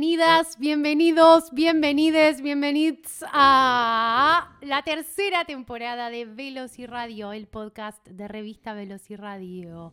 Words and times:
Bienvenidas, 0.00 0.58
bienvenidos, 0.58 1.52
bienvenides, 1.52 2.40
bienvenidos 2.40 3.22
a 3.34 4.56
la 4.62 4.82
tercera 4.82 5.44
temporada 5.44 6.08
de 6.08 6.24
Velociradio, 6.24 7.34
el 7.34 7.46
podcast 7.46 8.08
de 8.08 8.26
revista 8.26 8.72
Velociradio. 8.72 9.92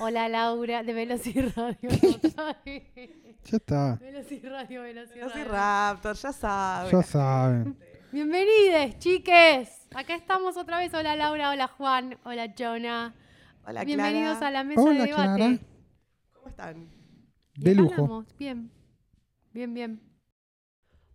Hola 0.00 0.28
Laura, 0.28 0.82
de 0.82 0.92
Velociradio. 0.92 1.88
Ya 2.64 3.56
está. 3.56 3.94
Velociradio, 4.00 4.82
Velociradio. 4.82 5.28
Velociraptor, 5.28 6.16
ya 6.16 6.32
sabes. 6.32 6.90
Ya 6.92 7.02
saben. 7.04 7.78
Bienvenides, 8.10 8.98
chiques. 8.98 9.86
Acá 9.94 10.16
estamos 10.16 10.56
otra 10.56 10.78
vez. 10.78 10.92
Hola 10.94 11.14
Laura, 11.14 11.50
hola 11.50 11.68
Juan, 11.68 12.18
hola 12.24 12.52
Jonah. 12.58 13.14
Hola, 13.64 13.84
Bienvenidos 13.84 14.38
Clara. 14.38 14.48
a 14.48 14.50
la 14.50 14.64
mesa 14.64 14.80
Hola, 14.80 15.00
de 15.04 15.06
debate. 15.06 15.36
Clara. 15.36 15.58
¿Cómo 16.32 16.48
están? 16.48 16.88
Y 17.54 17.62
De 17.62 17.74
lujo. 17.76 18.24
Bien, 18.36 18.68
bien, 19.54 19.72
bien. 19.72 20.00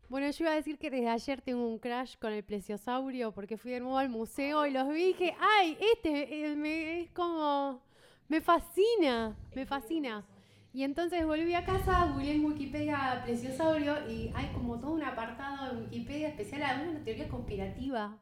Bueno, 0.10 0.30
yo 0.32 0.44
iba 0.44 0.54
a 0.54 0.56
decir 0.56 0.80
que 0.80 0.90
desde 0.90 1.08
ayer 1.08 1.42
tengo 1.42 1.68
un 1.68 1.78
crash 1.78 2.16
con 2.18 2.34
el 2.34 2.44
plesiosaurio 2.44 3.32
porque 3.32 3.58
fui 3.58 3.72
de 3.72 3.80
nuevo 3.80 3.98
al 4.00 4.10
museo 4.10 4.66
y 4.66 4.72
los 4.72 4.88
vi 4.90 5.02
y 5.04 5.08
dije, 5.08 5.36
ay, 5.40 5.78
este 5.94 6.52
eh, 6.52 6.56
me- 6.56 7.02
es 7.02 7.12
como, 7.12 7.80
me 8.28 8.42
fascina, 8.42 9.38
me 9.54 9.66
fascina. 9.68 10.26
Y 10.74 10.84
entonces 10.84 11.26
volví 11.26 11.54
a 11.54 11.64
casa, 11.64 12.06
googleé 12.12 12.36
en 12.36 12.46
Wikipedia 12.46 13.22
plesiosaurio 13.24 14.10
y 14.10 14.32
hay 14.36 14.48
como 14.54 14.80
todo 14.80 14.92
un 14.92 15.04
apartado 15.04 15.72
en 15.74 15.84
Wikipedia 15.84 16.30
especial, 16.30 16.64
alguna 16.64 17.04
teoría 17.04 17.28
conspirativa 17.28 18.18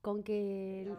con 0.00 0.22
que, 0.22 0.82
el- 0.82 0.96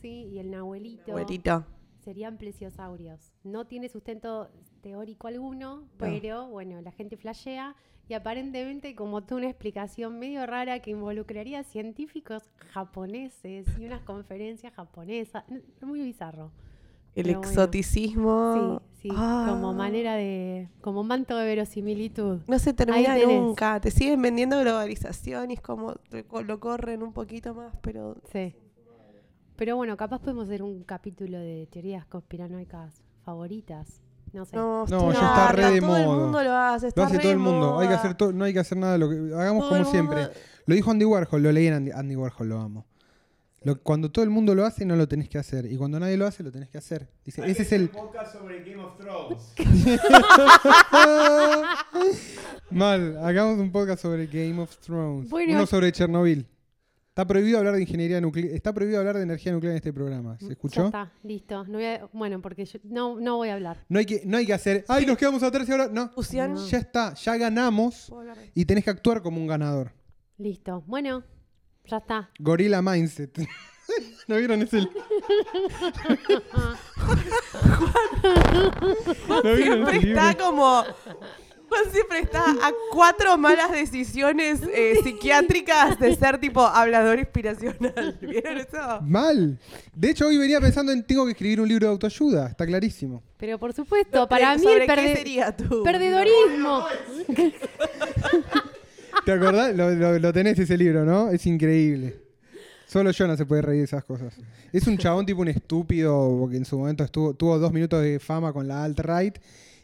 sí, 0.00 0.26
y 0.32 0.38
el 0.40 0.50
nahuelito 0.50 1.12
Abuelito. 1.12 1.64
serían 2.04 2.38
plesiosaurios. 2.38 3.32
No 3.44 3.66
tiene 3.66 3.88
sustento 3.88 4.50
teórico 4.80 5.28
alguno, 5.28 5.84
pero 5.98 6.48
bueno, 6.48 6.80
la 6.80 6.92
gente 6.92 7.16
flashea 7.16 7.74
y 8.08 8.14
aparentemente 8.14 8.94
como 8.96 9.22
toda 9.22 9.40
una 9.42 9.50
explicación 9.50 10.18
medio 10.18 10.44
rara 10.46 10.80
que 10.80 10.90
involucraría 10.90 11.62
científicos 11.62 12.42
japoneses 12.72 13.66
y 13.78 13.84
unas 13.84 14.02
conferencias 14.02 14.72
japonesas. 14.74 15.44
Muy 15.80 16.00
bizarro. 16.02 16.50
El 17.14 17.24
Pero 17.24 17.38
bueno. 17.40 17.50
exoticismo. 17.52 18.80
Sí, 18.94 19.08
sí, 19.08 19.14
Ah. 19.16 19.46
como 19.48 19.72
manera 19.72 20.14
de, 20.14 20.68
como 20.80 21.02
manto 21.02 21.36
de 21.36 21.44
verosimilitud. 21.44 22.40
No 22.46 22.58
se 22.58 22.72
termina 22.72 23.16
nunca. 23.18 23.80
Te 23.80 23.90
siguen 23.90 24.22
vendiendo 24.22 24.58
globalización 24.60 25.50
y 25.50 25.54
es 25.54 25.60
como 25.60 25.94
lo 26.46 26.60
corren 26.60 27.02
un 27.02 27.12
poquito 27.12 27.54
más, 27.54 27.74
pero 27.82 28.16
Sí. 28.32 28.54
Pero 29.56 29.76
bueno, 29.76 29.96
capaz 29.96 30.20
podemos 30.20 30.44
hacer 30.48 30.62
un 30.62 30.84
capítulo 30.84 31.38
de 31.38 31.66
teorías 31.70 32.06
conspiranoicas 32.06 33.02
favoritas. 33.24 34.02
No 34.32 34.44
sé. 34.44 34.54
no, 34.56 34.86
No, 34.86 35.12
ya 35.12 35.18
está 35.20 35.52
re 35.52 35.70
de 35.72 35.80
Todo 35.80 35.96
el 35.96 36.06
moda. 36.06 36.16
mundo 36.16 36.42
lo 36.42 36.54
hace. 36.56 36.84
Lo 36.86 36.88
está 36.88 37.04
hace 37.06 37.16
re 37.16 37.22
todo 37.22 37.32
el 37.32 37.38
mundo. 37.38 37.78
Hay 37.80 37.88
que 37.88 37.94
hacer 37.94 38.14
todo, 38.14 38.32
no 38.32 38.44
hay 38.44 38.52
que 38.52 38.60
hacer 38.60 38.78
nada. 38.78 38.96
Lo 38.98 39.08
que, 39.10 39.16
hagamos 39.34 39.64
Todo 39.66 39.76
el 39.76 39.82
como 39.82 39.92
siempre. 39.92 40.16
mundo- 40.22 40.32
Lo 40.66 40.74
dijo 40.74 40.90
Andy 40.90 41.04
Warhol, 41.04 41.42
lo 41.42 41.52
leí 41.52 41.66
en 41.66 41.74
Andy, 41.74 41.90
Andy 41.90 42.16
Warhol, 42.16 42.48
lo 42.48 42.60
amo. 42.60 42.86
Lo- 43.62 43.78
cuando 43.82 44.10
todo 44.10 44.22
el 44.24 44.30
mundo 44.30 44.54
lo 44.54 44.64
hace, 44.64 44.84
no 44.86 44.96
lo 44.96 45.06
tenés 45.08 45.28
que 45.28 45.36
hacer. 45.38 45.66
Y 45.70 45.76
cuando 45.76 45.98
nadie 46.00 46.16
lo 46.16 46.26
hace, 46.26 46.42
lo 46.42 46.50
tenés 46.50 46.68
que 46.70 46.78
hacer. 46.78 47.08
Dice, 47.24 47.42
ese 47.50 47.62
es 47.62 47.72
el. 47.72 47.82
un 47.82 47.88
podcast 47.88 48.32
sobre 48.32 48.62
Game 48.62 48.82
of 48.82 48.96
Thrones. 48.96 49.52
Mal, 52.70 53.18
hagamos 53.24 53.58
un 53.58 53.70
podcast 53.72 54.00
sobre 54.02 54.26
Game 54.28 54.60
of 54.60 54.76
Thrones. 54.78 55.28
Bueno. 55.28 55.54
Uno 55.54 55.66
sobre 55.66 55.92
Chernobyl. 55.92 56.46
Está 57.10 57.26
prohibido 57.26 57.58
hablar 57.58 57.74
de 57.74 57.82
ingeniería 57.82 58.20
nuclear. 58.20 58.54
Está 58.54 58.72
prohibido 58.72 59.00
hablar 59.00 59.16
de 59.16 59.24
energía 59.24 59.50
nuclear 59.50 59.72
en 59.72 59.76
este 59.78 59.92
programa. 59.92 60.38
¿Se 60.38 60.46
Ya 60.46 60.52
escuchó? 60.52 60.86
está, 60.86 61.10
listo. 61.24 61.64
No 61.64 61.72
voy 61.78 61.84
a- 61.86 62.08
bueno, 62.12 62.40
porque 62.40 62.64
yo 62.64 62.78
no, 62.84 63.18
no 63.18 63.36
voy 63.38 63.48
a 63.48 63.54
hablar. 63.54 63.84
No 63.88 63.98
hay 63.98 64.06
que, 64.06 64.22
no 64.24 64.36
hay 64.36 64.46
que 64.46 64.54
hacer. 64.54 64.84
¡Ay, 64.86 65.04
nos 65.06 65.18
quedamos 65.18 65.42
atrás 65.42 65.68
y 65.68 65.72
ahora! 65.72 65.88
No. 65.92 66.08
Fusión. 66.10 66.54
No. 66.54 66.64
Ya 66.68 66.78
está, 66.78 67.14
ya 67.14 67.36
ganamos. 67.36 68.06
¿Puedo 68.08 68.20
hablar 68.20 68.38
de- 68.38 68.52
Y 68.54 68.64
tenés 68.64 68.84
que 68.84 68.90
actuar 68.90 69.22
como 69.22 69.38
un 69.40 69.48
ganador. 69.48 69.90
Listo. 70.38 70.84
Bueno, 70.86 71.24
ya 71.84 71.96
está. 71.96 72.30
Gorilla 72.38 72.80
Mindset. 72.80 73.40
¿No 74.28 74.36
vieron 74.36 74.62
ese? 74.62 74.78
¿No 79.28 79.42
vieron 79.56 79.78
Siempre 79.88 79.96
ese 79.98 80.08
está 80.10 80.36
como. 80.38 80.84
Juan 81.70 81.84
siempre 81.92 82.18
está 82.20 82.42
a 82.50 82.72
cuatro 82.92 83.38
malas 83.38 83.70
decisiones 83.72 84.60
eh, 84.74 84.96
psiquiátricas 85.02 85.98
de 85.98 86.14
ser 86.16 86.38
tipo 86.38 86.60
hablador 86.60 87.18
inspiracional. 87.18 88.18
¿Vieron 88.20 88.58
eso? 88.58 89.00
Mal. 89.02 89.58
De 89.94 90.10
hecho, 90.10 90.26
hoy 90.26 90.36
venía 90.36 90.60
pensando 90.60 90.92
en 90.92 91.02
tengo 91.06 91.24
que 91.24 91.30
escribir 91.32 91.60
un 91.60 91.68
libro 91.68 91.86
de 91.86 91.92
autoayuda. 91.92 92.48
Está 92.48 92.66
clarísimo. 92.66 93.22
Pero 93.38 93.58
por 93.58 93.72
supuesto, 93.72 94.28
para 94.28 94.56
mí 94.56 94.62
¿Sobre 94.62 94.74
el 94.84 94.86
qué 94.86 94.86
perde- 94.96 95.16
sería 95.16 95.56
tu 95.56 95.82
perdedorismo. 95.82 96.84
¿Te 99.24 99.32
acordás? 99.32 99.74
Lo, 99.76 99.90
lo- 99.90 100.18
lo 100.18 100.32
tenés 100.32 100.58
ese 100.58 100.76
libro, 100.76 101.04
¿no? 101.04 101.30
Es 101.30 101.46
increíble. 101.46 102.16
Solo 102.86 103.12
yo 103.12 103.26
no 103.28 103.36
se 103.36 103.46
puede 103.46 103.62
reír 103.62 103.78
de 103.80 103.84
esas 103.84 104.04
cosas. 104.04 104.34
Es 104.72 104.86
un 104.86 104.98
chabón 104.98 105.24
tipo 105.24 105.40
un 105.42 105.48
estúpido, 105.48 106.36
porque 106.40 106.56
en 106.56 106.64
su 106.64 106.76
momento 106.78 107.04
estuvo, 107.04 107.34
tuvo 107.34 107.58
dos 107.58 107.72
minutos 107.72 108.02
de 108.02 108.18
fama 108.18 108.52
con 108.52 108.66
la 108.66 108.82
alt-right 108.84 109.36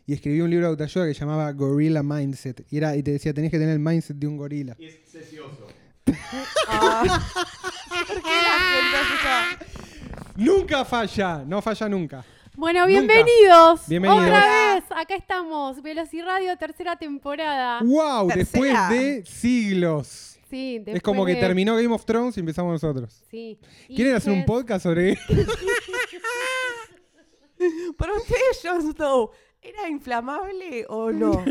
y 0.07 0.15
escribió 0.15 0.45
un 0.45 0.51
libro 0.51 0.67
de 0.67 0.71
autoayuda 0.71 1.07
que 1.07 1.15
se 1.15 1.21
llamaba 1.21 1.51
Gorilla 1.53 2.03
Mindset. 2.03 2.65
Y, 2.71 2.77
era, 2.79 2.97
y 2.97 3.03
te 3.03 3.11
decía, 3.13 3.35
tenés 3.35 3.51
que 3.51 3.59
tener 3.59 3.73
el 3.75 3.81
mindset 3.81 4.17
de 4.17 4.27
un 4.29 4.37
gorila. 4.37 4.77
Y 4.79 4.87
es 4.87 5.01
sesioso. 5.09 5.67
Ah. 6.69 7.19
Nunca 10.37 10.85
falla, 10.85 11.43
no 11.47 11.63
falla 11.63 11.89
nunca. 11.89 12.25
Bueno, 12.55 12.81
Nunca. 12.81 12.89
bienvenidos. 12.89 13.81
Bienvenidos. 13.87 14.25
Otra 14.25 14.75
vez, 14.75 14.85
acá 14.97 15.15
estamos. 15.15 15.83
Velociradio, 15.83 16.57
tercera 16.57 16.97
temporada. 16.97 17.81
¡Wow! 17.83 18.29
Después 18.29 18.73
de 18.91 19.25
siglos. 19.27 20.39
Sí, 20.51 20.83
es 20.87 21.03
como 21.03 21.25
que 21.27 21.35
de- 21.35 21.41
terminó 21.41 21.75
Game 21.77 21.93
of 21.95 22.05
Thrones 22.05 22.37
y 22.37 22.41
empezamos 22.41 22.73
nosotros. 22.73 23.23
Sí. 23.31 23.59
Y 23.89 23.97
¿Quieren 23.97 24.15
hacer 24.15 24.33
un 24.33 24.45
podcast 24.45 24.85
sobre 24.85 25.19
Jon 28.63 28.93
Snow, 28.95 29.31
¿era 29.67 29.89
inflamable 29.89 30.87
o 30.89 31.11
no? 31.13 31.45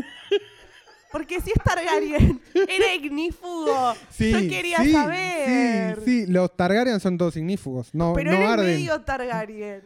Porque 1.11 1.39
si 1.39 1.51
es 1.51 1.63
Targaryen, 1.63 2.41
era 2.53 2.93
ignífugo. 2.93 3.93
Yo 4.19 4.39
quería 4.49 4.79
sí, 4.79 4.91
saber. 4.91 5.99
Sí, 6.03 6.25
sí, 6.25 6.31
los 6.31 6.55
Targaryen 6.55 6.99
son 6.99 7.17
todos 7.17 7.37
ignífugos. 7.37 7.93
No, 7.95 8.13
Pero 8.13 8.31
no 8.31 8.37
es 8.37 8.49
arden. 8.49 8.65
medio 8.67 8.99
Targaryen. 9.01 9.81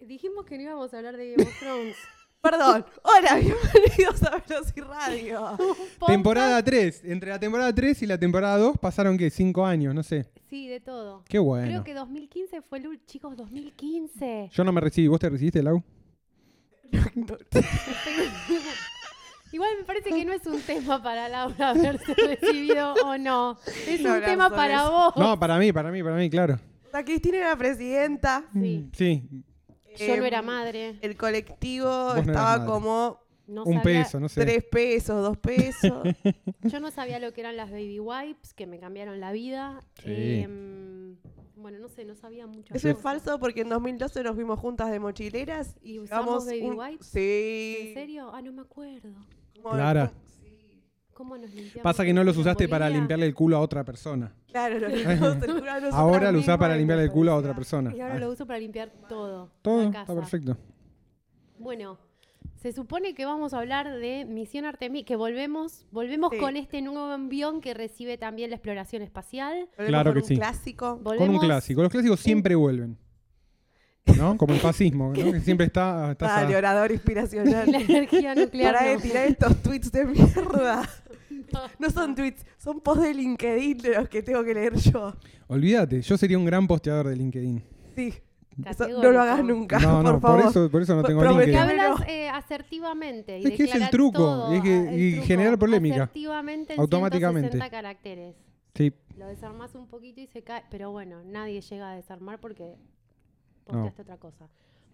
Dijimos 0.00 0.44
que 0.46 0.56
no 0.56 0.62
íbamos 0.62 0.94
a 0.94 0.96
hablar 0.96 1.16
de 1.16 1.32
Game 1.32 1.42
of 1.48 1.58
Thrones. 1.58 1.96
Perdón. 2.40 2.86
Hola, 3.02 3.34
bienvenidos 3.34 4.22
a 4.22 4.42
Velociradio. 4.48 5.58
Temporada 6.06 6.62
3. 6.64 7.02
Entre 7.04 7.28
la 7.28 7.38
temporada 7.38 7.74
3 7.74 8.02
y 8.02 8.06
la 8.06 8.16
temporada 8.18 8.56
2 8.56 8.78
pasaron, 8.78 9.18
¿qué? 9.18 9.28
5 9.28 9.66
años, 9.66 9.94
no 9.94 10.02
sé. 10.02 10.24
Sí, 10.48 10.66
de 10.66 10.80
todo. 10.80 11.22
Qué 11.28 11.38
bueno. 11.38 11.66
Creo 11.66 11.84
que 11.84 11.92
2015 11.92 12.62
fue 12.62 12.78
el 12.78 12.86
ul- 12.86 13.00
chicos, 13.04 13.36
2015. 13.36 14.48
Yo 14.52 14.64
no 14.64 14.72
me 14.72 14.80
recibí. 14.80 15.06
¿Vos 15.08 15.20
te 15.20 15.28
recibiste, 15.28 15.62
Lau? 15.62 15.82
Igual 19.52 19.70
me 19.78 19.84
parece 19.84 20.10
que 20.10 20.24
no 20.24 20.32
es 20.32 20.46
un 20.46 20.60
tema 20.60 21.02
para 21.02 21.28
Laura 21.28 21.70
haberse 21.70 22.14
recibido 22.14 22.94
o 23.04 23.18
no. 23.18 23.58
Es 23.88 24.00
No 24.00 24.14
un 24.14 24.20
tema 24.22 24.48
para 24.48 24.82
eso. 24.84 24.92
vos. 24.92 25.12
No, 25.16 25.38
para 25.40 25.58
mí, 25.58 25.72
para 25.72 25.90
mí, 25.90 26.02
para 26.04 26.14
mí, 26.16 26.30
claro. 26.30 26.60
La 26.92 27.04
Cristina 27.04 27.38
era 27.38 27.56
presidenta. 27.56 28.44
Sí. 28.52 28.88
Sí, 28.92 29.28
Yo 29.98 30.16
no 30.16 30.24
Eh, 30.24 30.26
era 30.28 30.40
madre. 30.42 30.98
El 31.02 31.16
colectivo 31.16 32.14
estaba 32.14 32.64
como 32.64 33.18
No 33.48 33.64
un 33.64 33.74
sabía- 33.82 34.04
peso, 34.04 34.20
no 34.20 34.28
sé. 34.28 34.40
tres 34.40 34.62
pesos, 34.70 35.20
dos 35.20 35.36
pesos. 35.38 36.00
Yo 36.62 36.78
no 36.78 36.92
sabía 36.92 37.18
lo 37.18 37.32
que 37.32 37.40
eran 37.40 37.56
las 37.56 37.70
baby 37.72 37.98
wipes, 37.98 38.54
que 38.54 38.68
me 38.68 38.78
cambiaron 38.78 39.18
la 39.18 39.32
vida. 39.32 39.80
Sí. 40.04 40.42
Em, 40.44 41.16
bueno, 41.62 41.78
no 41.78 41.88
sé, 41.88 42.04
no 42.04 42.14
sabía 42.14 42.46
mucho. 42.46 42.74
Eso 42.74 42.88
es 42.88 42.98
falso 42.98 43.38
porque 43.38 43.60
en 43.62 43.68
2012 43.68 44.22
nos 44.22 44.36
vimos 44.36 44.58
juntas 44.58 44.90
de 44.90 44.98
mochileras 45.00 45.76
¿Y 45.82 45.98
usamos 45.98 46.46
baby 46.46 46.62
un- 46.62 46.78
wipes? 46.78 47.06
Sí. 47.06 47.76
¿En 47.88 47.94
serio? 47.94 48.30
Ah, 48.32 48.42
no 48.42 48.52
me 48.52 48.62
acuerdo. 48.62 49.10
Clara. 49.62 50.12
¿Cómo 51.12 51.36
nos 51.36 51.50
limpiamos? 51.50 51.82
Pasa 51.82 52.02
que 52.04 52.14
no 52.14 52.24
los 52.24 52.34
¿En 52.36 52.40
usaste 52.40 52.66
para 52.66 52.88
limpiarle 52.88 53.26
el 53.26 53.34
culo 53.34 53.56
a 53.58 53.60
otra 53.60 53.84
persona. 53.84 54.34
Claro, 54.48 54.78
lo 54.78 54.88
limpiamos 54.88 55.42
el 55.42 55.54
culo 55.60 55.70
a 55.70 55.76
Ahora 55.92 56.32
lo 56.32 56.38
usás 56.38 56.56
para 56.56 56.74
limpiarle 56.76 57.04
el 57.04 57.10
culo 57.10 57.32
a 57.32 57.36
otra 57.36 57.54
persona. 57.54 57.94
Y 57.94 58.00
ahora 58.00 58.18
lo 58.18 58.30
uso 58.30 58.46
para 58.46 58.58
limpiar 58.58 58.90
todo. 59.08 59.50
Todo 59.60 59.78
la 59.82 59.86
está 59.88 60.00
casa. 60.06 60.14
perfecto. 60.14 60.56
Bueno, 61.58 61.98
se 62.60 62.72
supone 62.72 63.14
que 63.14 63.24
vamos 63.24 63.54
a 63.54 63.58
hablar 63.58 63.90
de 63.98 64.24
Misión 64.26 64.64
Artemis, 64.66 65.04
que 65.04 65.16
volvemos, 65.16 65.86
volvemos 65.90 66.30
Sí. 66.32 66.38
con 66.38 66.56
este 66.56 66.82
nuevo 66.82 67.00
avión 67.04 67.60
que 67.60 67.72
recibe 67.74 68.18
también 68.18 68.50
la 68.50 68.56
exploración 68.56 69.02
espacial. 69.02 69.68
Volvemos 69.78 69.88
Claro 69.88 70.10
con 70.10 70.14
que 70.14 70.20
un 70.20 70.28
sí. 70.28 70.36
clásico. 70.36 71.00
Con 71.02 71.30
un 71.30 71.38
clásico. 71.38 71.82
Los 71.82 71.90
clásicos 71.90 72.20
siempre 72.20 72.54
vuelven. 72.54 72.98
¿No? 74.18 74.36
Como 74.38 74.52
el 74.54 74.60
fascismo, 74.60 75.12
¿no? 75.16 75.32
Que 75.32 75.40
siempre 75.40 75.66
está... 75.66 76.12
está 76.12 76.26
Dale, 76.26 76.48
esa- 76.50 76.58
orador 76.58 76.92
inspiracional. 76.92 77.70
la 77.72 77.78
energía 77.80 78.34
nuclear. 78.34 78.74
Para 78.74 78.88
de 78.90 78.94
no. 78.96 79.00
tirar 79.00 79.26
estos 79.26 79.62
tweets 79.62 79.92
de 79.92 80.04
mierda. 80.06 80.88
No 81.80 81.90
son 81.90 82.14
tweets, 82.14 82.46
son 82.58 82.80
posts 82.80 83.02
de 83.02 83.12
LinkedIn 83.14 83.78
de 83.78 83.94
los 83.96 84.08
que 84.08 84.22
tengo 84.22 84.44
que 84.44 84.54
leer 84.54 84.76
yo. 84.76 85.16
Olvídate, 85.48 86.00
yo 86.00 86.16
sería 86.16 86.38
un 86.38 86.44
gran 86.44 86.68
posteador 86.68 87.08
de 87.08 87.16
LinkedIn. 87.16 87.64
Sí. 87.96 88.14
Eso 88.66 88.88
no 88.88 89.10
lo 89.12 89.20
hagas 89.22 89.44
nunca, 89.44 89.78
No, 89.78 90.02
no, 90.02 90.12
por 90.12 90.20
por, 90.20 90.30
favor. 90.40 90.50
eso, 90.50 90.70
por 90.70 90.82
eso 90.82 90.94
no 90.96 91.02
tengo 91.02 91.20
Que 91.22 91.28
LinkedIn. 91.28 91.52
prometeme. 91.54 91.82
hablas 91.82 92.00
Pero- 92.00 92.10
eh, 92.12 92.28
asertivamente. 92.28 93.38
Y 93.38 93.46
Es 93.46 93.52
que 93.56 93.62
es 93.64 93.74
el 93.74 93.90
truco, 93.90 94.18
todo, 94.18 94.52
es 94.52 94.62
que- 94.62 94.74
ah, 94.88 94.92
el 94.92 95.00
y 95.00 95.12
truco, 95.12 95.26
generar 95.26 95.58
polémica. 95.58 96.02
Asertivamente 96.04 96.74
en 96.74 96.80
Automáticamente. 96.80 97.48
160 97.50 97.70
caracteres. 97.70 98.34
Sí, 98.74 98.92
Lo 99.16 99.26
desarmás 99.26 99.74
un 99.74 99.86
poquito 99.86 100.20
y 100.20 100.26
se 100.26 100.42
cae. 100.42 100.64
Pero 100.70 100.90
bueno, 100.92 101.22
nadie 101.24 101.60
llega 101.60 101.90
a 101.90 101.94
desarmar 101.94 102.38
porque 102.40 102.74
No. 103.66 103.72
posteaste 103.72 104.02
otra 104.02 104.16
cosa. 104.16 104.48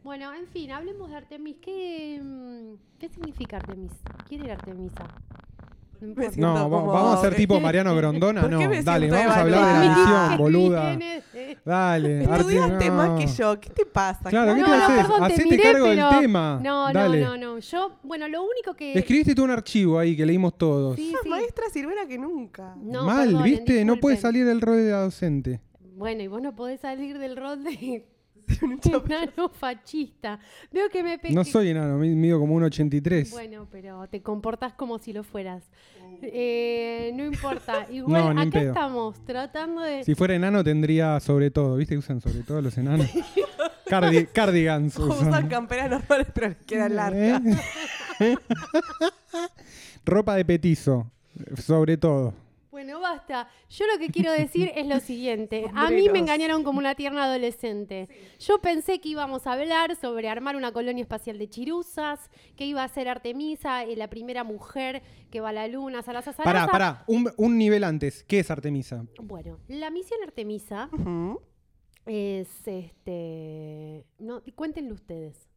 Bueno, 0.05 0.33
en 0.35 0.47
fin, 0.49 0.71
hablemos 0.71 1.11
de 1.11 1.17
Artemis. 1.17 1.57
¿Qué, 1.61 2.21
mm, 2.23 2.99
¿Qué 2.99 3.09
significa 3.09 3.57
Artemis? 3.57 3.93
¿Quién 4.29 4.45
era 4.45 4.55
Artemisa? 4.55 5.07
No 6.01 6.55
no, 6.55 6.71
va- 6.71 6.79
como- 6.81 6.93
vamos 6.93 7.19
a 7.19 7.21
ser 7.23 7.35
tipo 7.37 7.59
Mariano 7.61 7.95
Grondona, 7.97 8.43
¿Por 8.43 8.51
no. 8.51 8.59
Dale, 8.83 9.11
vamos 9.11 9.37
a 9.37 9.41
hablar 9.41 9.65
de 9.83 9.89
la 9.89 9.97
misión, 9.97 10.39
boluda. 10.39 10.99
Dale, 11.65 12.23
Estudiaste 12.23 12.87
Arti- 12.87 12.93
más 12.93 13.09
no. 13.11 13.17
que 13.19 13.27
yo. 13.27 13.61
¿Qué 13.61 13.71
te 13.71 13.87
pasa? 13.87 14.29
Claro, 14.31 14.55
¿qué 14.55 14.61
No, 14.61 14.67
te 14.67 14.77
no, 14.77 14.85
haces? 14.85 14.97
perdón, 15.05 15.23
Hacete 15.25 15.45
miré, 15.51 15.63
cargo 15.63 15.87
del 15.87 15.97
pero- 15.99 16.21
tema. 16.21 16.61
No, 16.63 16.93
Dale. 16.93 17.21
no, 17.21 17.37
no, 17.37 17.55
no. 17.55 17.59
Yo, 17.59 17.93
bueno, 18.03 18.29
lo 18.29 18.43
único 18.43 18.75
que. 18.75 18.93
Escribiste 18.99 19.35
tú 19.35 19.45
un 19.45 19.51
archivo 19.51 19.99
ahí 19.99 20.17
que 20.17 20.27
leímos 20.27 20.57
todos. 20.57 20.97
Sí, 20.97 21.11
Más 21.13 21.23
sí. 21.23 21.29
maestra 21.29 21.65
sirvera 21.73 22.07
que 22.07 22.19
nunca. 22.19 22.75
No, 22.81 23.05
Mal, 23.05 23.35
¿viste? 23.43 23.85
No 23.85 23.97
puedes 23.97 24.21
salir 24.21 24.45
del 24.47 24.61
rol 24.61 24.77
de 24.77 24.91
la 24.91 25.01
docente. 25.03 25.61
Bueno, 25.97 26.23
y 26.23 26.27
vos 26.29 26.43
no 26.43 26.55
podés 26.55 26.81
salir 26.81 27.19
del 27.19 27.37
rol 27.37 27.65
de 27.65 28.05
Un 28.63 28.81
enano 29.13 29.49
fascista. 29.49 30.39
Veo 30.73 30.89
que 30.89 31.03
me 31.03 31.19
pe- 31.19 31.31
No 31.33 31.45
soy 31.45 31.71
enano, 31.71 31.99
mi- 31.99 32.15
mido 32.15 32.39
como 32.39 32.55
un 32.55 32.63
83. 32.65 33.31
Bueno, 33.31 33.67
pero 33.71 34.07
te 34.09 34.23
comportás 34.23 34.73
como 34.75 34.99
si 34.99 35.13
lo 35.13 35.23
fueras. 35.25 35.65
Eh, 36.23 37.13
no 37.15 37.25
importa. 37.27 37.87
No, 37.89 37.95
Igual 37.95 38.33
en 38.33 38.39
acá 38.39 38.51
pedo. 38.51 38.69
estamos 38.73 39.25
tratando 39.25 39.81
de. 39.83 40.05
Si 40.05 40.15
fuera 40.15 40.35
enano 40.35 40.63
tendría 40.65 41.19
sobre 41.21 41.51
todo, 41.51 41.77
¿viste 41.77 41.95
que 41.95 41.99
usan 41.99 42.21
sobre 42.21 42.41
todo 42.43 42.61
los 42.63 42.77
enanos? 42.79 43.07
Cardi- 43.87 44.27
cardigans 44.33 44.97
usan. 44.99 45.29
Usan 45.29 45.49
camperas 45.49 45.91
normales, 45.91 46.27
pero 46.35 46.49
les 46.49 46.57
quedan 46.59 46.97
largas. 46.97 47.43
¿Eh? 48.21 48.35
Ropa 50.05 50.35
de 50.37 50.45
petizo, 50.45 51.11
sobre 51.57 51.97
todo. 51.97 52.35
Bueno, 52.77 53.01
basta. 53.01 53.49
Yo 53.71 53.87
lo 53.87 53.99
que 53.99 54.11
quiero 54.11 54.31
decir 54.31 54.71
es 54.75 54.87
lo 54.87 55.01
siguiente. 55.01 55.65
A 55.75 55.89
mí 55.89 56.11
me 56.11 56.19
engañaron 56.19 56.63
como 56.63 56.79
una 56.79 56.95
tierna 56.95 57.25
adolescente. 57.25 58.07
Yo 58.39 58.59
pensé 58.59 59.01
que 59.01 59.09
íbamos 59.09 59.47
a 59.47 59.55
hablar 59.55 59.97
sobre 59.97 60.29
armar 60.29 60.57
una 60.57 60.73
colonia 60.73 61.01
espacial 61.01 61.39
de 61.39 61.49
chiruzas, 61.49 62.31
que 62.55 62.67
iba 62.67 62.85
a 62.85 62.89
ser 62.89 63.09
Artemisa, 63.09 63.85
eh, 63.85 63.97
la 63.97 64.11
primera 64.11 64.45
mujer 64.45 65.03
que 65.31 65.41
va 65.41 65.49
a 65.49 65.53
la 65.55 65.69
luna, 65.69 66.03
Salasa 66.03 66.35
Salasa. 66.35 66.67
Pará, 66.67 66.71
pará, 66.71 67.05
un, 67.07 67.33
un 67.39 67.57
nivel 67.57 67.83
antes. 67.83 68.23
¿Qué 68.25 68.41
es 68.41 68.51
Artemisa? 68.51 69.07
Bueno, 69.23 69.59
la 69.69 69.89
misión 69.89 70.23
Artemisa 70.23 70.91
Ujú. 70.93 71.41
es 72.05 72.69
este. 72.69 74.05
No, 74.19 74.43
cuéntenlo 74.55 74.93
ustedes. 74.93 75.49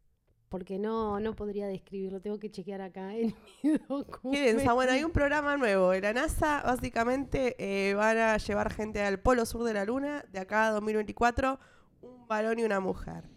Porque 0.49 0.79
no, 0.79 1.19
no 1.19 1.35
podría 1.35 1.67
describirlo, 1.67 2.21
tengo 2.21 2.39
que 2.39 2.49
chequear 2.49 2.81
acá 2.81 3.15
en 3.15 3.35
mi 3.63 3.71
documento. 3.71 4.31
Qué 4.31 4.53
densa. 4.53 4.73
Bueno, 4.73 4.91
hay 4.91 5.03
un 5.03 5.11
programa 5.11 5.57
nuevo. 5.57 5.91
De 5.91 6.01
la 6.01 6.13
NASA, 6.13 6.63
básicamente, 6.63 7.55
eh, 7.59 7.93
van 7.93 8.17
a 8.17 8.37
llevar 8.37 8.73
gente 8.73 9.01
al 9.01 9.19
polo 9.19 9.45
sur 9.45 9.63
de 9.63 9.73
la 9.73 9.85
Luna, 9.85 10.25
de 10.31 10.39
acá 10.39 10.67
a 10.67 10.71
2024, 10.71 11.59
un 12.01 12.27
varón 12.27 12.59
y 12.59 12.63
una 12.63 12.79
mujer. 12.79 13.29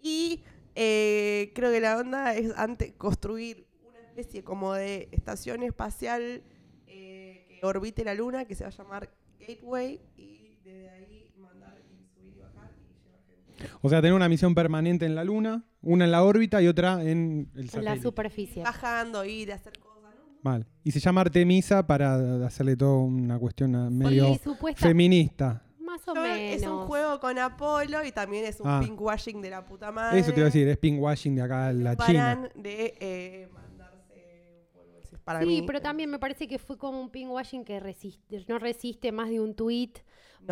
Y 0.00 0.42
eh, 0.74 1.52
creo 1.54 1.70
que 1.70 1.80
la 1.80 1.98
onda 1.98 2.34
es 2.34 2.52
antes 2.56 2.92
construir 2.92 3.66
una 3.86 4.00
especie 4.00 4.42
como 4.42 4.72
de 4.74 5.08
estación 5.12 5.62
espacial 5.62 6.42
eh, 6.86 7.46
que 7.60 7.66
orbite 7.66 8.04
la 8.04 8.14
Luna, 8.14 8.44
que 8.44 8.54
se 8.54 8.64
va 8.64 8.68
a 8.68 8.72
llamar 8.72 9.10
Gateway, 9.38 10.00
y 10.16 10.58
desde 10.64 10.88
ahí 10.90 11.32
mandar 11.36 11.80
y 11.90 12.06
subir 12.14 12.36
y 12.36 12.40
bajar 12.40 12.72
y 12.76 13.04
llevar 13.04 13.20
gente. 13.26 13.51
O 13.80 13.88
sea, 13.88 14.00
tener 14.00 14.14
una 14.14 14.28
misión 14.28 14.54
permanente 14.54 15.06
en 15.06 15.14
la 15.14 15.24
Luna, 15.24 15.64
una 15.82 16.04
en 16.04 16.10
la 16.12 16.22
órbita 16.24 16.60
y 16.62 16.68
otra 16.68 17.02
en 17.02 17.50
el 17.54 17.60
en 17.60 17.66
la 17.66 17.72
satélite. 17.72 18.02
superficie. 18.02 18.62
Bajando, 18.62 19.24
ir, 19.24 19.52
hacer 19.52 19.78
cosas, 19.78 20.14
¿no? 20.14 20.38
Mal. 20.42 20.66
Y 20.84 20.90
se 20.92 21.00
llama 21.00 21.20
Artemisa 21.22 21.86
para 21.86 22.44
hacerle 22.46 22.76
todo 22.76 22.98
una 23.00 23.38
cuestión 23.38 23.74
a- 23.76 23.90
medio 23.90 24.34
supuesta, 24.42 24.86
feminista. 24.86 25.62
más 25.80 26.06
o 26.08 26.14
Yo- 26.14 26.22
menos. 26.22 26.62
Es 26.62 26.66
un 26.66 26.86
juego 26.86 27.20
con 27.20 27.38
Apolo 27.38 28.02
y 28.04 28.12
también 28.12 28.44
es 28.46 28.58
un 28.60 28.66
Ah. 28.68 28.80
pinkwashing 28.82 29.42
de 29.42 29.50
la 29.50 29.64
puta 29.64 29.92
madre. 29.92 30.18
Eso 30.20 30.30
te 30.32 30.38
iba 30.40 30.46
a 30.46 30.50
decir, 30.50 30.66
es 30.66 30.78
pinkwashing 30.78 31.34
de 31.34 31.42
acá, 31.42 31.70
la 31.72 31.94
No 31.94 32.06
China. 32.06 32.48
de 32.56 32.94
eh, 32.98 33.48
para 35.24 35.40
sí, 35.40 35.46
mí. 35.46 35.62
pero 35.66 35.80
también 35.80 36.10
me 36.10 36.18
parece 36.18 36.48
que 36.48 36.58
fue 36.58 36.76
como 36.76 37.00
un 37.00 37.10
pinkwashing 37.10 37.64
que 37.64 37.78
resiste, 37.78 38.44
no 38.48 38.58
resiste 38.58 39.12
más 39.12 39.28
de 39.30 39.40
un 39.40 39.54
tweet, 39.54 39.92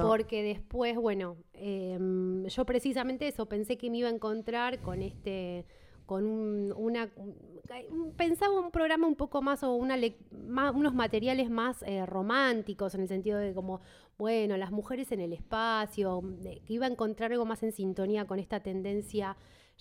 Porque 0.06 0.42
después, 0.42 0.96
bueno, 0.96 1.36
em, 1.52 2.46
yo 2.46 2.64
precisamente 2.64 3.26
eso, 3.28 3.46
pensé 3.46 3.76
que 3.76 3.90
me 3.90 3.98
iba 3.98 4.08
a 4.08 4.12
encontrar 4.12 4.80
con 4.80 5.02
este, 5.02 5.64
con 6.06 6.24
un, 6.26 6.72
una, 6.76 7.08
un- 7.16 8.12
pensaba 8.16 8.58
un 8.58 8.70
programa 8.70 9.06
un 9.06 9.14
poco 9.16 9.42
más 9.42 9.62
o 9.62 9.72
una 9.74 9.96
más- 10.32 10.74
unos 10.74 10.94
materiales 10.94 11.50
más 11.50 11.82
eh, 11.82 12.04
románticos 12.06 12.94
en 12.94 13.02
el 13.02 13.08
sentido 13.08 13.38
de 13.38 13.54
como, 13.54 13.80
bueno, 14.18 14.56
las 14.56 14.70
mujeres 14.72 15.12
en 15.12 15.20
el 15.20 15.32
espacio, 15.32 16.22
que 16.42 16.72
iba 16.72 16.86
a 16.86 16.90
encontrar 16.90 17.32
algo 17.32 17.44
más 17.44 17.62
en 17.62 17.72
sintonía 17.72 18.26
con 18.26 18.38
esta 18.38 18.60
tendencia 18.60 19.36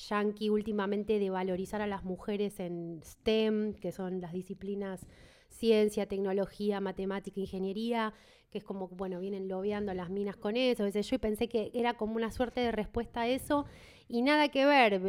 yankee 0.09 0.49
últimamente 0.49 1.19
de 1.19 1.29
valorizar 1.29 1.81
a 1.81 1.87
las 1.87 2.03
mujeres 2.03 2.59
en 2.59 3.01
STEM, 3.03 3.73
que 3.73 3.91
son 3.91 4.21
las 4.21 4.31
disciplinas 4.33 5.05
ciencia, 5.49 6.05
tecnología, 6.05 6.79
matemática, 6.79 7.39
ingeniería, 7.39 8.13
que 8.51 8.57
es 8.57 8.63
como, 8.63 8.87
bueno, 8.87 9.19
vienen 9.19 9.47
lobeando 9.47 9.93
las 9.93 10.09
minas 10.09 10.35
con 10.35 10.57
eso, 10.57 10.83
qué 10.91 11.01
yo, 11.01 11.15
y 11.15 11.19
pensé 11.19 11.47
que 11.47 11.71
era 11.73 11.95
como 11.95 12.15
una 12.15 12.31
suerte 12.31 12.61
de 12.61 12.71
respuesta 12.71 13.21
a 13.21 13.27
eso, 13.27 13.65
y 14.07 14.21
nada 14.21 14.49
que 14.49 14.65
ver, 14.65 15.01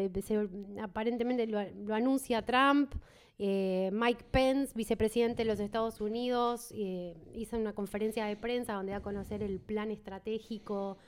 aparentemente 0.80 1.46
lo, 1.46 1.62
lo 1.70 1.94
anuncia 1.94 2.42
Trump, 2.42 2.94
eh, 3.42 3.88
Mike 3.90 4.26
Pence, 4.30 4.74
vicepresidente 4.76 5.44
de 5.44 5.48
los 5.48 5.60
Estados 5.60 6.02
Unidos, 6.02 6.74
eh, 6.76 7.16
hizo 7.32 7.56
una 7.56 7.72
conferencia 7.72 8.26
de 8.26 8.36
prensa 8.36 8.74
donde 8.74 8.92
da 8.92 8.98
a 8.98 9.02
conocer 9.02 9.42
el 9.42 9.60
plan 9.60 9.90
estratégico 9.90 10.98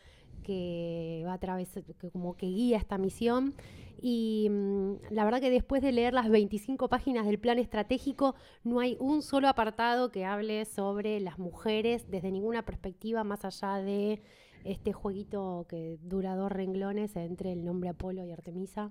que 0.42 1.22
va 1.26 1.34
a 1.34 1.38
través, 1.38 1.68
que 2.00 2.10
como 2.10 2.36
que 2.36 2.46
guía 2.46 2.78
esta 2.78 2.98
misión. 2.98 3.54
Y 4.00 4.48
mm, 4.50 4.94
la 5.10 5.24
verdad 5.24 5.40
que 5.40 5.50
después 5.50 5.80
de 5.80 5.92
leer 5.92 6.12
las 6.12 6.28
25 6.28 6.88
páginas 6.88 7.24
del 7.24 7.38
plan 7.38 7.58
estratégico, 7.58 8.34
no 8.64 8.80
hay 8.80 8.96
un 8.98 9.22
solo 9.22 9.48
apartado 9.48 10.10
que 10.10 10.24
hable 10.24 10.64
sobre 10.64 11.20
las 11.20 11.38
mujeres 11.38 12.10
desde 12.10 12.32
ninguna 12.32 12.64
perspectiva 12.64 13.22
más 13.22 13.44
allá 13.44 13.76
de 13.76 14.20
este 14.64 14.92
jueguito 14.92 15.66
que 15.68 15.98
dura 16.02 16.36
dos 16.36 16.50
renglones 16.50 17.16
entre 17.16 17.52
el 17.52 17.64
nombre 17.64 17.90
Apolo 17.90 18.24
y 18.24 18.32
Artemisa. 18.32 18.90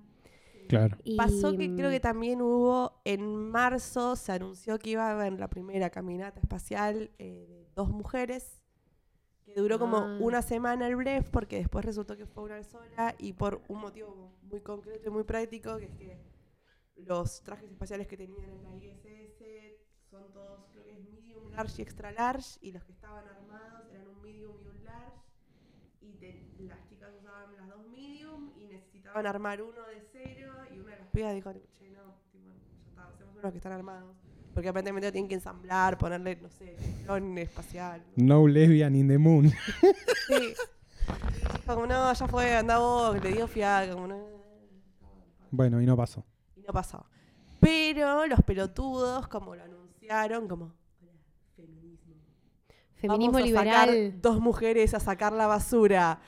Claro. 0.68 0.96
Y, 1.04 1.16
Pasó 1.16 1.56
que 1.56 1.74
creo 1.74 1.90
mm, 1.90 1.92
que 1.92 2.00
también 2.00 2.40
hubo, 2.40 3.00
en 3.04 3.50
marzo 3.50 4.16
se 4.16 4.32
anunció 4.32 4.78
que 4.78 4.90
iba 4.90 5.08
a 5.08 5.12
haber 5.12 5.38
la 5.38 5.48
primera 5.48 5.90
caminata 5.90 6.40
espacial 6.40 7.10
eh, 7.18 7.46
de 7.48 7.66
dos 7.74 7.90
mujeres, 7.90 8.61
que 9.54 9.60
duró 9.60 9.78
como 9.78 9.98
Ah. 9.98 10.18
una 10.20 10.42
semana 10.42 10.86
el 10.86 10.96
bref, 10.96 11.28
porque 11.30 11.56
después 11.56 11.84
resultó 11.84 12.16
que 12.16 12.26
fue 12.26 12.44
una 12.44 12.62
sola 12.64 13.14
y 13.18 13.32
por 13.32 13.60
un 13.68 13.80
motivo 13.80 14.32
muy 14.42 14.60
concreto 14.60 15.08
y 15.08 15.12
muy 15.12 15.24
práctico, 15.24 15.76
que 15.78 15.84
es 15.84 15.94
que 15.96 16.18
los 16.96 17.42
trajes 17.42 17.70
espaciales 17.70 18.06
que 18.06 18.16
tenían 18.16 18.48
en 18.48 18.62
la 18.62 18.74
ISS 18.76 19.78
son 20.10 20.32
todos, 20.32 20.66
creo 20.72 20.84
que 20.84 20.92
es 20.92 21.00
medium, 21.10 21.50
large 21.50 21.80
y 21.80 21.82
extra 21.82 22.12
large, 22.12 22.58
y 22.60 22.72
los 22.72 22.84
que 22.84 22.92
estaban 22.92 23.26
armados 23.26 23.88
eran 23.90 24.08
un 24.08 24.22
medium 24.22 24.52
y 24.62 24.66
un 24.68 24.84
large, 24.84 25.20
y 26.00 26.12
te- 26.14 26.54
las 26.60 26.84
chicas 26.88 27.10
usaban 27.18 27.52
las 27.56 27.68
dos 27.68 27.86
medium 27.88 28.52
y 28.56 28.66
necesitaban 28.66 29.26
armar 29.26 29.62
uno 29.62 29.86
de 29.86 30.02
cero, 30.12 30.52
y 30.70 30.78
una 30.78 30.92
de 30.92 30.98
las 30.98 31.08
pibas 31.08 31.34
dijo, 31.34 31.52
che, 31.72 31.90
no, 31.90 32.14
tipo, 32.30 32.48
ya 32.50 32.90
está, 32.90 33.08
hacemos 33.08 33.36
unos 33.36 33.50
que 33.52 33.58
están 33.58 33.72
armados. 33.72 34.16
Porque 34.54 34.68
aparentemente 34.68 35.08
lo 35.08 35.12
tienen 35.12 35.28
que 35.28 35.34
ensamblar, 35.34 35.96
ponerle, 35.96 36.36
no 36.36 36.50
sé, 36.50 36.76
teflón 36.78 37.38
espacial. 37.38 38.02
No 38.16 38.46
lesbian 38.46 38.94
in 38.94 39.08
the 39.08 39.18
moon. 39.18 39.50
Sí. 40.28 40.54
Y 41.56 41.66
como, 41.66 41.86
no, 41.86 42.12
ya 42.12 42.26
fue, 42.28 42.54
anda 42.56 42.78
vos, 42.78 43.22
le 43.22 43.32
dio 43.32 43.46
fiaca, 43.46 43.92
como, 43.92 44.06
no. 44.06 44.26
Bueno, 45.50 45.80
y 45.80 45.86
no 45.86 45.96
pasó. 45.96 46.24
Y 46.56 46.60
no 46.60 46.72
pasó. 46.72 47.06
Pero 47.60 48.26
los 48.26 48.40
pelotudos, 48.42 49.28
como 49.28 49.54
lo 49.54 49.62
anunciaron, 49.62 50.48
como, 50.48 50.74
hola, 51.00 51.12
feminismo. 51.56 52.14
Feminismo 52.94 53.38
Vamos 53.38 53.52
a 53.52 53.54
sacar 53.54 53.90
dos 54.20 54.40
mujeres 54.40 54.94
a 54.94 55.00
sacar 55.00 55.32
la 55.32 55.46
basura. 55.46 56.20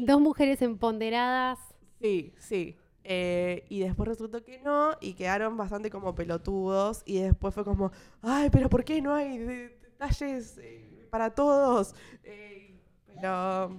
Dos 0.00 0.20
mujeres 0.20 0.62
empoderadas. 0.62 1.58
Sí, 2.00 2.34
sí. 2.38 2.76
Eh, 3.08 3.64
y 3.68 3.80
después 3.80 4.08
resultó 4.08 4.42
que 4.44 4.58
no, 4.58 4.96
y 5.00 5.14
quedaron 5.14 5.56
bastante 5.56 5.90
como 5.90 6.14
pelotudos. 6.14 7.02
Y 7.06 7.20
después 7.20 7.54
fue 7.54 7.64
como, 7.64 7.92
ay, 8.22 8.50
pero 8.50 8.68
¿por 8.68 8.84
qué 8.84 9.00
no 9.00 9.14
hay 9.14 9.38
de- 9.38 9.78
detalles 9.80 10.58
eh, 10.58 11.06
para 11.10 11.30
todos? 11.34 11.94
Eh, 12.24 12.74
pero. 13.14 13.76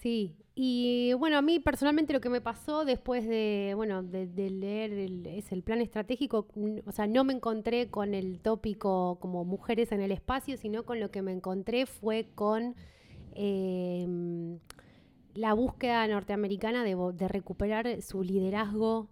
Sí, 0.00 0.34
y 0.54 1.12
bueno, 1.14 1.38
a 1.38 1.42
mí 1.42 1.60
personalmente 1.60 2.12
lo 2.12 2.20
que 2.20 2.28
me 2.28 2.40
pasó 2.40 2.84
después 2.84 3.26
de, 3.28 3.74
bueno, 3.76 4.02
de, 4.02 4.26
leer 4.50 4.92
el, 4.92 5.26
es 5.26 5.52
el 5.52 5.62
plan 5.62 5.80
estratégico, 5.80 6.48
o 6.86 6.92
sea, 6.92 7.06
no 7.06 7.22
me 7.22 7.34
encontré 7.34 7.88
con 7.88 8.14
el 8.14 8.40
tópico 8.40 9.18
como 9.20 9.44
mujeres 9.44 9.92
en 9.92 10.00
el 10.00 10.10
espacio, 10.10 10.56
sino 10.56 10.84
con 10.84 10.98
lo 10.98 11.10
que 11.10 11.22
me 11.22 11.32
encontré 11.32 11.86
fue 11.86 12.26
con 12.34 12.74
eh, 13.34 14.58
la 15.34 15.54
búsqueda 15.54 16.06
norteamericana 16.06 16.84
de, 16.84 17.28
recuperar 17.28 18.02
su 18.02 18.22
liderazgo 18.22 19.08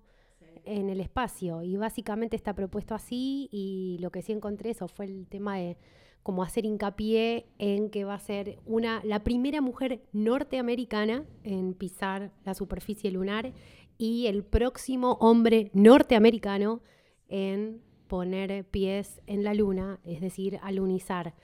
en 0.64 0.90
el 0.90 1.00
espacio. 1.00 1.62
Y 1.62 1.76
básicamente 1.76 2.36
está 2.36 2.54
propuesto 2.54 2.94
así 2.94 3.48
y 3.52 3.98
lo 4.00 4.10
que 4.10 4.22
sí 4.22 4.32
encontré 4.32 4.70
eso 4.70 4.88
fue 4.88 5.06
el 5.06 5.26
tema 5.26 5.56
de 5.56 5.76
como 6.22 6.42
hacer 6.42 6.66
hincapié 6.66 7.46
en 7.58 7.88
que 7.90 8.04
va 8.04 8.14
a 8.14 8.18
ser 8.18 8.58
una, 8.66 9.00
la 9.04 9.24
primera 9.24 9.60
mujer 9.60 10.02
norteamericana 10.12 11.24
en 11.42 11.72
pisar 11.74 12.32
la 12.44 12.54
superficie 12.54 13.10
lunar 13.10 13.52
y 13.96 14.26
el 14.26 14.44
próximo 14.44 15.12
hombre 15.20 15.70
norteamericano 15.72 16.82
en 17.28 17.80
poner 18.08 18.64
pies 18.64 19.20
en 19.26 19.44
la 19.44 19.54
luna, 19.54 20.00
es 20.04 20.20
decir, 20.20 20.58
alunizar. 20.62 21.34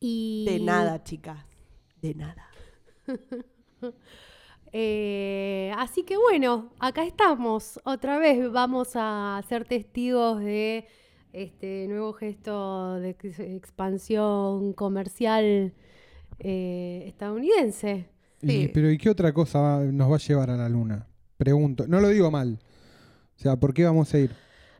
Y, 0.00 0.44
De 0.46 0.60
nada, 0.60 1.02
chicas. 1.02 1.44
De 2.00 2.14
nada. 2.14 2.48
Eh, 4.76 5.72
así 5.78 6.02
que 6.02 6.16
bueno, 6.16 6.72
acá 6.80 7.04
estamos. 7.04 7.78
Otra 7.84 8.18
vez 8.18 8.50
vamos 8.50 8.90
a 8.96 9.40
ser 9.48 9.64
testigos 9.66 10.40
de 10.40 10.86
este 11.32 11.86
nuevo 11.86 12.12
gesto 12.12 12.94
de 12.98 13.10
ex- 13.10 13.38
expansión 13.38 14.72
comercial 14.72 15.72
eh, 16.40 17.04
estadounidense. 17.06 18.08
Y- 18.42 18.48
Sí. 18.48 18.70
pero 18.74 18.90
¿y 18.90 18.98
qué 18.98 19.10
otra 19.10 19.32
cosa 19.32 19.60
va- 19.60 19.84
nos 19.84 20.10
va 20.10 20.16
a 20.16 20.18
llevar 20.18 20.50
a 20.50 20.56
la 20.56 20.68
luna? 20.68 21.06
Pregunto. 21.36 21.86
No 21.86 22.00
lo 22.00 22.08
digo 22.08 22.32
mal. 22.32 22.58
O 23.36 23.38
sea, 23.40 23.54
¿por 23.54 23.74
qué 23.74 23.84
vamos 23.84 24.12
a 24.12 24.18
ir? 24.18 24.32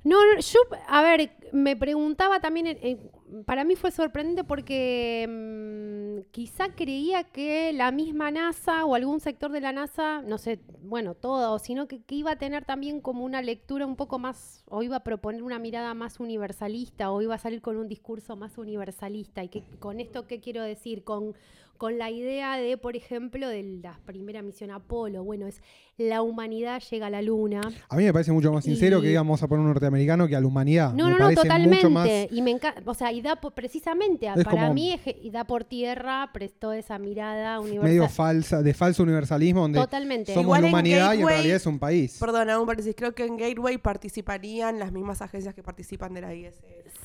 No, 0.02 0.16
no, 0.34 0.40
yo, 0.40 0.58
a 0.88 1.02
ver, 1.02 1.30
me 1.52 1.76
preguntaba 1.76 2.40
también, 2.40 2.66
eh, 2.66 2.78
eh, 2.82 3.10
para 3.46 3.64
mí 3.64 3.76
fue 3.76 3.90
sorprendente 3.90 4.44
porque 4.44 5.26
mm, 5.28 6.30
quizá 6.30 6.74
creía 6.74 7.24
que 7.24 7.72
la 7.72 7.90
misma 7.90 8.30
NASA 8.30 8.84
o 8.84 8.94
algún 8.94 9.20
sector 9.20 9.50
de 9.50 9.60
la 9.60 9.72
NASA, 9.72 10.22
no 10.22 10.38
sé, 10.38 10.60
bueno, 10.82 11.14
todo, 11.14 11.58
sino 11.58 11.88
que, 11.88 12.02
que 12.02 12.14
iba 12.14 12.32
a 12.32 12.36
tener 12.36 12.64
también 12.64 13.00
como 13.00 13.24
una 13.24 13.42
lectura 13.42 13.86
un 13.86 13.96
poco 13.96 14.18
más, 14.18 14.62
o 14.66 14.82
iba 14.82 14.96
a 14.96 15.04
proponer 15.04 15.42
una 15.42 15.58
mirada 15.58 15.94
más 15.94 16.20
universalista, 16.20 17.10
o 17.10 17.22
iba 17.22 17.34
a 17.34 17.38
salir 17.38 17.60
con 17.62 17.76
un 17.76 17.88
discurso 17.88 18.36
más 18.36 18.58
universalista. 18.58 19.42
¿Y 19.42 19.48
que, 19.48 19.62
con 19.78 20.00
esto 20.00 20.26
qué 20.26 20.40
quiero 20.40 20.62
decir? 20.62 21.04
Con, 21.04 21.34
con 21.78 21.98
la 21.98 22.10
idea 22.10 22.56
de, 22.56 22.76
por 22.78 22.96
ejemplo, 22.96 23.48
de 23.48 23.62
la 23.82 23.98
primera 24.06 24.42
misión 24.42 24.70
Apolo, 24.70 25.24
bueno, 25.24 25.46
es 25.46 25.60
la 25.96 26.22
humanidad 26.22 26.82
llega 26.90 27.06
a 27.06 27.10
la 27.10 27.22
Luna. 27.22 27.60
A 27.88 27.96
mí 27.96 28.02
me 28.04 28.12
parece 28.12 28.32
mucho 28.32 28.52
más 28.52 28.64
sincero 28.64 28.98
Y- 28.98 29.02
que 29.02 29.08
digamos 29.08 29.42
a 29.42 29.48
poner 29.48 29.60
un 29.60 29.68
norteamericano 29.68 30.26
que 30.26 30.34
a 30.34 30.40
la 30.40 30.46
humanidad. 30.46 30.92
No, 30.92 31.04
me 31.06 31.10
no, 31.12 31.18
no, 31.30 31.34
totalmente. 31.34 31.88
más. 31.88 32.08
Y 32.32 32.42
me 32.42 32.50
encanta, 32.52 32.82
o 32.84 32.94
sea, 32.94 33.12
y 33.12 33.22
da 33.22 33.36
por- 33.36 33.52
precisamente, 33.54 34.26
Es 34.26 34.44
para 34.44 34.62
como- 34.62 34.74
mí, 34.74 34.98
y 35.22 35.30
da 35.30 35.44
por 35.44 35.64
tierra, 35.64 36.30
prestó 36.32 36.72
esa 36.72 36.98
mirada 36.98 37.60
universal. 37.60 37.88
medio 37.88 38.08
falsa, 38.08 38.62
de 38.62 38.74
falso 38.74 39.02
universalismo, 39.04 39.60
donde 39.62 39.78
Totalmente. 39.78 40.32
somos 40.34 40.44
Igual 40.46 40.62
la 40.62 40.68
en 40.68 40.74
humanidad 40.74 41.12
y 41.12 41.16
en 41.16 41.22
Gateway- 41.22 41.28
realidad 41.34 41.56
es 41.56 41.66
un 41.66 41.78
país. 41.78 42.16
Perdón, 42.18 42.48
paréntesis. 42.66 42.94
Creo 42.96 43.14
que 43.14 43.24
en 43.26 43.36
Gateway 43.36 43.78
participarían 43.78 44.78
las 44.78 44.92
mismas 44.92 45.22
agencias 45.22 45.54
que 45.54 45.62
participan 45.62 46.12
de 46.14 46.20
la 46.20 46.34
ISS. 46.34 46.62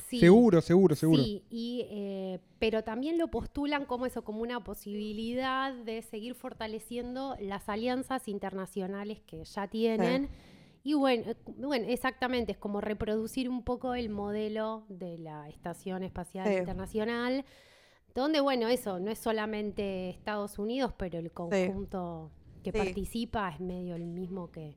Sí, 0.08 0.18
Seguro, 0.18 0.60
seguro, 0.60 0.96
seguro. 0.96 1.22
Sí, 1.22 1.44
y, 1.50 1.86
eh, 1.90 2.40
pero 2.58 2.82
también 2.82 3.16
lo 3.18 3.28
postulan 3.28 3.84
como 3.84 4.06
eso, 4.06 4.22
como 4.22 4.42
una 4.42 4.59
posibilidad 4.62 5.72
de 5.72 6.02
seguir 6.02 6.34
fortaleciendo 6.34 7.36
las 7.40 7.68
alianzas 7.68 8.28
internacionales 8.28 9.20
que 9.26 9.44
ya 9.44 9.68
tienen. 9.68 10.28
Y 10.82 10.94
bueno, 10.94 11.30
eh, 11.30 11.36
bueno, 11.56 11.86
exactamente, 11.88 12.52
es 12.52 12.58
como 12.58 12.80
reproducir 12.80 13.48
un 13.48 13.62
poco 13.64 13.94
el 13.94 14.08
modelo 14.08 14.84
de 14.88 15.18
la 15.18 15.48
Estación 15.48 16.02
Espacial 16.02 16.46
Sí. 16.48 16.54
Internacional, 16.54 17.44
donde, 18.14 18.40
bueno, 18.40 18.68
eso, 18.68 18.98
no 18.98 19.10
es 19.10 19.18
solamente 19.18 20.10
Estados 20.10 20.58
Unidos, 20.58 20.92
pero 20.96 21.18
el 21.18 21.30
conjunto 21.32 22.30
que 22.62 22.72
participa 22.72 23.50
es 23.50 23.60
medio 23.60 23.94
el 23.94 24.06
mismo 24.06 24.50
que 24.50 24.76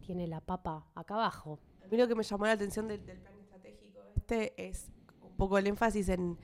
tiene 0.00 0.26
la 0.26 0.40
papa 0.40 0.86
acá 0.94 1.14
abajo. 1.14 1.58
A 1.84 1.88
mí 1.88 1.96
lo 1.96 2.06
que 2.06 2.14
me 2.14 2.22
llamó 2.22 2.46
la 2.46 2.52
atención 2.52 2.86
del, 2.86 3.04
del 3.04 3.18
plan 3.18 3.38
estratégico 3.38 4.00
este 4.14 4.68
es 4.68 4.92
un 5.22 5.36
poco 5.36 5.58
el 5.58 5.66
énfasis 5.66 6.08
en 6.10 6.38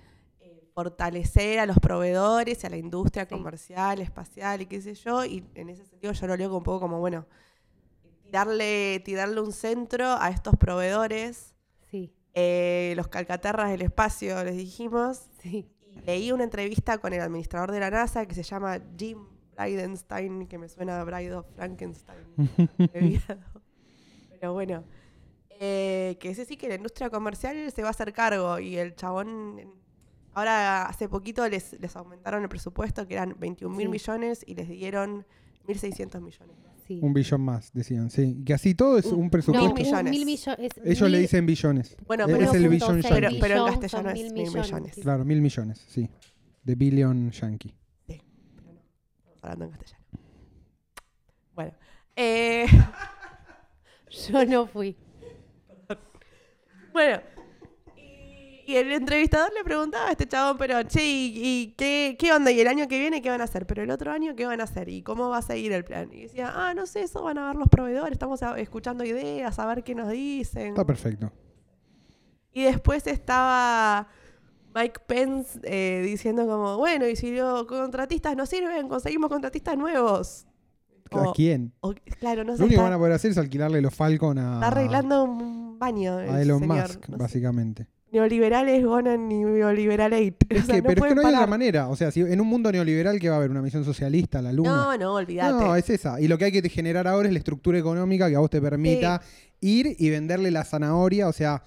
fortalecer 0.76 1.58
a 1.58 1.64
los 1.64 1.78
proveedores, 1.78 2.62
a 2.66 2.68
la 2.68 2.76
industria 2.76 3.24
Sí. 3.24 3.30
comercial, 3.34 3.98
espacial 4.02 4.60
y 4.60 4.66
qué 4.66 4.82
sé 4.82 4.92
yo. 4.94 5.24
Y 5.24 5.42
en 5.54 5.70
ese 5.70 5.86
sentido 5.86 6.12
yo 6.12 6.26
lo 6.26 6.36
leo 6.36 6.48
como 6.48 6.58
un 6.58 6.64
poco 6.64 6.80
como, 6.80 7.00
bueno, 7.00 7.24
tirarle, 8.22 9.00
tirarle 9.02 9.40
un 9.40 9.52
centro 9.52 10.04
a 10.20 10.28
estos 10.28 10.54
proveedores. 10.56 11.54
Sí, 11.90 12.12
Eh, 12.34 12.92
los 12.96 13.08
calcaterras 13.08 13.70
del 13.70 13.80
espacio, 13.80 14.44
les 14.44 14.54
dijimos. 14.56 15.22
sí. 15.40 15.66
Y 15.90 16.00
leí 16.02 16.30
una 16.30 16.44
entrevista 16.44 16.98
con 16.98 17.14
el 17.14 17.22
administrador 17.22 17.72
de 17.72 17.80
la 17.80 17.90
NASA 17.90 18.26
que 18.26 18.34
se 18.34 18.42
llama 18.42 18.78
Jim 18.98 19.18
Bridenstine, 19.56 20.46
que 20.46 20.58
me 20.58 20.68
suena 20.68 21.00
a 21.00 21.04
Bride 21.04 21.34
of 21.36 21.46
Frankenstein. 21.54 22.18
Pero 24.38 24.52
bueno, 24.52 24.84
eh, 25.58 26.18
que 26.20 26.28
ese 26.28 26.44
sí 26.44 26.58
que 26.58 26.68
la 26.68 26.74
industria 26.74 27.08
comercial 27.08 27.72
se 27.72 27.80
va 27.80 27.88
a 27.88 27.92
hacer 27.92 28.12
cargo 28.12 28.58
y 28.58 28.76
el 28.76 28.94
chabón, 28.94 29.72
ahora 30.36 30.84
hace 30.86 31.08
poquito 31.08 31.48
les, 31.48 31.72
les 31.80 31.96
aumentaron 31.96 32.42
el 32.42 32.48
presupuesto, 32.48 33.06
que 33.08 33.14
eran 33.14 33.34
21 33.38 33.74
mil 33.74 33.86
Sí. 33.86 33.90
millones 33.92 34.44
y 34.46 34.54
les 34.54 34.68
dieron 34.68 35.26
1.600 35.66 36.20
millones. 36.20 36.56
sí. 36.86 37.00
Un 37.02 37.12
billón 37.12 37.40
más, 37.40 37.72
decían, 37.72 38.10
sí. 38.10 38.44
Que 38.46 38.54
así 38.54 38.74
todo 38.76 38.96
es 38.98 39.06
Un- 39.06 39.18
un 39.18 39.24
No, 39.24 39.30
presupuesto. 39.30 39.74
Mil 39.74 39.84
millones. 39.84 40.10
mil 40.12 40.24
millones. 40.26 40.70
Ellos 40.84 41.10
le 41.10 41.18
dicen 41.18 41.44
billones. 41.46 41.96
Bueno, 42.06 42.26
pero 42.26 42.42
es 42.42 42.54
el 42.54 42.68
billón 42.68 43.00
Pero- 43.02 43.66
en 43.66 43.80
castellano 43.80 44.10
es 44.10 44.14
mil 44.14 44.32
mil 44.32 44.44
millones. 44.44 44.66
millones. 44.72 44.94
sí. 44.94 45.00
Claro, 45.02 45.24
mil 45.24 45.40
millones, 45.40 45.84
sí. 45.88 46.08
De 46.62 46.74
billion 46.76 47.30
yankee. 47.32 47.74
Pero 48.06 48.22
no, 48.64 48.72
estamos 49.18 49.42
hablando 49.42 49.64
en 49.64 49.70
castellano. 49.72 50.04
Bueno, 51.54 51.72
eh, 52.14 52.66
Yo 54.30 54.44
no 54.44 54.66
fui. 54.66 54.96
Bueno, 56.92 57.20
y, 58.66 58.76
el 58.76 58.92
entrevistador 58.92 59.52
le 59.54 59.62
preguntaba 59.64 60.08
a 60.08 60.10
este 60.12 60.26
chabón, 60.26 60.56
pero, 60.58 60.82
che, 60.84 61.04
¿y, 61.04 61.32
y 61.36 61.74
qué, 61.76 62.16
qué 62.18 62.32
onda? 62.32 62.50
¿Y 62.50 62.60
el 62.60 62.68
año 62.68 62.88
que 62.88 62.98
viene 62.98 63.22
qué 63.22 63.30
van 63.30 63.40
a 63.40 63.44
hacer? 63.44 63.66
Pero 63.66 63.82
el 63.82 63.90
otro 63.90 64.10
año, 64.12 64.34
¿qué 64.36 64.46
van 64.46 64.60
a 64.60 64.64
hacer? 64.64 64.88
¿Y 64.88 65.02
cómo 65.02 65.28
va 65.28 65.38
a 65.38 65.42
seguir 65.42 65.72
el 65.72 65.84
plan? 65.84 66.10
Y 66.12 66.22
decía, 66.22 66.52
ah, 66.54 66.74
no 66.74 66.86
sé, 66.86 67.02
eso 67.02 67.22
van 67.22 67.38
a 67.38 67.46
ver 67.48 67.56
los 67.56 67.68
proveedores, 67.68 68.12
estamos 68.12 68.42
a- 68.42 68.58
escuchando 68.58 69.04
ideas, 69.04 69.58
a 69.58 69.66
ver 69.66 69.82
qué 69.84 69.94
nos 69.94 70.10
dicen. 70.10 70.68
Está 70.68 70.84
perfecto. 70.84 71.32
Y 72.52 72.62
después 72.64 73.06
estaba 73.06 74.08
Mike 74.74 75.00
Pence 75.06 75.60
eh, 75.62 76.02
diciendo 76.04 76.46
como, 76.46 76.76
bueno, 76.78 77.06
y 77.06 77.16
si 77.16 77.34
los 77.36 77.64
contratistas 77.66 78.36
no 78.36 78.46
sirven, 78.46 78.88
conseguimos 78.88 79.28
contratistas 79.30 79.76
nuevos. 79.76 80.46
¿A 81.12 81.20
O- 81.28 81.32
quién? 81.32 81.72
o- 81.80 81.94
claro, 82.18 82.42
no 82.44 82.54
sé, 82.54 82.58
Lo 82.60 82.66
único 82.66 82.80
que 82.80 82.84
van 82.84 82.92
a 82.94 82.98
poder 82.98 83.12
hacer 83.12 83.30
es 83.30 83.38
alquilarle 83.38 83.80
los 83.80 83.94
Falcon 83.94 84.38
a, 84.38 84.54
está 84.54 84.66
arreglando 84.68 85.22
un 85.24 85.78
baño. 85.78 86.18
el 86.18 86.30
a 86.30 86.42
Elon 86.42 86.58
señor, 86.60 86.76
Musk, 86.88 87.08
no 87.10 87.16
sé. 87.28 87.86
Neoliberales 88.16 88.82
ganan 88.84 89.28
neoliberalate. 89.28 90.36
Es 90.48 90.62
O 90.62 90.66
sea, 90.66 90.74
que, 90.76 90.82
no 90.82 90.88
pero 90.88 91.04
es 91.04 91.08
que 91.10 91.14
no 91.14 91.20
hay 91.20 91.26
otra 91.26 91.38
parar. 91.38 91.48
manera. 91.48 91.88
O 91.88 91.96
sea, 91.96 92.10
si 92.10 92.20
en 92.20 92.40
un 92.40 92.46
mundo 92.46 92.72
neoliberal 92.72 93.20
que 93.20 93.28
va 93.28 93.34
a 93.34 93.38
haber 93.38 93.50
una 93.50 93.60
misión 93.62 93.84
socialista 93.84 94.40
la 94.40 94.52
luna. 94.52 94.70
No, 94.70 94.96
no, 94.96 95.14
olvídate. 95.14 95.52
No, 95.52 95.76
es 95.76 95.90
esa. 95.90 96.20
Y 96.20 96.28
lo 96.28 96.38
que 96.38 96.46
hay 96.46 96.52
que 96.52 96.66
generar 96.68 97.06
ahora 97.06 97.28
es 97.28 97.32
la 97.32 97.38
estructura 97.38 97.78
económica 97.78 98.28
que 98.28 98.36
a 98.36 98.38
vos 98.38 98.50
te 98.50 98.60
permita 98.60 99.20
ir 99.60 99.94
y 99.98 100.10
venderle 100.10 100.50
la 100.50 100.64
zanahoria. 100.64 101.28
O 101.28 101.32
sea, 101.32 101.62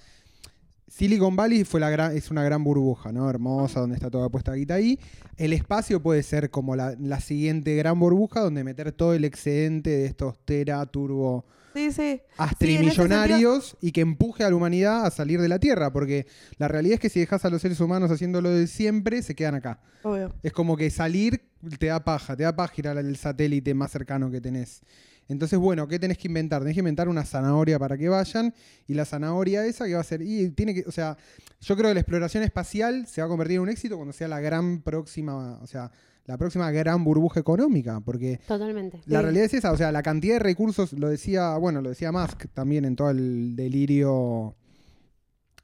Silicon 0.88 1.36
Valley 1.36 1.66
fue 1.66 1.80
la 1.80 1.92
gran, 1.92 2.18
es 2.18 2.32
una 2.32 2.44
gran 2.44 2.64
burbuja, 2.64 3.12
¿no? 3.12 3.30
Hermosa, 3.30 3.82
donde 3.82 3.96
está 3.96 4.10
toda 4.10 4.30
puesta 4.30 4.54
guita 4.54 4.74
ahí. 4.74 5.00
El 5.38 5.54
espacio 5.54 6.02
puede 6.02 6.24
ser 6.24 6.50
como 6.50 6.76
la, 6.76 6.96
la 7.00 7.20
siguiente 7.22 7.76
gran 7.76 8.00
burbuja 8.00 8.40
donde 8.42 8.64
meter 8.64 8.92
todo 8.92 9.14
el 9.14 9.24
excedente 9.24 9.92
de 9.92 10.06
estos 10.08 10.40
tera, 10.46 10.84
turbo, 10.88 11.46
Sí, 11.74 11.92
sí. 11.92 12.22
astrimillonarios 12.38 13.78
y 13.82 13.92
que 13.92 14.02
empuje 14.02 14.44
a 14.44 14.50
la 14.50 14.56
humanidad 14.56 15.06
a 15.06 15.12
salir 15.12 15.40
de 15.40 15.48
la 15.48 15.60
Tierra. 15.60 15.92
Porque 15.92 16.28
la 16.58 16.68
realidad 16.68 16.96
es 16.96 17.00
que 17.00 17.10
si 17.10 17.20
dejas 17.20 17.46
a 17.46 17.50
los 17.50 17.62
seres 17.62 17.80
humanos 17.80 18.12
haciendo 18.12 18.42
lo 18.42 18.50
de 18.50 18.68
siempre, 18.68 19.22
se 19.22 19.36
quedan 19.36 19.56
acá. 19.56 19.80
Obvio. 20.04 20.34
Es 20.44 20.54
como 20.54 20.78
que 20.78 20.90
salir 20.90 21.42
te 21.78 21.88
da 21.88 22.04
paja, 22.04 22.36
te 22.36 22.44
da 22.44 22.56
paja 22.56 22.74
ir 22.78 22.88
al 22.88 23.16
satélite 23.18 23.74
más 23.74 23.92
cercano 23.92 24.32
que 24.32 24.42
tenés. 24.42 24.82
Entonces, 25.28 25.60
bueno, 25.60 25.88
¿qué 25.88 26.00
tenés 26.00 26.18
que 26.18 26.28
inventar? 26.28 26.62
Tenés 26.62 26.74
que 26.74 26.80
inventar 26.80 27.08
una 27.08 27.24
zanahoria 27.24 27.78
para 27.78 27.98
que 27.98 28.10
vayan. 28.10 28.54
Y 28.88 28.96
la 28.96 29.06
zanahoria 29.06 29.64
esa 29.66 29.86
que 29.86 29.94
va 29.94 30.02
a 30.02 30.04
ser. 30.04 30.24
Y 30.24 30.50
tiene 30.50 30.74
que. 30.74 30.84
O 30.88 30.92
sea, 30.92 31.18
yo 31.62 31.76
creo 31.76 31.90
que 31.90 31.94
la 31.94 32.00
exploración 32.00 32.44
espacial 32.44 33.06
se 33.06 33.22
va 33.22 33.26
a 33.26 33.30
convertir 33.30 33.58
en 33.58 33.62
un 33.62 33.70
éxito 33.70 33.96
cuando 33.96 34.12
sea 34.12 34.28
la 34.28 34.40
gran 34.40 34.82
próxima. 34.82 35.60
O 35.62 35.68
sea, 35.68 35.92
la 36.30 36.38
próxima 36.38 36.70
gran 36.72 37.04
burbuja 37.04 37.40
económica. 37.40 38.00
Porque 38.02 38.40
Totalmente. 38.48 39.02
la 39.08 39.20
Sí. 39.20 39.24
realidad 39.24 39.46
es 39.46 39.54
esa. 39.56 39.72
O 39.72 39.78
sea, 39.78 39.92
la 39.92 40.04
cantidad 40.04 40.36
de 40.36 40.40
recursos, 40.40 40.94
lo 40.94 41.10
decía, 41.10 41.58
bueno, 41.58 41.82
lo 41.82 41.90
decía 41.90 42.12
Musk 42.12 42.46
también 42.54 42.86
en 42.86 42.96
todo 42.96 43.10
el 43.10 43.56
delirio. 43.56 44.56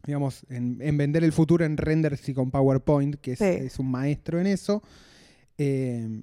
Digamos, 0.06 0.46
en, 0.50 0.78
en 0.82 0.98
vender 0.98 1.24
el 1.24 1.32
futuro 1.32 1.66
en 1.66 1.78
renders 1.78 2.28
y 2.30 2.34
con 2.34 2.52
PowerPoint, 2.52 3.16
que 3.16 3.32
es, 3.34 3.40
Sí. 3.40 3.46
es 3.46 3.80
un 3.80 3.90
maestro 3.90 4.40
en 4.40 4.48
eso. 4.48 4.84
Eh, 5.58 6.22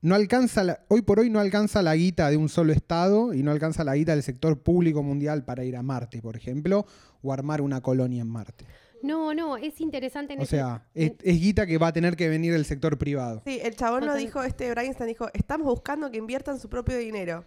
no 0.00 0.14
alcanza 0.14 0.64
la- 0.64 0.80
hoy 0.88 1.02
por 1.02 1.20
hoy 1.20 1.30
no 1.30 1.38
alcanza 1.38 1.80
la 1.82 1.94
guita 1.94 2.30
de 2.30 2.36
un 2.36 2.48
solo 2.48 2.72
estado 2.72 3.34
y 3.34 3.42
no 3.42 3.50
alcanza 3.50 3.84
la 3.84 3.94
guita 3.94 4.12
del 4.12 4.22
sector 4.22 4.58
público 4.62 5.02
mundial 5.02 5.44
para 5.44 5.64
ir 5.64 5.76
a 5.76 5.82
Marte, 5.82 6.20
por 6.22 6.36
ejemplo, 6.36 6.86
o 7.22 7.32
armar 7.32 7.60
una 7.60 7.80
colonia 7.82 8.22
en 8.22 8.28
Marte. 8.28 8.66
No, 9.02 9.34
no, 9.34 9.56
es 9.56 9.80
interesante 9.80 10.34
en 10.34 10.40
O 10.40 10.42
ese- 10.42 10.56
sea, 10.56 10.86
es, 10.94 11.12
guita 11.22 11.66
que 11.66 11.76
va 11.78 11.88
a 11.88 11.92
tener 11.92 12.16
que 12.16 12.28
venir 12.28 12.52
del 12.52 12.64
sector 12.64 12.96
privado. 12.98 13.42
Sí, 13.46 13.58
el 13.62 13.74
chabón 13.76 14.00
lo 14.02 14.06
Total. 14.12 14.20
dijo, 14.24 14.42
este 14.42 14.70
Bryanstein 14.70 15.08
dijo, 15.08 15.26
estamos 15.34 15.66
buscando 15.66 16.10
que 16.10 16.18
inviertan 16.18 16.58
su 16.60 16.68
propio 16.68 16.96
dinero. 16.98 17.44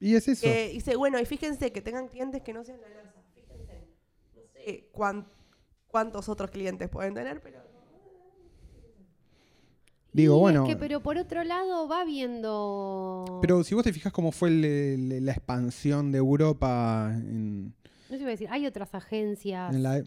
Y 0.00 0.14
es 0.14 0.28
eso. 0.28 0.46
Dice, 0.46 0.96
bueno, 0.96 1.18
y 1.18 1.24
fíjense 1.26 1.72
que 1.72 1.80
tengan 1.80 2.08
clientes 2.08 2.42
que 2.42 2.52
no 2.52 2.62
sean 2.64 2.80
la 2.80 2.88
NASA. 2.88 3.20
Fíjense, 3.34 3.88
no 4.36 4.42
sé 4.54 4.88
cuán- 4.92 5.26
cuántos 5.88 6.28
otros 6.28 6.50
clientes 6.50 6.88
pueden 6.88 7.14
tener, 7.14 7.40
pero... 7.40 7.58
Digo, 10.12 10.36
Y 10.36 10.40
bueno. 10.40 10.62
Es 10.64 10.70
que, 10.70 10.76
pero 10.76 11.00
por 11.00 11.18
otro 11.18 11.44
lado 11.44 11.86
va 11.86 12.04
viendo. 12.04 13.38
Pero 13.42 13.62
si 13.62 13.74
vos 13.74 13.84
te 13.84 13.92
fijas 13.92 14.12
cómo 14.12 14.32
fue 14.32 14.48
el- 14.48 14.64
el- 14.64 15.24
la 15.26 15.32
expansión 15.32 16.10
de 16.12 16.18
Europa 16.18 17.10
en, 17.14 17.66
No 18.08 18.16
sé, 18.16 18.16
iba 18.16 18.28
a 18.28 18.30
decir, 18.30 18.48
hay 18.50 18.66
otras 18.66 18.94
agencias. 18.94 19.72
en 19.74 19.82
la... 19.82 20.02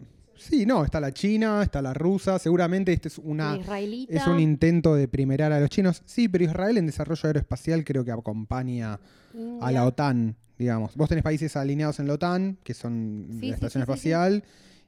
Sí, 0.48 0.66
no, 0.66 0.84
está 0.84 1.00
la 1.00 1.12
China, 1.12 1.62
está 1.62 1.80
la 1.80 1.94
rusa, 1.94 2.38
seguramente 2.38 2.92
este 2.92 3.08
es 3.08 3.18
una... 3.18 3.56
israelita. 3.56 4.14
Es 4.14 4.26
un 4.26 4.40
intento 4.40 4.94
de 4.94 5.08
primerar 5.08 5.52
a 5.52 5.60
los 5.60 5.70
chinos. 5.70 6.02
Sí, 6.04 6.28
pero 6.28 6.44
Israel 6.44 6.78
en 6.78 6.86
desarrollo 6.86 7.22
aeroespacial 7.24 7.84
creo 7.84 8.04
que 8.04 8.10
acompaña 8.10 8.98
a 9.60 9.72
la 9.72 9.86
OTAN, 9.86 10.36
digamos. 10.58 10.96
Vos 10.96 11.08
tenés 11.08 11.24
países 11.24 11.56
alineados 11.56 12.00
en 12.00 12.08
la 12.08 12.14
OTAN, 12.14 12.58
que 12.64 12.74
son 12.74 13.26
Sí, 13.40 13.48
la 13.48 13.54
Estación 13.54 13.60
sí, 13.60 13.68
sí, 13.70 13.70
sí. 13.70 13.80
Espacial, 13.80 14.44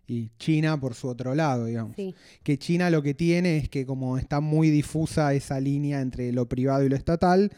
y 0.07 0.31
China 0.39 0.79
por 0.79 0.95
su 0.95 1.09
otro 1.09 1.35
lado, 1.35 1.67
digamos. 1.67 1.97
Sí. 1.97 2.15
Que 2.43 2.59
China 2.59 2.91
lo 2.91 3.03
que 3.03 3.15
tiene 3.15 3.57
es 3.57 3.69
que 3.69 3.87
como 3.87 4.19
está 4.19 4.41
muy 4.41 4.71
difusa 4.71 5.33
esa 5.35 5.61
línea 5.61 6.01
entre 6.01 6.33
lo 6.33 6.49
privado 6.49 6.85
y 6.85 6.89
lo 6.89 6.97
estatal, 6.97 7.51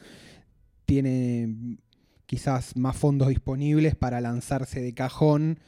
tiene 0.84 1.78
quizás 2.26 2.76
más 2.76 2.96
fondos 2.96 3.28
disponibles 3.28 3.94
para 3.94 4.20
lanzarse 4.20 4.80
de 4.80 4.94
cajón 4.94 5.58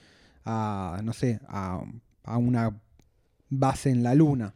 a, 0.45 1.01
no 1.05 1.13
sé, 1.13 1.41
a, 1.49 1.83
a 2.29 2.39
una 2.39 2.81
base 3.49 3.91
en 3.91 4.03
la 4.03 4.15
Luna. 4.15 4.55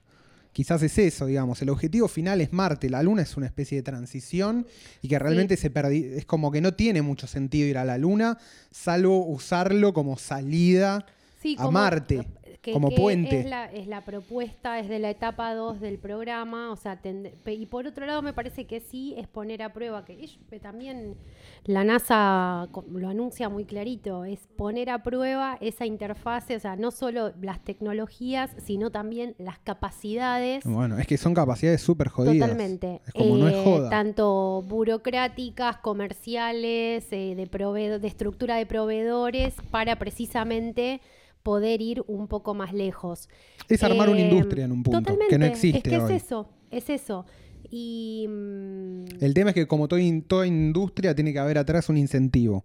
Quizás 0.52 0.82
es 0.82 0.98
eso, 0.98 1.24
digamos. 1.26 1.62
El 1.62 1.70
objetivo 1.70 2.08
final 2.08 2.42
es 2.42 2.52
Marte. 2.52 2.90
La 2.90 3.02
Luna 3.02 3.22
es 3.22 3.36
una 3.38 3.46
especie 3.46 3.78
de 3.78 3.82
transición 3.82 4.66
y 5.00 5.08
que 5.08 5.18
realmente 5.18 5.56
se 5.56 5.72
perdi- 5.72 6.12
es 6.14 6.26
como 6.26 6.50
que 6.50 6.60
no 6.60 6.74
tiene 6.74 7.00
mucho 7.00 7.26
sentido 7.26 7.66
ir 7.68 7.78
a 7.78 7.86
la 7.86 7.96
Luna, 7.96 8.36
salvo 8.70 9.24
usarlo 9.26 9.94
como 9.94 10.18
salida 10.18 11.06
Sí, 11.40 11.56
a 11.58 11.70
Marte, 11.70 12.28
que- 12.62 12.73
como 12.73 12.88
que 12.90 12.97
puente. 12.97 13.40
Es 13.40 13.47
la, 13.47 13.66
es 13.71 13.87
la 13.88 14.00
propuesta, 14.02 14.78
es 14.78 14.88
de 14.88 14.99
la 15.00 15.11
etapa 15.11 15.52
2 15.54 15.81
del 15.81 15.99
programa, 15.99 16.71
o 16.73 16.76
sea, 16.76 17.02
tende- 17.02 17.35
y 17.47 17.66
por 17.66 17.87
otro 17.88 18.07
lado 18.07 18.23
me 18.23 18.33
parece 18.33 18.66
que 18.66 18.78
sí 18.81 19.14
es 19.19 19.26
poner 19.28 19.62
a 19.62 19.73
prueba, 19.73 20.04
que 20.04 20.12
ellos- 20.14 20.38
también 20.62 21.16
la 21.64 21.83
NASA 21.85 22.69
lo 22.90 23.09
anuncia 23.09 23.49
muy 23.49 23.64
clarito, 23.64 24.25
es 24.25 24.47
poner 24.57 24.90
a 24.90 25.02
prueba 25.02 25.59
esa 25.61 25.87
interfase, 25.87 26.54
o 26.57 26.61
sea, 26.61 26.76
no 26.76 26.92
solo 26.92 27.33
las 27.42 27.62
tecnologías, 27.64 28.50
sino 28.59 28.90
también 28.90 29.35
las 29.38 29.59
capacidades. 29.59 30.64
Bueno, 30.64 30.99
es 30.99 31.07
que 31.09 31.19
son 31.19 31.35
capacidades 31.35 31.81
súper 31.83 32.09
jodidas. 32.09 32.49
Totalmente. 32.49 33.00
Es 33.07 33.12
como 33.14 33.37
no 33.38 33.49
es 33.49 33.54
Eh, 33.54 33.62
joda. 33.64 33.90
Tanto 33.90 34.62
burocráticas, 34.69 35.78
comerciales, 35.78 37.07
eh, 37.11 37.35
de, 37.35 37.99
de 37.99 38.09
estructura 38.09 38.57
de 38.57 38.66
proveedores, 38.66 39.54
para 39.71 39.97
precisamente 39.97 41.00
poder 41.42 41.80
ir 41.80 42.02
un 42.06 42.28
poco 42.28 42.54
más 42.54 42.72
lejos. 42.72 43.28
Es 43.68 43.83
armar 43.83 44.09
una 44.09 44.20
Eh, 44.20 44.28
industria 44.31 44.64
en 44.64 44.72
un 44.72 44.83
punto, 44.83 44.98
totalmente. 45.00 45.28
que 45.28 45.38
no 45.38 45.46
existe 45.46 45.78
Es 45.78 45.83
que 45.85 45.98
hoy. 45.98 46.12
es 46.14 46.22
eso, 46.24 46.48
es 46.70 46.90
eso. 46.90 47.26
Y 47.70 48.26
mm, 48.28 49.05
El 49.20 49.35
tema 49.35 49.50
es 49.50 49.55
que 49.55 49.66
como 49.66 49.88
toda, 49.88 50.00
in- 50.00 50.22
toda 50.22 50.46
industria 50.46 51.14
tiene 51.14 51.33
que 51.33 51.38
haber 51.38 51.59
atrás 51.59 51.88
un 51.88 51.96
incentivo. 51.96 52.64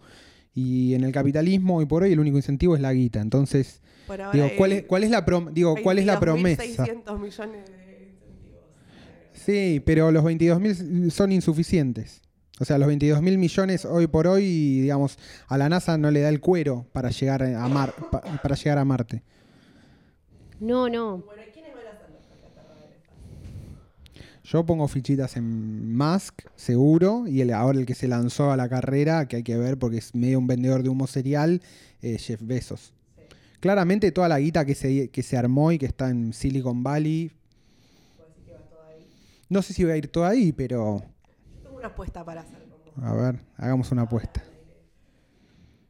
Y 0.53 0.95
en 0.95 1.03
el 1.03 1.11
capitalismo 1.11 1.77
hoy 1.77 1.85
por 1.85 2.03
hoy 2.03 2.11
el 2.13 2.19
único 2.19 2.37
incentivo 2.37 2.75
es 2.75 2.81
la 2.81 2.91
guita. 2.93 3.21
Entonces, 3.21 3.81
digo, 4.33 4.45
hay 4.45 4.55
¿cuál 4.57 4.71
es, 4.73 4.83
cuál 4.85 5.03
es 5.03 5.11
la 5.11 5.23
prom- 5.25 5.51
digo, 5.53 5.75
¿cuál 5.83 5.99
es 5.99 6.05
la 6.05 6.19
promesa? 6.19 6.63
22.600 6.63 7.19
millones 7.19 7.65
de 7.69 8.09
incentivos. 8.09 8.63
Sí, 9.33 9.81
pero 9.85 10.11
los 10.11 10.23
22.000 10.23 11.09
son 11.11 11.31
insuficientes. 11.31 12.21
O 12.59 12.65
sea, 12.65 12.77
los 12.77 12.87
22.000 12.87 13.37
millones 13.37 13.85
hoy 13.85 14.07
por 14.07 14.25
hoy, 14.27 14.79
digamos, 14.81 15.17
a 15.47 15.57
la 15.57 15.69
NASA 15.69 15.97
no 15.97 16.09
le 16.09 16.21
da 16.21 16.29
el 16.29 16.39
cuero 16.39 16.87
para 16.91 17.09
llegar 17.11 17.43
a, 17.43 17.67
Mar- 17.69 17.93
pa- 18.09 18.21
para 18.41 18.55
llegar 18.55 18.77
a 18.79 18.85
Marte. 18.85 19.21
no, 20.59 20.89
no. 20.89 21.17
Bueno, 21.19 21.41
¿y 21.47 21.51
quiénes 21.51 21.71
van 21.75 21.85
a 21.87 21.91
ser 21.99 22.09
los? 22.09 22.17
Yo 24.43 24.65
pongo 24.65 24.87
fichitas 24.87 25.35
en 25.35 25.95
Musk, 25.97 26.43
seguro, 26.55 27.27
y 27.27 27.41
el, 27.41 27.53
ahora 27.53 27.79
el 27.79 27.85
que 27.85 27.95
se 27.95 28.07
lanzó 28.07 28.51
a 28.51 28.57
la 28.57 28.69
carrera, 28.69 29.27
que 29.27 29.35
hay 29.37 29.43
que 29.43 29.57
ver 29.57 29.77
porque 29.77 29.97
es 29.97 30.15
medio 30.15 30.39
un 30.39 30.47
vendedor 30.47 30.83
de 30.83 30.89
humo 30.89 31.05
serial, 31.05 31.61
eh, 32.01 32.17
Jeff 32.17 32.41
Bezos. 32.41 32.93
Claramente 33.59 34.11
toda 34.11 34.29
la 34.29 34.39
guita 34.39 34.63
que 34.65 34.73
se, 34.73 35.09
que 35.09 35.21
se 35.23 35.35
armó 35.35 35.71
y 35.73 35.77
que 35.77 35.85
está 35.87 36.09
en 36.09 36.31
Silicon 36.31 36.81
Valley, 36.81 37.31
¿Puedo 38.15 38.29
decir 38.29 38.43
que 38.45 38.51
va 38.53 38.59
todo 38.69 38.79
ahí? 38.87 39.05
no 39.49 39.61
sé 39.61 39.73
si 39.73 39.83
va 39.83 39.93
a 39.93 39.97
ir 39.97 40.07
todo 40.07 40.25
ahí, 40.25 40.53
pero 40.53 41.03
tengo 41.77 41.87
una 41.87 41.87
apuesta 41.93 42.23
para 42.25 42.41
hacer 42.41 42.67
a 43.03 43.13
ver, 43.13 43.39
hagamos 43.57 43.91
una 43.91 44.03
apuesta. 44.03 44.43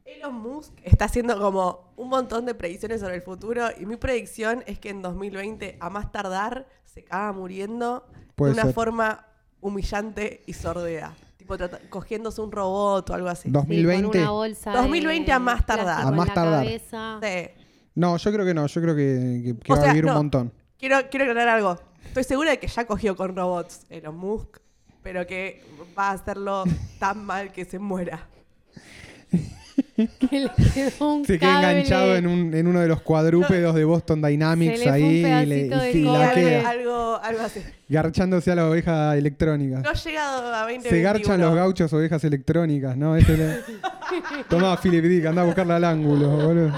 Elon 0.04 0.34
Musk 0.34 0.74
está 0.82 1.06
haciendo 1.06 1.38
como 1.40 1.92
un 1.96 2.08
montón 2.10 2.44
de 2.44 2.54
predicciones 2.54 3.00
sobre 3.00 3.14
el 3.16 3.22
futuro 3.22 3.66
y 3.78 3.86
mi 3.86 3.96
predicción 3.96 4.62
es 4.66 4.78
que 4.78 4.90
en 4.90 5.00
2020, 5.00 5.78
a 5.80 5.88
más 5.88 6.12
tardar, 6.12 6.66
se 6.84 7.00
acaba 7.00 7.32
muriendo 7.32 8.06
Puede 8.36 8.52
de 8.52 8.56
una 8.56 8.64
ser. 8.64 8.74
forma 8.74 9.26
humillante 9.62 10.42
y 10.46 10.52
sordea. 10.52 11.14
Tipo 11.38 11.56
trata- 11.56 11.80
cogiéndose 11.88 12.42
un 12.42 12.52
robot 12.52 13.08
o 13.08 13.14
algo 13.14 13.28
así. 13.28 13.48
Dos- 13.50 13.62
Sí, 13.62 13.68
con 13.68 13.76
2020. 13.76 14.18
una 14.18 14.30
bolsa 14.32 14.72
2020 14.72 15.26
de 15.26 15.32
a 15.32 15.38
más 15.38 15.64
tardar. 15.64 15.84
plástico 15.86 16.08
A 16.08 16.10
en 16.10 16.16
más 16.16 16.28
la 16.28 16.34
tardar. 16.34 16.64
cabeza. 16.64 17.20
Sí. 17.22 17.64
No, 17.94 18.16
yo 18.18 18.32
creo 18.32 18.44
que 18.44 18.54
no, 18.54 18.66
yo 18.66 18.82
creo 18.82 18.94
que, 18.94 19.42
que- 19.44 19.58
que 19.60 19.72
O 19.72 19.76
va 19.76 19.80
sea, 19.82 19.90
a 19.90 19.94
vivir 19.94 20.10
un 20.10 20.14
montón. 20.14 20.52
Quiero, 20.78 20.96
quiero 21.10 21.24
aclarar 21.24 21.48
algo. 21.56 21.78
Estoy 22.04 22.24
segura 22.24 22.50
de 22.50 22.58
que 22.58 22.68
ya 22.68 22.86
cogió 22.86 23.16
con 23.16 23.34
robots 23.34 23.86
Elon 23.88 24.16
Musk, 24.16 24.58
pero 25.10 25.26
que 25.26 25.62
va 25.98 26.10
a 26.10 26.12
hacerlo 26.12 26.64
tan 26.98 27.24
mal 27.24 27.50
que 27.50 27.64
se 27.64 27.78
muera. 27.78 28.26
Que 29.96 30.40
le 30.40 30.50
quedó 30.74 31.14
un 31.14 31.24
Se 31.24 31.38
queda 31.38 31.52
cable. 31.54 31.70
enganchado 31.70 32.16
en, 32.16 32.26
un- 32.26 32.54
en 32.54 32.66
uno 32.66 32.80
de 32.80 32.88
los 32.88 33.00
cuadrúpedos 33.00 33.74
de 33.74 33.84
Boston 33.84 34.20
Dynamics 34.20 34.78
Se 34.80 34.84
le 34.84 34.90
fue 34.90 34.98
un 35.00 35.04
ahí 35.06 35.42
y, 35.42 35.46
le, 35.46 35.64
pedacito 35.68 35.78
de 35.80 35.90
y 35.92 36.02
la 36.04 36.28
cobre. 36.30 36.34
queda 36.44 36.68
Algo, 36.70 37.20
algo 37.22 37.40
así. 37.42 37.60
garchándose 37.88 38.50
a 38.52 38.54
las 38.56 38.64
ovejas 38.66 39.16
electrónicas. 39.16 39.82
No 39.82 39.88
ha 39.90 39.94
llegado 39.94 40.54
a 40.54 40.66
20 40.66 40.88
Se 40.90 41.00
garchan 41.00 41.40
los 41.40 41.54
gauchos 41.54 41.92
ovejas 41.94 42.22
electrónicas, 42.24 42.96
¿no? 42.98 43.16
Ese 43.16 43.36
le- 43.36 43.56
Tomá, 44.50 44.76
Philip 44.76 45.04
Dick, 45.04 45.24
anda 45.26 45.40
a 45.42 45.44
buscarla 45.46 45.76
al 45.76 45.84
ángulo, 45.84 46.28
boludo. 46.28 46.72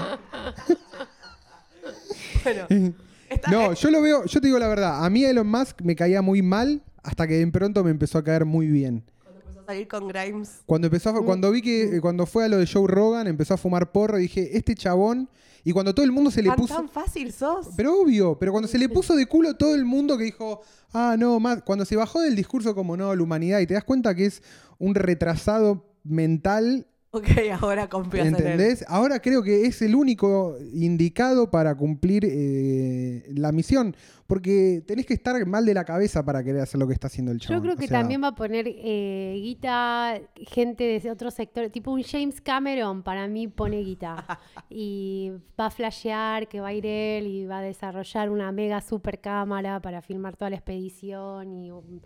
Bueno, 2.43 2.67
está- 3.29 3.51
No, 3.51 3.73
yo 3.73 3.91
lo 3.91 4.01
veo, 4.01 4.25
yo 4.25 4.39
te 4.41 4.47
digo 4.47 4.57
la 4.57 4.67
verdad, 4.67 5.03
a 5.05 5.09
mí 5.09 5.25
Elon 5.25 5.47
Musk 5.47 5.81
me 5.81 5.95
caía 5.97 6.21
muy 6.21 6.41
mal 6.41 6.81
hasta 7.03 7.27
que 7.27 7.35
de 7.35 7.47
pronto 7.51 7.83
me 7.83 7.91
empezó 7.91 8.17
a 8.17 8.23
caer 8.23 8.45
muy 8.45 8.67
bien. 8.67 9.03
cuando 9.23 9.39
empezó 9.41 9.59
a 9.61 9.65
salir 9.65 9.87
con 9.87 10.07
Grimes, 10.07 10.61
Cuando 10.65 10.87
empezó 10.87 11.09
a- 11.11 11.25
cuando 11.25 11.51
vi 11.51 11.61
que 11.61 11.95
eh, 11.97 12.01
cuando 12.01 12.25
fue 12.25 12.45
a 12.45 12.47
lo 12.47 12.57
de 12.57 12.67
Joe 12.67 12.87
Rogan, 12.87 13.27
empezó 13.27 13.53
a 13.53 13.57
fumar 13.57 13.91
porro 13.91 14.17
y 14.19 14.23
dije, 14.23 14.57
este 14.57 14.75
chabón, 14.75 15.29
y 15.63 15.71
cuando 15.73 15.93
todo 15.93 16.03
el 16.05 16.11
mundo 16.11 16.31
se 16.31 16.41
le 16.41 16.49
tan, 16.49 16.57
puso 16.57 16.75
tan 16.75 16.89
fácil 16.89 17.31
sos. 17.31 17.67
Pero 17.77 18.01
obvio, 18.01 18.37
pero 18.39 18.51
cuando 18.51 18.67
se 18.67 18.79
le 18.79 18.89
puso 18.89 19.15
de 19.15 19.27
culo 19.27 19.55
todo 19.55 19.75
el 19.75 19.85
mundo 19.85 20.17
que 20.17 20.23
dijo, 20.25 20.61
ah, 20.93 21.15
no, 21.19 21.39
más, 21.39 21.61
cuando 21.63 21.85
se 21.85 21.95
bajó 21.95 22.19
del 22.21 22.35
discurso 22.35 22.73
como 22.73 22.97
no, 22.97 23.15
la 23.15 23.21
humanidad, 23.23 23.59
y 23.59 23.67
te 23.67 23.75
das 23.75 23.83
cuenta 23.83 24.15
que 24.15 24.25
es 24.25 24.41
un 24.79 24.95
retrasado 24.95 25.85
mental, 26.03 26.87
Ok, 27.13 27.27
ahora 27.59 27.89
confías 27.89 28.27
en 28.27 28.35
él. 28.35 28.41
¿entendés? 28.41 28.85
Ahora 28.87 29.19
creo 29.19 29.43
que 29.43 29.65
es 29.65 29.81
el 29.81 29.95
único 29.95 30.55
indicado 30.73 31.51
para 31.51 31.75
cumplir 31.75 32.23
eh, 32.25 33.25
la 33.35 33.51
misión, 33.51 33.97
porque 34.27 34.81
tenés 34.87 35.05
que 35.05 35.13
estar 35.13 35.45
mal 35.45 35.65
de 35.65 35.73
la 35.73 35.83
cabeza 35.83 36.23
para 36.23 36.41
querer 36.41 36.61
hacer 36.61 36.79
lo 36.79 36.87
que 36.87 36.93
está 36.93 37.07
haciendo 37.07 37.33
el 37.33 37.39
chabón. 37.39 37.57
Yo 37.57 37.61
creo 37.63 37.73
O 37.75 37.77
que 37.77 37.87
sea, 37.87 37.99
también 37.99 38.23
va 38.23 38.27
a 38.29 38.35
poner 38.35 38.65
eh, 38.65 39.37
guita 39.41 40.21
gente 40.35 41.01
de 41.01 41.11
otro 41.11 41.31
sector, 41.31 41.69
tipo 41.69 41.91
un 41.91 42.01
James 42.01 42.39
Cameron, 42.39 43.03
para 43.03 43.27
mí 43.27 43.49
pone 43.49 43.81
guita. 43.81 44.39
y 44.69 45.33
va 45.59 45.65
a 45.65 45.69
flashear 45.69 46.47
que 46.47 46.61
va 46.61 46.69
a 46.69 46.73
ir 46.73 46.85
él 46.85 47.27
y 47.27 47.45
va 47.45 47.59
a 47.59 47.61
desarrollar 47.61 48.29
una 48.29 48.53
mega 48.53 48.79
super 48.79 49.19
cámara 49.19 49.81
para 49.81 50.01
filmar 50.01 50.37
toda 50.37 50.49
la 50.49 50.55
expedición 50.55 51.51
y, 51.51 51.71
um, 51.71 51.99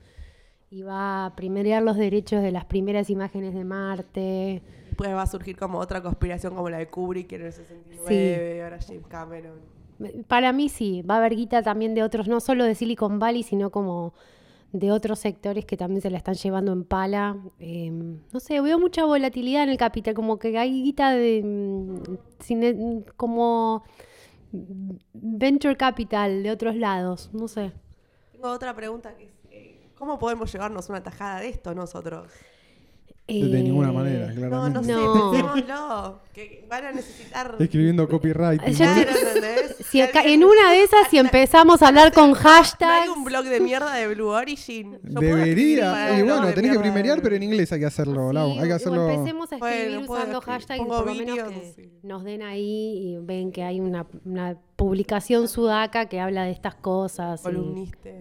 y 0.72 0.82
va 0.82 1.28
a 1.28 1.36
primerear 1.36 1.84
los 1.84 1.96
derechos 1.96 2.42
de 2.42 2.52
las 2.52 2.66
primeras 2.66 3.12
imágenes 3.12 3.54
de 3.54 3.64
Marte. 3.64 4.64
Después 4.96 5.14
va 5.14 5.24
a 5.24 5.28
surgir 5.28 5.58
como 5.58 5.80
otra 5.80 6.02
conspiración 6.02 6.56
como 6.56 6.70
la 6.70 6.78
de 6.78 6.88
Kubrick 6.88 7.30
en 7.34 7.42
el 7.42 7.52
69, 7.52 8.64
ahora 8.64 8.80
James 8.82 9.06
Cameron. 9.10 9.60
Para 10.28 10.54
mí 10.54 10.70
sí, 10.70 11.02
va 11.02 11.16
a 11.16 11.18
haber 11.18 11.36
guita 11.36 11.62
también 11.62 11.94
de 11.96 12.02
otros, 12.02 12.30
no 12.30 12.40
solo 12.40 12.64
de 12.64 12.76
Silicon 12.76 13.20
Valley, 13.20 13.44
sino 13.44 13.72
como 13.72 14.14
de 14.72 14.94
otros 14.94 15.20
sectores 15.20 15.66
que 15.66 15.76
también 15.76 16.02
se 16.02 16.10
la 16.10 16.18
están 16.18 16.36
llevando 16.36 16.72
en 16.72 16.86
pala. 16.86 17.36
Eh, 17.60 17.92
no 17.92 18.40
sé, 18.40 18.62
veo 18.62 18.80
mucha 18.80 19.04
volatilidad 19.04 19.64
en 19.64 19.70
el 19.70 19.78
capital, 19.78 20.14
como 20.14 20.40
que 20.40 20.58
hay 20.58 20.82
guita 20.82 21.12
de 21.12 21.42
mm, 21.44 22.18
cine- 22.42 23.04
como 23.18 23.84
venture 25.14 25.76
capital 25.76 26.42
de 26.42 26.52
otros 26.52 26.78
lados, 26.78 27.30
no 27.34 27.50
sé. 27.50 27.74
Tengo 28.32 28.48
otra 28.50 28.74
pregunta 28.74 29.14
que 29.18 29.26
es, 29.26 29.32
eh, 29.52 29.90
¿cómo 29.98 30.18
podemos 30.20 30.52
llevarnos 30.54 30.88
una 30.90 31.04
tajada 31.04 31.42
de 31.42 31.50
esto 31.50 31.76
nosotros? 31.76 32.32
De 33.28 33.64
ninguna 33.64 33.90
Eh, 33.90 33.92
manera, 33.92 34.28
No, 34.28 34.36
claramente. 34.36 34.74
no 34.80 34.84
sé, 34.84 34.92
No. 34.92 35.32
pensémoslo. 35.32 36.22
Que 36.32 36.64
van 36.70 36.86
a 36.86 36.92
necesitar. 36.92 37.56
Escribiendo 37.58 38.08
copyright. 38.10 38.62
Claro. 38.62 39.12
Si 39.90 40.00
acá- 40.00 40.22
en 40.26 40.44
una 40.44 40.72
de 40.72 40.84
esas, 40.84 41.08
si 41.10 41.18
empezamos 41.18 41.82
a 41.82 41.88
hablar 41.88 42.12
con 42.14 42.30
¿No 42.30 42.36
hashtags. 42.36 43.04
hay 43.04 43.10
un 43.10 43.24
blog 43.24 43.46
de 43.46 43.60
mierda 43.62 43.94
de 43.96 44.14
Blue 44.14 44.28
Origin? 44.28 45.00
Yo 45.02 45.20
Debería. 45.20 45.92
blog 46.18 46.28
bueno, 46.28 46.46
de 46.48 46.54
tenés 46.54 46.72
que 46.74 46.80
primerear, 46.80 47.20
pero 47.24 47.36
en 47.36 47.42
inglés 47.42 47.72
hay 47.72 47.80
que 47.80 47.86
hacerlo, 47.88 48.32
Lau. 48.32 48.52
Sí, 48.54 48.60
Hay 48.60 48.68
que 48.68 48.74
hacerlo. 48.74 49.10
empecemos 49.10 49.52
a 49.52 49.56
escribir 49.56 49.88
Bueno, 50.06 50.14
usando 50.14 50.38
escribir. 50.40 50.60
hashtags 50.60 50.86
por 50.86 51.06
lo 51.08 51.16
menos 51.16 51.50
que 51.50 51.74
sí. 51.76 51.90
nos 52.04 52.24
den 52.24 52.44
ahí 52.44 53.16
y 53.16 53.18
ven 53.22 53.52
que 53.52 53.64
hay 53.64 53.80
una, 53.80 54.06
una 54.24 54.56
publicación 54.76 55.48
sudaca 55.48 56.06
que 56.10 56.20
habla 56.20 56.44
de 56.44 56.52
estas 56.52 56.76
cosas. 56.76 57.40
y- 57.42 57.44
Columnistas. 57.44 58.14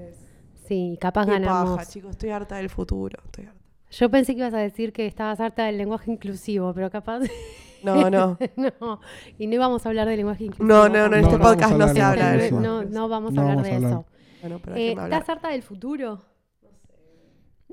sí, 0.67 0.97
capaz 0.99 1.27
Qué 1.27 1.33
ganamos. 1.33 1.77
paja, 1.77 1.91
chicos, 1.91 2.13
estoy 2.13 2.31
harta 2.31 2.57
del 2.57 2.71
futuro. 2.71 3.19
Estoy 3.27 3.45
harta. 3.47 3.54
Yo 3.99 4.11
pensé 4.11 4.33
que 4.35 4.41
ibas 4.41 4.55
a 4.55 4.59
decir 4.59 4.93
que 4.93 5.07
estabas 5.07 5.41
harta 5.41 5.65
del 5.67 5.79
lenguaje 5.79 6.11
inclusivo, 6.11 6.73
pero 6.75 6.91
capaz 6.91 7.21
No, 7.85 8.09
no. 8.11 8.39
no. 8.57 9.01
Y 9.39 9.47
no 9.47 9.55
íbamos 9.55 9.85
a 9.85 9.89
hablar 9.91 10.09
del 10.09 10.17
lenguaje 10.17 10.45
inclusivo. 10.45 10.67
No, 10.67 10.89
no, 10.89 11.09
no, 11.09 11.17
en 11.17 11.25
este 11.25 11.37
no 11.39 11.43
podcast 11.45 11.77
no 11.77 11.89
se 11.89 12.01
habla 12.01 12.33
de 12.33 12.47
eso. 12.47 12.59
no, 12.61 12.83
no 12.83 13.09
vamos 13.09 13.33
a 13.33 13.35
No 13.35 13.41
hablar 13.43 13.57
vamos 13.57 13.67
a 13.67 13.71
de 13.71 13.77
hablar. 13.77 13.93
eso. 13.93 14.07
Bueno, 14.41 14.61
pero 14.65 14.77
Eh. 14.77 14.93
¿Estás 14.93 15.29
harta 15.29 15.49
del 15.51 15.63
futuro? 15.63 16.23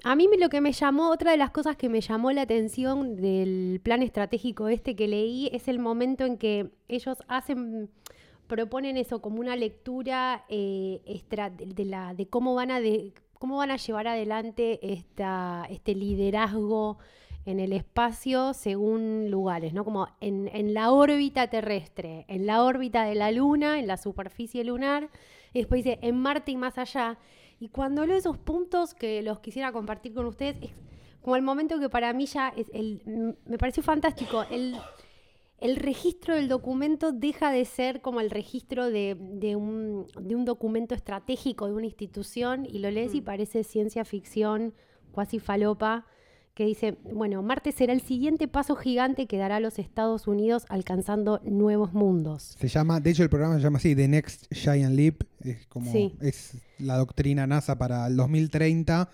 A 0.03 0.15
mí 0.15 0.27
me- 0.27 0.37
lo 0.37 0.49
que 0.49 0.61
me 0.61 0.71
llamó, 0.71 1.09
otra 1.11 1.31
de 1.31 1.37
las 1.37 1.51
cosas 1.51 1.75
que 1.77 1.87
me 1.87 2.01
llamó 2.01 2.31
la 2.31 2.41
atención 2.41 3.15
del 3.17 3.79
plan 3.83 4.01
estratégico 4.01 4.67
este 4.67 4.95
que 4.95 5.07
leí 5.07 5.49
es 5.53 5.67
el 5.67 5.79
momento 5.79 6.25
en 6.25 6.37
que 6.37 6.71
ellos 6.87 7.19
hacen, 7.27 7.89
proponen 8.47 8.97
eso 8.97 9.21
como 9.21 9.39
una 9.39 9.55
lectura 9.55 10.43
eh, 10.49 11.01
de, 11.29 11.65
de 11.67 11.85
la, 11.85 12.13
de 12.15 12.27
cómo 12.27 12.55
van 12.55 12.71
a 12.71 12.81
de, 12.81 13.13
cómo 13.41 13.57
van 13.57 13.71
a 13.71 13.77
llevar 13.77 14.07
adelante 14.07 14.79
este 14.83 15.95
liderazgo 15.95 16.99
en 17.47 17.59
el 17.59 17.73
espacio 17.73 18.53
según 18.53 19.31
lugares, 19.31 19.73
¿no? 19.73 19.83
Como 19.83 20.07
en, 20.19 20.75
la 20.75 20.91
órbita 20.91 21.47
terrestre, 21.47 22.25
en 22.27 22.45
la 22.45 22.63
órbita 22.63 23.03
de 23.03 23.15
la 23.15 23.31
Luna, 23.31 23.79
en 23.79 23.87
la 23.87 23.97
superficie 23.97 24.63
lunar, 24.63 25.09
y 25.53 25.57
después 25.57 25.83
dice 25.83 25.97
en 26.03 26.19
Marte 26.19 26.51
y 26.51 26.55
más 26.55 26.77
allá. 26.77 27.17
Y 27.59 27.69
cuando 27.69 28.05
leo 28.05 28.15
esos 28.15 28.37
puntos 28.37 28.93
que 28.93 29.23
los 29.23 29.39
quisiera 29.39 29.71
compartir 29.71 30.13
con 30.13 30.27
ustedes, 30.27 30.57
es 30.61 30.69
como 31.23 31.35
el 31.35 31.41
momento 31.41 31.79
que 31.79 31.89
para 31.89 32.13
mí 32.13 32.27
ya 32.27 32.53
me 33.45 33.57
pareció 33.57 33.81
fantástico. 33.81 34.45
El, 34.51 34.75
el 35.61 35.77
registro 35.77 36.35
del 36.35 36.47
documento 36.49 37.11
deja 37.13 37.51
de 37.51 37.63
ser 37.65 38.01
como 38.01 38.19
el 38.19 38.29
registro 38.29 38.89
de, 38.89 39.15
de 39.19 39.55
un, 39.55 40.07
de 40.19 40.35
un 40.35 40.43
documento 40.43 40.93
estratégico 40.95 41.67
de 41.67 41.73
una 41.73 41.85
institución 41.85 42.65
y 42.65 42.79
lo 42.79 42.91
lees 42.91 43.13
y 43.15 43.21
Mm. 43.21 43.25
parece 43.25 43.63
ciencia 43.63 44.03
ficción, 44.03 44.73
cuasi 45.11 45.39
falopa, 45.39 46.05
que 46.53 46.65
dice, 46.65 46.97
bueno, 47.13 47.41
Marte 47.41 47.71
será 47.71 47.93
el 47.93 48.01
siguiente 48.01 48.47
paso 48.49 48.75
gigante 48.75 49.25
que 49.25 49.37
dará 49.37 49.55
a 49.55 49.59
los 49.61 49.79
Estados 49.79 50.27
Unidos 50.27 50.65
alcanzando 50.67 51.39
nuevos 51.45 51.93
mundos. 51.93 52.57
Se 52.59 52.67
llama, 52.67 52.99
de 52.99 53.11
hecho 53.11 53.23
el 53.23 53.29
programa 53.29 53.55
se 53.55 53.61
llama 53.61 53.77
así, 53.77 53.95
The 53.95 54.07
Next 54.09 54.51
Giant 54.53 54.93
Leap. 54.93 55.23
Es 55.39 55.65
como 55.67 55.89
Sí. 55.91 56.13
es 56.21 56.57
la 56.77 56.97
doctrina 56.97 57.47
NASA 57.47 57.77
para 57.77 58.05
el 58.07 58.17
2030 58.17 59.09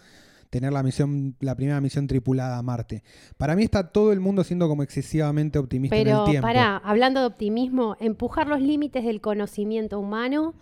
tener 0.49 0.73
la 0.73 0.83
misión, 0.83 1.35
la 1.39 1.55
primera 1.55 1.81
misión 1.81 2.07
tripulada 2.07 2.57
a 2.57 2.61
Marte. 2.61 3.03
Para 3.37 3.55
mí 3.55 3.63
está 3.63 3.89
todo 3.89 4.11
el 4.11 4.19
mundo 4.19 4.43
siendo 4.43 4.67
como 4.67 4.83
excesivamente 4.83 5.59
optimista 5.59 5.95
en 5.95 6.03
Pero 6.03 6.25
el 6.25 6.31
tiempo. 6.31 6.47
pará, 6.47 6.77
hablando 6.77 7.21
de 7.21 7.27
optimismo, 7.27 7.95
empujar 7.99 8.47
los 8.47 8.61
límites 8.61 9.03
del 9.03 9.21
conocimiento 9.21 9.99
humano 9.99 10.53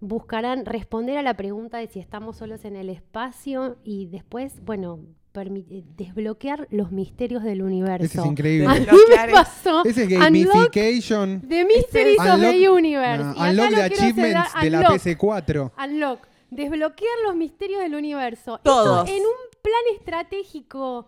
buscarán 0.00 0.66
responder 0.66 1.16
a 1.16 1.22
la 1.22 1.34
pregunta 1.34 1.78
de 1.78 1.88
si 1.88 2.00
estamos 2.00 2.36
solos 2.36 2.64
en 2.64 2.76
el 2.76 2.90
espacio 2.90 3.78
y 3.82 4.06
después, 4.06 4.62
bueno, 4.64 5.00
eh, 5.38 5.84
desbloquear 5.96 6.66
los 6.70 6.92
misterios 6.92 7.42
del 7.42 7.62
universo. 7.62 8.04
Ese 8.06 8.20
es 8.20 8.26
increíble. 8.26 8.66
A 8.70 8.74
mí 8.74 8.86
me 9.26 9.32
pasó 9.32 9.84
Ese 9.84 10.04
es 10.04 10.08
gamification. 10.08 11.42
the 11.46 11.64
Mysteries 11.64 12.20
of 12.20 12.40
the 12.40 12.68
Universe. 12.70 13.22
no, 13.22 13.32
unlock 13.32 13.70
lo 13.70 13.76
the 13.76 13.82
achievements 13.82 14.50
de 14.60 14.70
la 14.70 14.78
unlock, 14.78 14.92
PC4. 14.94 15.72
Unlock. 15.84 16.28
Desbloquear 16.50 17.18
los 17.24 17.34
misterios 17.36 17.80
del 17.80 17.94
universo. 17.94 18.60
Todos. 18.62 19.08
Esto 19.08 19.16
en 19.16 19.22
un 19.24 19.60
plan 19.62 19.82
estratégico. 19.98 21.06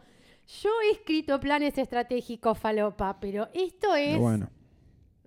Yo 0.62 0.70
he 0.88 0.92
escrito 0.92 1.38
planes 1.40 1.77
estratégicos, 1.79 2.59
falopa, 2.59 3.18
pero 3.20 3.48
esto 3.53 3.94
es... 3.94 4.18
Bueno. 4.18 4.48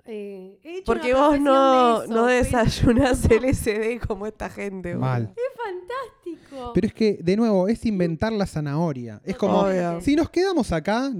eh, 0.05 0.59
he 0.63 0.77
hecho 0.79 0.85
Porque 0.85 1.13
vos 1.13 1.39
no, 1.39 1.99
de 1.99 2.05
eso, 2.05 2.13
no 2.13 2.25
pero- 2.25 2.43
desayunás 2.43 3.23
LSD 3.29 4.05
como 4.07 4.25
esta 4.25 4.49
gente. 4.49 4.95
Mal. 4.95 5.31
Es 5.35 5.63
fantástico. 5.63 6.71
Pero 6.73 6.87
es 6.87 6.93
que, 6.93 7.19
de 7.21 7.37
nuevo, 7.37 7.67
es 7.67 7.85
inventar 7.85 8.33
la 8.33 8.47
zanahoria. 8.47 9.21
Es 9.23 9.37
como, 9.37 9.59
Obvio. 9.59 10.01
si 10.01 10.15
nos 10.15 10.29
quedamos 10.31 10.71
acá, 10.71 11.11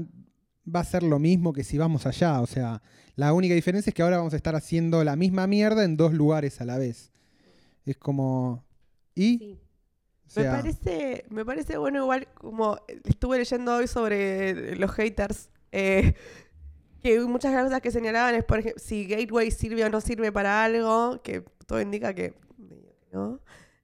va 0.73 0.80
a 0.80 0.84
ser 0.84 1.04
lo 1.04 1.19
mismo 1.19 1.54
que 1.54 1.63
si 1.63 1.77
vamos 1.77 2.06
allá. 2.08 2.41
O 2.41 2.47
sea, 2.47 2.82
la 3.15 3.34
única 3.34 3.54
diferencia 3.54 3.91
es 3.91 3.93
que 3.93 4.01
ahora 4.01 4.17
vamos 4.17 4.34
a 4.34 4.38
estar 4.38 4.56
haciendo 4.56 5.04
la 5.04 5.15
misma 5.15 5.45
mierda 5.47 5.84
en 5.84 5.95
dos 5.95 6.12
lugares 6.13 6.60
a 6.60 6.65
la 6.65 6.77
vez. 6.80 7.12
Es 7.86 7.97
como... 7.97 8.65
¿Y? 9.15 9.38
Sí. 9.38 9.60
O 10.28 10.30
sea, 10.30 10.43
me, 10.43 10.58
parece, 10.58 11.26
me 11.30 11.45
parece 11.45 11.78
bueno 11.78 12.04
igual 12.04 12.28
como 12.36 12.80
estuve 13.04 13.38
leyendo 13.38 13.76
hoy 13.76 13.88
sobre 13.88 14.78
los 14.78 14.89
haters, 14.91 15.50
eh, 15.74 16.13
que 17.04 17.19
muchas 17.21 17.62
cosas 17.62 17.82
que 17.82 17.91
señalaban 17.91 18.36
es, 18.36 18.45
por 18.45 18.60
ejemplo, 18.60 18.82
si 18.82 19.06
Gateway 19.08 19.52
sirve 19.52 19.84
o 19.84 19.89
no 19.89 20.00
sirve 20.00 20.32
para 20.32 20.63
algo, 20.63 21.21
que 21.21 21.43
todo 21.65 21.82
indica 21.82 22.13
que 22.13 22.34
no. 23.12 23.41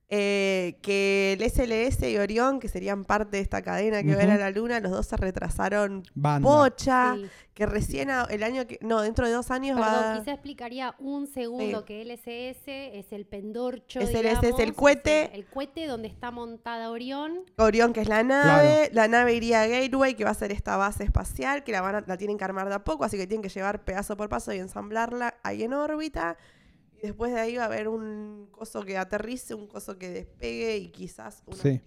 Eh, 0.10 0.78
que 0.82 1.34
el 1.38 1.41
SLS 1.52 2.10
y 2.10 2.17
Orión, 2.17 2.62
que 2.62 2.70
serían 2.70 3.04
parte 3.04 3.36
de 3.36 3.43
esta 3.43 3.62
cadena 3.62 4.02
que 4.04 4.15
va 4.15 4.22
a 4.22 4.24
ir 4.24 4.32
a 4.32 4.38
la 4.38 4.52
Luna, 4.52 4.80
los 4.80 4.89
dos 4.93 5.06
se 5.06 5.17
retrasaron 5.17 6.04
banda. 6.15 6.48
bocha, 6.48 7.15
Sí. 7.17 7.26
que 7.54 7.65
recién 7.65 8.10
a- 8.10 8.24
el 8.30 8.41
año 8.43 8.65
que, 8.67 8.80
no, 8.82 9.02
dentro 9.02 9.28
de 9.28 9.34
dos 9.34 9.52
años 9.52 9.78
Perdón, 9.78 10.04
va... 10.15 10.20
quizá 10.20 10.32
explicaría 10.32 10.96
un 11.00 11.28
segundo 11.28 11.80
Sí. 11.80 11.86
que 11.86 12.02
LSS 12.06 12.98
es 12.98 13.12
el 13.12 13.26
pendorcho, 13.26 14.00
SLS 14.00 14.48
es 14.48 14.60
el 14.60 14.74
cohete. 14.76 15.26
el, 15.26 15.39
el 15.41 15.46
cohete 15.46 15.86
donde 15.88 16.08
está 16.08 16.32
montada 16.32 16.89
Orión. 16.89 17.41
Orión, 17.58 17.91
que 17.91 18.00
es 18.00 18.08
la 18.08 18.24
nave, 18.24 18.89
la 18.93 19.10
nave 19.10 19.34
iría 19.34 19.63
a 19.63 19.67
Gateway, 19.67 20.13
que 20.15 20.24
va 20.24 20.30
a 20.30 20.36
ser 20.36 20.54
esta 20.54 20.78
base 20.78 21.04
espacial, 21.04 21.65
que 21.65 21.74
la, 21.74 21.82
van 21.82 21.96
a- 21.96 22.04
la 22.08 22.15
tienen 22.15 22.38
que 22.38 22.46
armar 22.46 22.70
de 22.70 22.76
a 22.76 22.84
poco, 22.86 23.04
así 23.04 23.17
que 23.17 23.28
tienen 23.28 23.41
que 23.43 23.50
llevar 23.50 23.84
pedazo 23.84 24.15
por 24.15 24.30
paso 24.30 24.54
y 24.54 24.60
ensamblarla 24.60 25.36
ahí 25.43 25.63
en 25.63 25.74
órbita. 25.74 26.38
Y 27.01 27.07
después 27.07 27.31
de 27.33 27.39
ahí 27.39 27.55
va 27.55 27.63
a 27.63 27.65
haber 27.67 27.88
un 27.88 28.47
coso 28.51 28.83
que 28.83 28.97
aterrice, 28.97 29.53
un 29.53 29.67
coso 29.67 29.97
que 29.97 30.10
despegue 30.10 30.77
y 30.77 30.88
quizás 30.89 31.43
una... 31.45 31.57
Sí. 31.57 31.79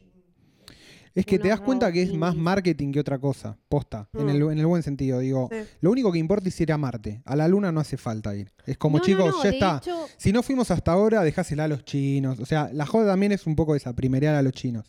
Es 1.13 1.27
que 1.27 1.41
te 1.41 1.49
das 1.49 1.61
cuenta 1.61 1.91
que 1.91 2.03
es 2.03 2.15
más 2.15 2.37
marketing 2.37 2.93
que 2.93 3.01
otra 3.01 3.19
cosa. 3.19 3.59
Posta. 3.69 4.09
En, 4.13 4.27
Mm. 4.27 4.29
el, 4.29 4.43
en 4.43 4.59
el 4.61 4.67
buen 4.67 4.85
sentido. 4.85 5.19
Digo, 5.19 5.49
Sí. 5.51 5.57
lo 5.81 5.91
único 5.91 6.13
que 6.13 6.21
importa 6.21 6.49
es 6.49 6.61
ir 6.61 6.71
a 6.71 6.79
Marte. 6.79 7.21
A 7.25 7.35
la 7.35 7.49
Luna 7.49 7.73
no 7.73 7.81
hace 7.81 7.97
falta 7.97 8.37
ir. 8.37 8.53
Es 8.65 8.79
como, 8.79 8.99
No, 8.99 9.05
chicos, 9.05 9.27
no, 9.35 9.43
ya 9.43 9.51
está. 9.51 9.79
hecho- 9.83 10.07
Si 10.17 10.31
no 10.31 10.45
fuimos 10.45 10.71
hasta 10.71 10.93
ahora, 10.93 11.25
dejásela 11.25 11.65
a 11.65 11.69
los 11.69 11.85
chinos. 11.85 12.39
O 12.39 12.47
sea, 12.47 12.71
la 12.73 12.87
joda 12.87 13.09
también 13.09 13.33
es 13.33 13.45
un 13.49 13.57
poco 13.57 13.75
esa, 13.75 13.93
primerear 13.93 14.37
a 14.37 14.43
los 14.43 14.53
chinos. 14.53 14.87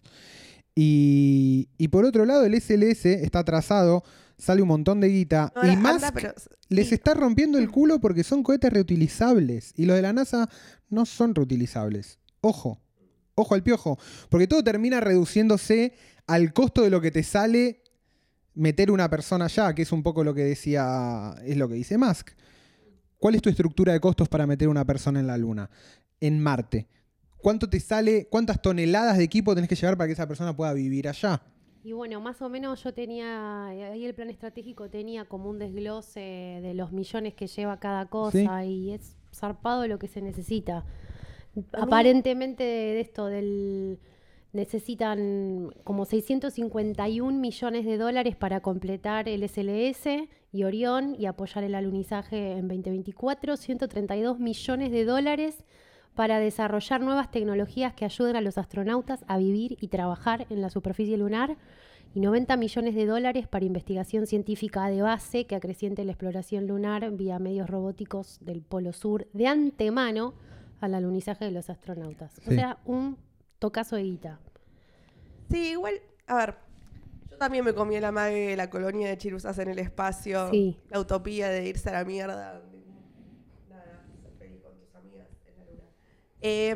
Y, 0.76 1.70
y 1.78 1.88
por 1.90 2.06
otro 2.06 2.26
lado, 2.26 2.46
el 2.46 2.54
SLS 2.54 3.06
está 3.24 3.40
atrasado, 3.40 4.04
sale 4.42 4.62
un 4.62 4.68
montón 4.70 5.00
de 5.00 5.08
guita. 5.10 5.54
No, 5.56 5.72
y 5.72 5.78
más 5.78 6.12
pero- 6.14 6.34
les 6.68 6.92
está 6.92 7.14
rompiendo 7.14 7.60
el 7.60 7.70
culo 7.70 8.00
porque 8.00 8.24
son 8.24 8.42
cohetes 8.42 8.74
reutilizables. 8.74 9.74
Y 9.78 9.86
los 9.86 9.96
de 9.96 10.02
la 10.02 10.14
NASA 10.14 10.50
no 10.90 11.06
son 11.06 11.36
reutilizables. 11.36 12.18
Ojo, 12.42 12.82
ojo 13.36 13.54
al 13.54 13.62
piojo. 13.62 14.00
Porque 14.30 14.48
todo 14.48 14.64
termina 14.64 15.00
reduciéndose 15.00 15.94
al 16.26 16.54
costo 16.54 16.82
de 16.82 16.90
lo 16.90 17.02
que 17.02 17.12
te 17.12 17.24
sale 17.24 17.84
meter 18.56 18.90
una 18.92 19.10
persona 19.10 19.46
allá, 19.46 19.74
que 19.76 19.84
es 19.84 19.92
un 19.92 20.02
poco 20.02 20.24
lo 20.24 20.34
que 20.34 20.44
decía, 20.44 21.36
es 21.46 21.56
lo 21.58 21.70
que 21.70 21.76
dice 21.76 21.98
Musk. 21.98 22.32
¿Cuál 23.18 23.36
es 23.36 23.42
tu 23.42 23.50
estructura 23.50 23.94
de 23.94 24.00
costos 24.00 24.28
para 24.28 24.48
meter 24.48 24.68
una 24.68 24.86
persona 24.86 25.20
en 25.20 25.28
la 25.28 25.38
Luna? 25.38 25.70
En 26.20 26.42
Marte. 26.42 26.88
¿Cuánto 27.38 27.70
te 27.70 27.80
sale, 27.80 28.28
cuántas 28.30 28.62
toneladas 28.62 29.18
de 29.18 29.24
equipo 29.24 29.54
tenés 29.54 29.70
que 29.70 29.76
llevar 29.76 29.98
para 29.98 30.08
que 30.08 30.14
esa 30.14 30.28
persona 30.28 30.56
pueda 30.56 30.74
vivir 30.74 31.08
allá? 31.08 31.42
Y 31.84 31.94
bueno, 31.94 32.22
más 32.22 32.42
o 32.42 32.50
menos 32.50 32.84
yo 32.84 32.94
tenía, 32.94 33.68
ahí 33.68 34.06
el 34.06 34.14
plan 34.14 34.30
estratégico 34.30 34.90
tenía 34.90 35.26
como 35.26 35.50
un 35.50 35.58
desglose 35.58 36.20
de 36.62 36.74
los 36.76 36.92
millones 36.92 37.34
que 37.34 37.48
lleva 37.48 37.80
cada 37.80 38.06
cosa 38.06 38.64
y 38.66 38.92
es 38.92 39.18
zarpado 39.34 39.88
lo 39.88 39.98
que 39.98 40.08
se 40.08 40.22
necesita. 40.22 40.86
Aparentemente 41.74 42.64
de 42.64 43.00
esto 43.00 43.26
del 43.26 44.00
necesitan 44.54 45.74
como 45.84 46.06
651 46.06 47.40
millones 47.40 47.86
de 47.86 47.98
dólares 47.98 48.36
para 48.36 48.60
completar 48.60 49.30
el 49.30 49.48
SLS 49.48 50.28
y 50.52 50.64
Orión 50.64 51.16
y 51.18 51.26
apoyar 51.26 51.64
el 51.64 51.74
alunizaje 51.74 52.52
en 52.54 52.68
2024, 52.68 53.56
132 53.58 54.40
millones 54.40 54.92
de 54.92 55.06
dólares 55.06 55.64
para 56.16 56.40
desarrollar 56.40 57.02
nuevas 57.02 57.32
tecnologías 57.32 57.94
que 57.94 58.06
ayuden 58.06 58.36
a 58.36 58.42
los 58.42 58.58
astronautas 58.58 59.24
a 59.28 59.38
vivir 59.38 59.78
y 59.82 59.88
trabajar 59.88 60.46
en 60.50 60.62
la 60.62 60.70
superficie 60.70 61.18
lunar 61.18 61.58
y 62.14 62.20
90 62.20 62.58
millones 62.58 62.96
de 62.96 63.06
dólares 63.06 63.48
para 63.48 63.66
investigación 63.66 64.28
científica 64.28 64.88
de 64.88 65.02
base 65.02 65.46
que 65.46 65.56
acreciente 65.56 66.04
la 66.04 66.12
exploración 66.12 66.68
lunar 66.68 67.10
vía 67.12 67.40
medios 67.40 67.70
robóticos 67.70 68.40
del 68.42 68.62
Polo 68.62 68.92
Sur 68.92 69.28
de 69.34 69.48
antemano 69.48 70.34
al 70.82 70.96
alunizaje 70.96 71.46
de 71.46 71.52
los 71.52 71.70
astronautas. 71.70 72.40
O 72.48 72.52
sea, 72.52 72.80
un 72.86 73.18
tocazo 73.60 73.96
de 73.96 74.04
guita. 74.04 74.40
Sí, 75.50 75.72
igual, 75.72 76.02
a 76.28 76.36
ver, 76.38 76.56
yo 77.30 77.38
también 77.38 77.64
me 77.64 77.74
comí 77.74 77.96
el 77.96 78.06
amague 78.06 78.50
de 78.50 78.58
la 78.58 78.70
colonia 78.70 79.08
de 79.08 79.18
Chirusas 79.18 79.58
en 79.60 79.70
el 79.70 79.80
espacio. 79.80 80.50
Sí. 80.50 80.78
La 80.90 81.00
utopía 81.00 81.50
de 81.50 81.68
irse 81.68 81.90
a 81.90 81.94
la 81.94 82.04
mierda. 82.04 82.62
Nada, 83.70 84.06
ser 84.22 84.32
feliz 84.40 84.62
con 84.62 84.76
tus 84.78 84.94
amigas 84.96 85.28
en 85.46 85.58
la 85.58 85.66
luna. 85.66 85.84
Eh, 86.42 86.72
a 86.72 86.76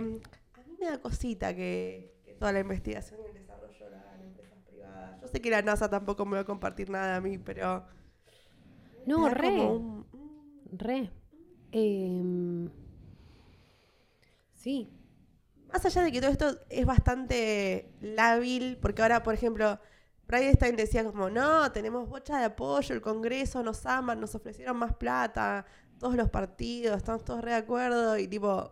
mí 0.67 0.77
me 0.79 0.85
da 0.87 0.99
cosita 1.01 1.55
que, 1.55 2.13
que 2.23 2.33
toda 2.33 2.51
la 2.51 2.59
investigación 2.59 3.19
y 3.23 3.27
el 3.27 3.33
desarrollo 3.33 3.89
la 3.89 4.01
hagan 4.01 4.21
empresas 4.21 4.59
privadas. 4.67 5.21
Yo 5.21 5.27
sé 5.27 5.41
que 5.41 5.49
la 5.49 5.61
NASA 5.61 5.89
tampoco 5.89 6.25
me 6.25 6.35
va 6.35 6.41
a 6.41 6.45
compartir 6.45 6.89
nada 6.89 7.15
a 7.17 7.21
mí, 7.21 7.37
pero. 7.37 7.85
No, 9.05 9.29
re. 9.29 9.49
un- 9.61 10.05
Re. 10.71 11.11
Em, 11.71 12.69
sí. 14.53 14.91
Más 15.71 15.85
allá 15.85 16.03
de 16.03 16.11
que 16.11 16.21
todo 16.21 16.31
esto 16.31 16.59
es 16.69 16.85
bastante 16.85 17.91
lábil, 18.01 18.77
porque 18.81 19.01
ahora, 19.01 19.23
por 19.23 19.33
ejemplo, 19.33 19.79
Stein 20.31 20.75
decía 20.75 21.03
como, 21.03 21.29
no, 21.29 21.71
tenemos 21.71 22.07
bocha 22.09 22.39
de 22.39 22.45
apoyo, 22.45 22.95
el 22.95 23.01
Congreso 23.01 23.61
nos 23.63 23.85
aman, 23.85 24.19
nos 24.19 24.35
ofrecieron 24.35 24.77
más 24.77 24.95
plata, 24.95 25.65
todos 25.99 26.15
los 26.15 26.29
partidos, 26.29 26.97
estamos 26.97 27.23
todos 27.25 27.41
re 27.43 27.51
de 27.51 27.57
acuerdo, 27.57 28.17
y 28.17 28.27
tipo, 28.27 28.71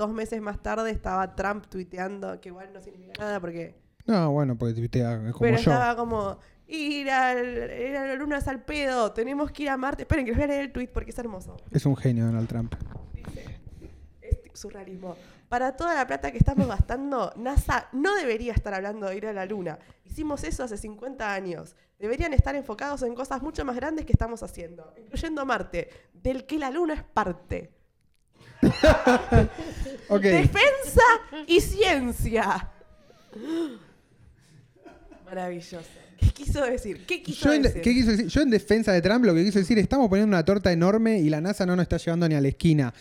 dos 0.00 0.12
meses 0.12 0.40
más 0.40 0.62
tarde 0.62 0.90
estaba 0.90 1.36
Trump 1.36 1.66
tuiteando, 1.66 2.40
que 2.40 2.48
igual 2.48 2.72
no 2.72 2.80
significa 2.80 3.12
nada 3.22 3.38
porque... 3.38 3.74
No, 4.06 4.32
bueno, 4.32 4.56
porque 4.56 4.74
tuitea 4.74 5.14
es 5.14 5.32
como 5.32 5.38
pero 5.40 5.56
yo. 5.58 5.70
estaba 5.70 5.94
como, 5.94 6.38
ir, 6.66 7.10
al, 7.10 7.70
ir 7.70 7.96
a 7.96 8.06
la 8.06 8.14
luna 8.14 8.38
es 8.38 8.48
al 8.48 8.64
pedo, 8.64 9.12
tenemos 9.12 9.52
que 9.52 9.64
ir 9.64 9.68
a 9.68 9.76
Marte. 9.76 10.02
Esperen, 10.02 10.24
que 10.24 10.30
les 10.30 10.38
voy 10.38 10.44
a 10.44 10.48
leer 10.48 10.62
el 10.62 10.72
tweet 10.72 10.88
porque 10.88 11.10
es 11.10 11.18
hermoso. 11.18 11.56
Es 11.70 11.84
un 11.84 11.96
genio 11.96 12.24
Donald 12.24 12.48
Trump. 12.48 12.74
Dice, 13.12 13.60
es 14.22 14.38
surrealismo. 14.58 15.16
Para 15.50 15.76
toda 15.76 15.94
la 15.94 16.06
plata 16.06 16.30
que 16.32 16.38
estamos 16.38 16.66
gastando, 16.66 17.32
NASA 17.36 17.88
no 17.92 18.16
debería 18.16 18.52
estar 18.52 18.72
hablando 18.72 19.08
de 19.08 19.16
ir 19.16 19.26
a 19.26 19.32
la 19.32 19.44
Luna. 19.44 19.78
Hicimos 20.04 20.44
eso 20.44 20.64
hace 20.64 20.76
50 20.76 21.32
años. 21.32 21.76
Deberían 21.98 22.32
estar 22.32 22.54
enfocados 22.54 23.02
en 23.02 23.14
cosas 23.14 23.42
mucho 23.42 23.64
más 23.64 23.76
grandes 23.76 24.06
que 24.06 24.12
estamos 24.12 24.42
haciendo, 24.42 24.94
incluyendo 24.96 25.44
Marte, 25.44 25.90
del 26.14 26.46
que 26.46 26.58
la 26.58 26.70
Luna 26.70 26.94
es 26.94 27.02
parte. 27.02 27.79
Defensa 30.20 31.02
y 31.46 31.60
ciencia. 31.60 32.68
Maravilloso. 35.24 35.78
¿Qué 36.18 36.30
quiso 36.30 36.64
decir? 36.64 37.06
¿Qué 37.06 37.22
quiso 37.22 37.46
Yo 37.46 37.54
en, 37.54 37.62
decir? 37.62 37.80
¿qué 37.80 37.94
quiso 37.94 38.10
decir? 38.10 38.26
Yo 38.26 38.42
en 38.42 38.50
defensa 38.50 38.92
de 38.92 39.00
Trump 39.00 39.24
lo 39.24 39.34
que 39.34 39.44
quiso 39.44 39.58
decir, 39.58 39.78
estamos 39.78 40.08
poniendo 40.08 40.28
una 40.28 40.44
torta 40.44 40.70
enorme 40.70 41.18
y 41.18 41.30
la 41.30 41.40
NASA 41.40 41.64
no 41.64 41.76
nos 41.76 41.84
está 41.84 41.96
llevando 41.96 42.28
ni 42.28 42.34
a 42.34 42.40
la 42.40 42.48
esquina. 42.48 42.92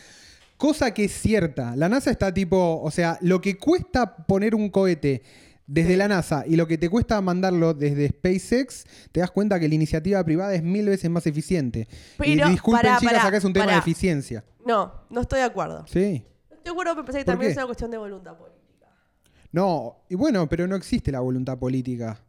Cosa 0.56 0.94
que 0.94 1.06
es 1.06 1.12
cierta. 1.12 1.76
La 1.76 1.90
NASA 1.90 2.12
está 2.12 2.34
tipo, 2.34 2.82
o 2.82 2.92
sea, 2.92 3.18
lo 3.22 3.42
que 3.42 3.58
cuesta 3.58 4.16
poner 4.16 4.56
un 4.56 4.70
cohete 4.70 5.22
desde 5.72 5.92
Sí. 5.92 5.96
la 5.98 6.08
NASA 6.08 6.44
y 6.48 6.56
lo 6.56 6.66
que 6.68 6.78
te 6.80 6.90
cuesta 6.90 7.22
mandarlo 7.22 7.74
desde 7.76 8.10
SpaceX, 8.10 8.86
te 9.12 9.20
das 9.20 9.30
cuenta 9.30 9.60
que 9.60 9.70
la 9.70 9.76
iniciativa 9.76 10.24
privada 10.24 10.54
es 10.56 10.64
mil 10.64 10.88
veces 10.88 11.10
más 11.12 11.28
eficiente. 11.28 11.88
Pero, 12.18 12.48
y 12.48 12.52
disculpen, 12.52 12.82
pará, 12.82 12.98
chicas, 13.00 13.14
pará, 13.14 13.28
acá 13.28 13.38
es 13.38 13.44
un 13.44 13.54
tema 13.54 13.66
pará. 13.66 13.76
de 13.78 13.82
eficiencia. 13.82 14.44
No, 14.66 14.92
no 15.10 15.22
estoy 15.22 15.40
de 15.40 15.46
acuerdo. 15.46 15.86
Sí. 15.88 16.26
No 16.50 16.56
estoy 16.58 16.64
de 16.66 16.72
acuerdo, 16.72 16.94
pero 16.96 17.06
pensé 17.06 17.20
que 17.20 17.26
¿Por 17.26 17.34
también 17.34 17.48
qué? 17.50 17.52
es 17.52 17.58
una 17.58 17.66
cuestión 17.68 17.92
de 17.92 17.98
voluntad 17.98 18.36
política. 18.38 18.88
No, 19.52 20.06
y 20.10 20.16
bueno, 20.16 20.48
pero 20.50 20.68
no 20.68 20.76
existe 20.76 21.12
la 21.12 21.20
voluntad 21.20 21.58
política. 21.58 22.20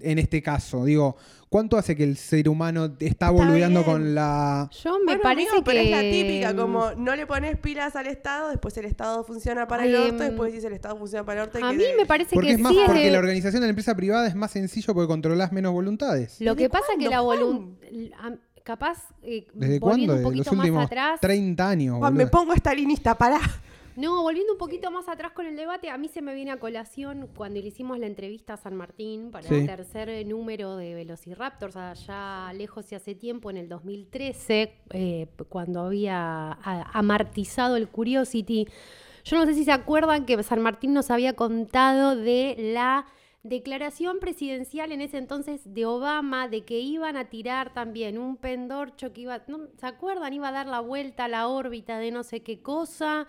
En 0.00 0.18
este 0.18 0.42
caso, 0.42 0.84
digo, 0.84 1.16
¿cuánto 1.48 1.76
hace 1.78 1.94
que 1.96 2.04
el 2.04 2.16
ser 2.16 2.48
humano 2.48 2.96
está 2.98 3.30
boludeando 3.30 3.80
bien. 3.80 3.92
con 3.92 4.14
la 4.14 4.68
Yo 4.82 4.98
me 4.98 5.04
Bueno, 5.04 5.20
parece 5.22 5.48
amigo, 5.50 5.64
pero 5.64 5.80
que. 5.80 5.84
es 5.84 5.90
la 5.90 6.00
típica, 6.02 6.56
como 6.56 6.92
no 6.94 7.14
le 7.16 7.26
pones 7.26 7.56
pilas 7.58 7.94
al 7.96 8.06
Estado, 8.08 8.48
después 8.50 8.76
el 8.78 8.84
Estado 8.84 9.22
funciona 9.24 9.66
para 9.68 9.84
el 9.84 9.94
Ay, 9.94 10.02
orto, 10.10 10.22
em, 10.24 10.28
después 10.30 10.52
dices 10.52 10.64
el 10.66 10.72
Estado 10.74 10.96
funciona 10.98 11.24
para 11.24 11.42
el 11.42 11.46
orto. 11.48 11.58
y 11.60 11.62
A 11.62 11.70
que 11.70 11.76
mí 11.76 11.84
de- 11.84 11.96
me 11.96 12.06
parece 12.06 12.34
Porque 12.34 12.48
que 12.48 12.54
es 12.54 12.60
más, 12.60 12.72
sí 12.72 12.78
es 12.80 12.86
porque 12.86 13.04
de- 13.04 13.10
la 13.12 13.18
organización 13.18 13.60
de 13.60 13.66
la 13.66 13.70
empresa 13.70 13.94
privada 13.94 14.26
es 14.26 14.34
más 14.34 14.50
sencillo 14.50 14.92
porque 14.94 15.06
controlás 15.08 15.52
menos 15.52 15.72
voluntades. 15.72 16.36
Lo 16.40 16.54
¿Desde 16.54 16.64
que 16.64 16.70
pasa 16.70 16.86
que 16.98 17.08
la 17.08 17.20
voluntad. 17.20 17.86
Capaz, 18.64 18.98
eh, 19.22 19.46
¿Desde 19.54 19.78
volviendo 19.78 19.80
cuándo? 19.80 20.02
un 20.02 20.08
Desde 20.08 20.22
los 20.22 20.24
poquito 20.24 20.50
más 20.56 20.64
últimos 20.64 20.86
atrás. 20.86 21.20
30 21.20 21.68
años. 21.68 21.98
Juan, 21.98 22.14
me 22.14 22.26
pongo 22.26 22.52
estalinista, 22.52 23.16
pará. 23.16 23.38
No, 23.96 24.22
volviendo 24.22 24.52
un 24.52 24.58
poquito 24.58 24.90
más 24.90 25.08
atrás 25.08 25.32
con 25.32 25.46
el 25.46 25.56
debate, 25.56 25.88
a 25.88 25.96
mí 25.96 26.08
se 26.08 26.20
me 26.20 26.34
viene 26.34 26.50
a 26.50 26.60
colación 26.60 27.28
cuando 27.34 27.60
le 27.60 27.66
hicimos 27.68 27.98
la 27.98 28.06
entrevista 28.06 28.54
a 28.54 28.56
San 28.58 28.76
Martín 28.76 29.30
para 29.30 29.48
Sí. 29.48 29.54
el 29.54 29.66
tercer 29.66 30.08
eh, 30.10 30.24
número 30.24 30.76
de 30.76 30.94
Velociraptors, 30.94 31.76
allá 31.76 32.52
lejos 32.52 32.92
y 32.92 32.94
hace 32.94 33.14
tiempo, 33.14 33.48
en 33.50 33.56
el 33.56 33.68
2013, 33.70 34.74
eh, 34.90 35.26
cuando 35.48 35.80
había 35.80 36.52
amartizado 36.92 37.76
el 37.76 37.88
Curiosity. 37.88 38.66
Yo 39.24 39.38
no 39.38 39.46
sé 39.46 39.54
si 39.54 39.64
se 39.64 39.72
acuerdan 39.72 40.26
que 40.26 40.42
San 40.42 40.60
Martín 40.60 40.92
nos 40.92 41.10
había 41.10 41.32
contado 41.32 42.14
de 42.16 42.54
la 42.74 43.06
declaración 43.42 44.18
presidencial 44.20 44.92
en 44.92 45.00
ese 45.00 45.18
entonces 45.18 45.62
de 45.72 45.86
Obama 45.86 46.48
de 46.48 46.64
que 46.64 46.80
iban 46.80 47.16
a 47.16 47.30
tirar 47.30 47.72
también 47.72 48.18
un 48.18 48.36
pendorcho 48.36 49.12
que 49.12 49.22
iba, 49.22 49.40
¿no? 49.46 49.68
¿se 49.78 49.86
acuerdan? 49.86 50.32
Iba 50.32 50.48
a 50.48 50.52
dar 50.52 50.66
la 50.66 50.80
vuelta 50.80 51.24
a 51.24 51.28
la 51.28 51.48
órbita 51.48 51.98
de 51.98 52.10
no 52.10 52.24
sé 52.24 52.42
qué 52.42 52.60
cosa, 52.60 53.26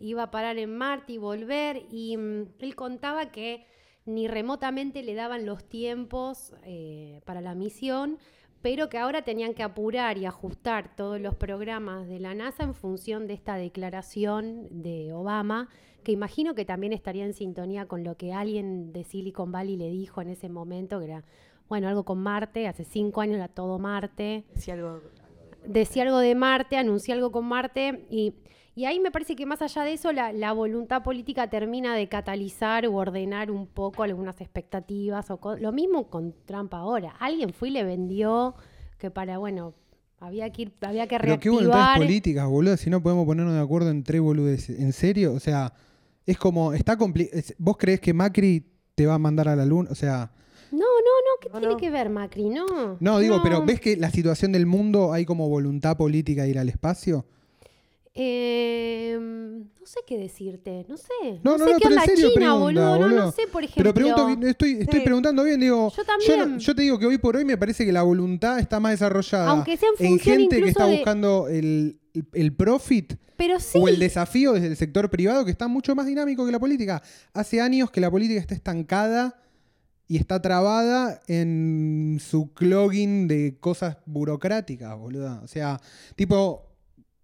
iba 0.00 0.24
a 0.24 0.30
parar 0.30 0.58
en 0.58 0.76
Marte 0.76 1.12
y 1.12 1.18
volver, 1.18 1.84
y 1.90 2.16
mm, 2.16 2.48
él 2.58 2.74
contaba 2.74 3.30
que 3.30 3.66
ni 4.06 4.26
remotamente 4.26 5.02
le 5.02 5.14
daban 5.14 5.46
los 5.46 5.64
tiempos 5.64 6.54
eh, 6.64 7.20
para 7.24 7.40
la 7.40 7.54
misión, 7.54 8.18
pero 8.62 8.88
que 8.88 8.98
ahora 8.98 9.22
tenían 9.22 9.54
que 9.54 9.62
apurar 9.62 10.18
y 10.18 10.26
ajustar 10.26 10.94
todos 10.96 11.20
los 11.20 11.34
programas 11.34 12.08
de 12.08 12.20
la 12.20 12.34
NASA 12.34 12.64
en 12.64 12.74
función 12.74 13.26
de 13.26 13.34
esta 13.34 13.54
declaración 13.54 14.66
de 14.70 15.12
Obama, 15.12 15.68
que 16.02 16.12
imagino 16.12 16.54
que 16.54 16.64
también 16.64 16.92
estaría 16.92 17.24
en 17.24 17.34
sintonía 17.34 17.86
con 17.86 18.04
lo 18.04 18.16
que 18.16 18.32
alguien 18.32 18.92
de 18.92 19.04
Silicon 19.04 19.52
Valley 19.52 19.76
le 19.76 19.90
dijo 19.90 20.20
en 20.22 20.30
ese 20.30 20.48
momento, 20.48 20.98
que 20.98 21.06
era, 21.06 21.24
bueno, 21.68 21.88
algo 21.88 22.04
con 22.04 22.18
Marte, 22.18 22.66
hace 22.66 22.84
cinco 22.84 23.20
años 23.20 23.36
era 23.36 23.48
todo 23.48 23.78
Marte. 23.78 24.44
Si 24.56 24.70
algo, 24.70 25.00
decía 25.66 26.02
algo 26.02 26.18
de 26.18 26.34
Marte, 26.34 26.76
anuncié 26.76 27.14
algo 27.14 27.30
con 27.30 27.46
Marte 27.46 28.06
y, 28.10 28.34
y 28.74 28.84
ahí 28.84 29.00
me 29.00 29.10
parece 29.10 29.36
que 29.36 29.46
más 29.46 29.60
allá 29.62 29.82
de 29.84 29.92
eso 29.94 30.12
la, 30.12 30.32
la 30.32 30.52
voluntad 30.52 31.02
política 31.02 31.50
termina 31.50 31.94
de 31.94 32.08
catalizar 32.08 32.86
o 32.86 32.94
ordenar 32.94 33.50
un 33.50 33.66
poco 33.66 34.02
algunas 34.02 34.40
expectativas 34.40 35.30
o 35.30 35.56
lo 35.58 35.72
mismo 35.72 36.08
con 36.08 36.34
Trump 36.46 36.72
ahora. 36.74 37.14
Alguien 37.18 37.52
fue 37.52 37.68
y 37.68 37.72
le 37.72 37.84
vendió 37.84 38.54
que 38.98 39.10
para, 39.10 39.38
bueno, 39.38 39.74
había 40.20 40.50
que 40.50 40.62
ir, 40.62 40.72
había 40.82 41.06
que 41.06 41.18
Pero 41.18 41.38
qué 41.40 41.50
voluntades 41.50 41.84
reactivar. 41.84 42.06
políticas, 42.06 42.48
boludo, 42.48 42.76
si 42.76 42.90
no 42.90 43.02
podemos 43.02 43.26
ponernos 43.26 43.54
de 43.54 43.60
acuerdo 43.60 43.90
en 43.90 44.02
tres 44.04 44.20
boludeces. 44.20 44.78
¿En 44.78 44.92
serio? 44.92 45.32
O 45.32 45.40
sea, 45.40 45.72
es 46.26 46.38
como, 46.38 46.72
está 46.72 46.96
compli- 46.96 47.54
¿Vos 47.58 47.76
creés 47.78 48.00
que 48.00 48.12
Macri 48.14 48.64
te 48.94 49.06
va 49.06 49.14
a 49.14 49.18
mandar 49.18 49.48
a 49.48 49.56
la 49.56 49.64
luna? 49.64 49.88
O 49.90 49.94
sea, 49.94 50.30
No, 50.70 50.78
no, 50.78 50.84
no, 50.84 51.40
¿qué 51.40 51.48
No, 51.48 51.58
tiene 51.58 51.74
no. 51.74 51.78
que 51.80 51.90
ver 51.90 52.10
Macri? 52.10 52.48
No. 52.50 52.66
no, 53.00 53.18
digo, 53.18 53.40
pero 53.42 53.64
¿ves 53.64 53.80
que 53.80 53.96
la 53.96 54.10
situación 54.10 54.52
del 54.52 54.66
mundo 54.66 55.12
hay 55.12 55.24
como 55.24 55.48
voluntad 55.48 55.96
política 55.96 56.42
de 56.44 56.50
ir 56.50 56.58
al 56.58 56.68
espacio? 56.68 57.24
Eh, 58.14 59.16
no 59.20 59.86
sé 59.86 60.00
qué 60.06 60.18
decirte, 60.18 60.84
no 60.88 60.96
sé. 60.96 61.04
No, 61.44 61.56
No, 61.56 61.58
no, 61.58 61.64
sé 61.66 61.72
no, 61.72 61.78
qué 61.78 61.88
onda 61.88 62.02
China, 62.04 62.16
pregunta, 62.34 62.54
boludo. 62.54 62.82
No, 62.84 62.98
no 62.98 63.06
boludo. 63.06 63.32
sé, 63.32 63.42
por 63.50 63.64
ejemplo. 63.64 63.94
Pero 63.94 64.14
pregunto, 64.14 64.46
estoy, 64.48 64.72
estoy 64.80 64.98
Sí. 65.00 65.04
preguntando 65.04 65.44
bien, 65.44 65.60
digo, 65.60 65.92
Yo 65.96 66.04
también. 66.04 66.58
yo 66.58 66.74
te 66.74 66.82
digo 66.82 66.98
que 66.98 67.06
hoy 67.06 67.18
por 67.18 67.36
hoy 67.36 67.44
me 67.44 67.56
parece 67.56 67.84
que 67.86 67.92
la 67.92 68.02
voluntad 68.02 68.58
está 68.58 68.80
más 68.80 68.92
desarrollada 68.92 69.50
Aunque 69.50 69.76
sea 69.76 69.88
en 69.98 70.06
en 70.06 70.18
gente 70.18 70.60
que 70.62 70.68
está 70.68 70.86
de- 70.86 70.96
buscando 70.96 71.48
el, 71.48 72.00
el- 72.14 72.26
el 72.32 72.54
profit 72.56 73.14
sí. 73.60 73.78
o 73.80 73.88
el 73.88 73.98
desafío 73.98 74.52
desde 74.52 74.66
el 74.66 74.76
sector 74.76 75.08
privado 75.10 75.44
que 75.44 75.50
está 75.50 75.68
mucho 75.68 75.94
más 75.94 76.06
dinámico 76.06 76.44
que 76.44 76.52
la 76.52 76.58
política. 76.60 77.02
Hace 77.32 77.60
años 77.60 77.90
que 77.90 78.00
la 78.00 78.10
política 78.10 78.40
está 78.40 78.54
estancada 78.54 79.40
y 80.08 80.16
está 80.16 80.42
trabada 80.42 81.20
en 81.28 82.18
su 82.20 82.52
clogging 82.52 83.28
de 83.28 83.56
cosas 83.60 83.98
burocráticas, 84.06 84.98
boludo. 84.98 85.40
O 85.42 85.46
sea, 85.46 85.80
tipo, 86.16 86.66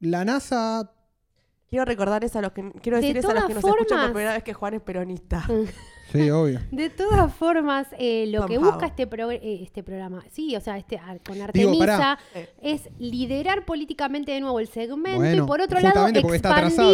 la 0.01 0.25
NASA... 0.25 0.93
Quiero 1.69 1.85
recordar 1.85 2.23
eso 2.25 2.39
a 2.39 2.43
los 2.43 2.53
que 2.53 2.71
quiero 2.81 2.97
De 2.99 3.03
decir 3.03 3.17
eso 3.19 3.29
a 3.31 3.35
los 3.35 3.43
todas 3.45 3.49
que 3.49 3.55
nos 3.55 3.65
escuchan 3.65 3.87
formas- 3.89 4.07
por 4.07 4.13
primera 4.15 4.33
vez 4.35 4.43
que 4.45 4.55
Juan 4.55 4.75
es 4.75 4.83
peronista. 4.83 5.45
Sí, 6.13 6.31
obvio. 6.31 6.61
De 6.71 6.89
todas 6.89 7.35
formas, 7.35 7.89
eh, 7.99 8.27
lo 8.29 8.47
que 8.47 8.59
busca 8.59 8.87
este, 8.87 9.07
pro- 9.07 9.31
eh, 9.31 9.41
este 9.63 9.83
programa, 9.83 10.25
sí, 10.31 10.55
o 10.57 10.61
sea, 10.61 10.79
este 10.79 10.99
ar- 10.99 11.21
con 11.21 11.35
Digo, 11.35 11.45
Artemisa, 11.47 11.87
pará. 11.87 12.19
Es 12.63 12.89
liderar 12.99 13.65
políticamente 13.65 14.31
de 14.33 14.41
nuevo 14.41 14.61
el 14.61 14.69
segmento 14.69 15.19
Bueno, 15.19 15.45
y 15.45 15.47
por 15.47 15.61
otro 15.61 15.81
lado 15.81 16.07
expandir, 16.07 16.47
atrasado. 16.47 16.91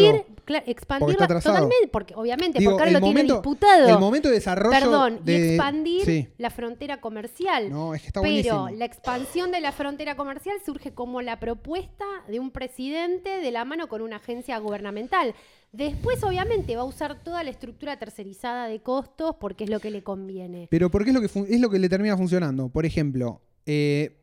Porque 0.99 1.15
totalmente, 1.43 1.89
porque 1.93 2.15
obviamente, 2.17 2.59
Digo, 2.59 2.73
porque 2.73 2.83
ahora 2.89 3.01
lo 3.01 3.05
tiene 3.07 3.23
disputado. 3.25 3.89
El 3.89 3.99
momento 3.99 4.29
de 4.29 4.35
desarrollo 4.35 4.71
Perdón, 4.79 5.21
de... 5.25 5.33
y 5.33 5.49
expandir 5.51 6.05
Sí. 6.05 6.29
la 6.39 6.51
frontera 6.51 7.01
comercial. 7.01 7.71
No, 7.71 7.95
es 7.95 8.01
que 8.03 8.07
está 8.09 8.21
Pero 8.23 8.69
la 8.71 8.85
expansión 8.85 9.51
de 9.53 9.61
la 9.61 9.73
frontera 9.73 10.17
comercial 10.17 10.57
surge 10.65 10.93
como 10.93 11.23
la 11.23 11.39
propuesta 11.39 12.05
de 12.29 12.41
un 12.41 12.51
presidente 12.51 13.41
de 13.41 13.51
la 13.51 13.65
mano 13.65 13.89
con 13.89 14.03
una 14.03 14.17
agencia 14.17 14.59
gubernamental. 14.59 15.35
Después, 15.73 16.23
obviamente, 16.23 16.77
va 16.77 16.83
a 16.83 16.87
usar 16.87 17.23
toda 17.25 17.43
la 17.43 17.51
estructura 17.51 17.99
tercerizada 17.99 18.67
de 18.69 18.81
costos 18.83 19.37
porque 19.41 19.65
es 19.65 19.71
lo 19.71 19.81
que 19.81 19.91
le 19.91 20.03
conviene. 20.03 20.69
Pero 20.71 20.91
porque 20.91 21.11
es 21.11 21.15
lo 21.15 21.21
que, 21.23 21.27
es 21.55 21.61
lo 21.61 21.71
que 21.71 21.79
le 21.79 21.89
termina 21.89 22.17
funcionando. 22.17 22.69
Por 22.69 22.85
ejemplo, 22.85 23.41
eh, 23.65 24.19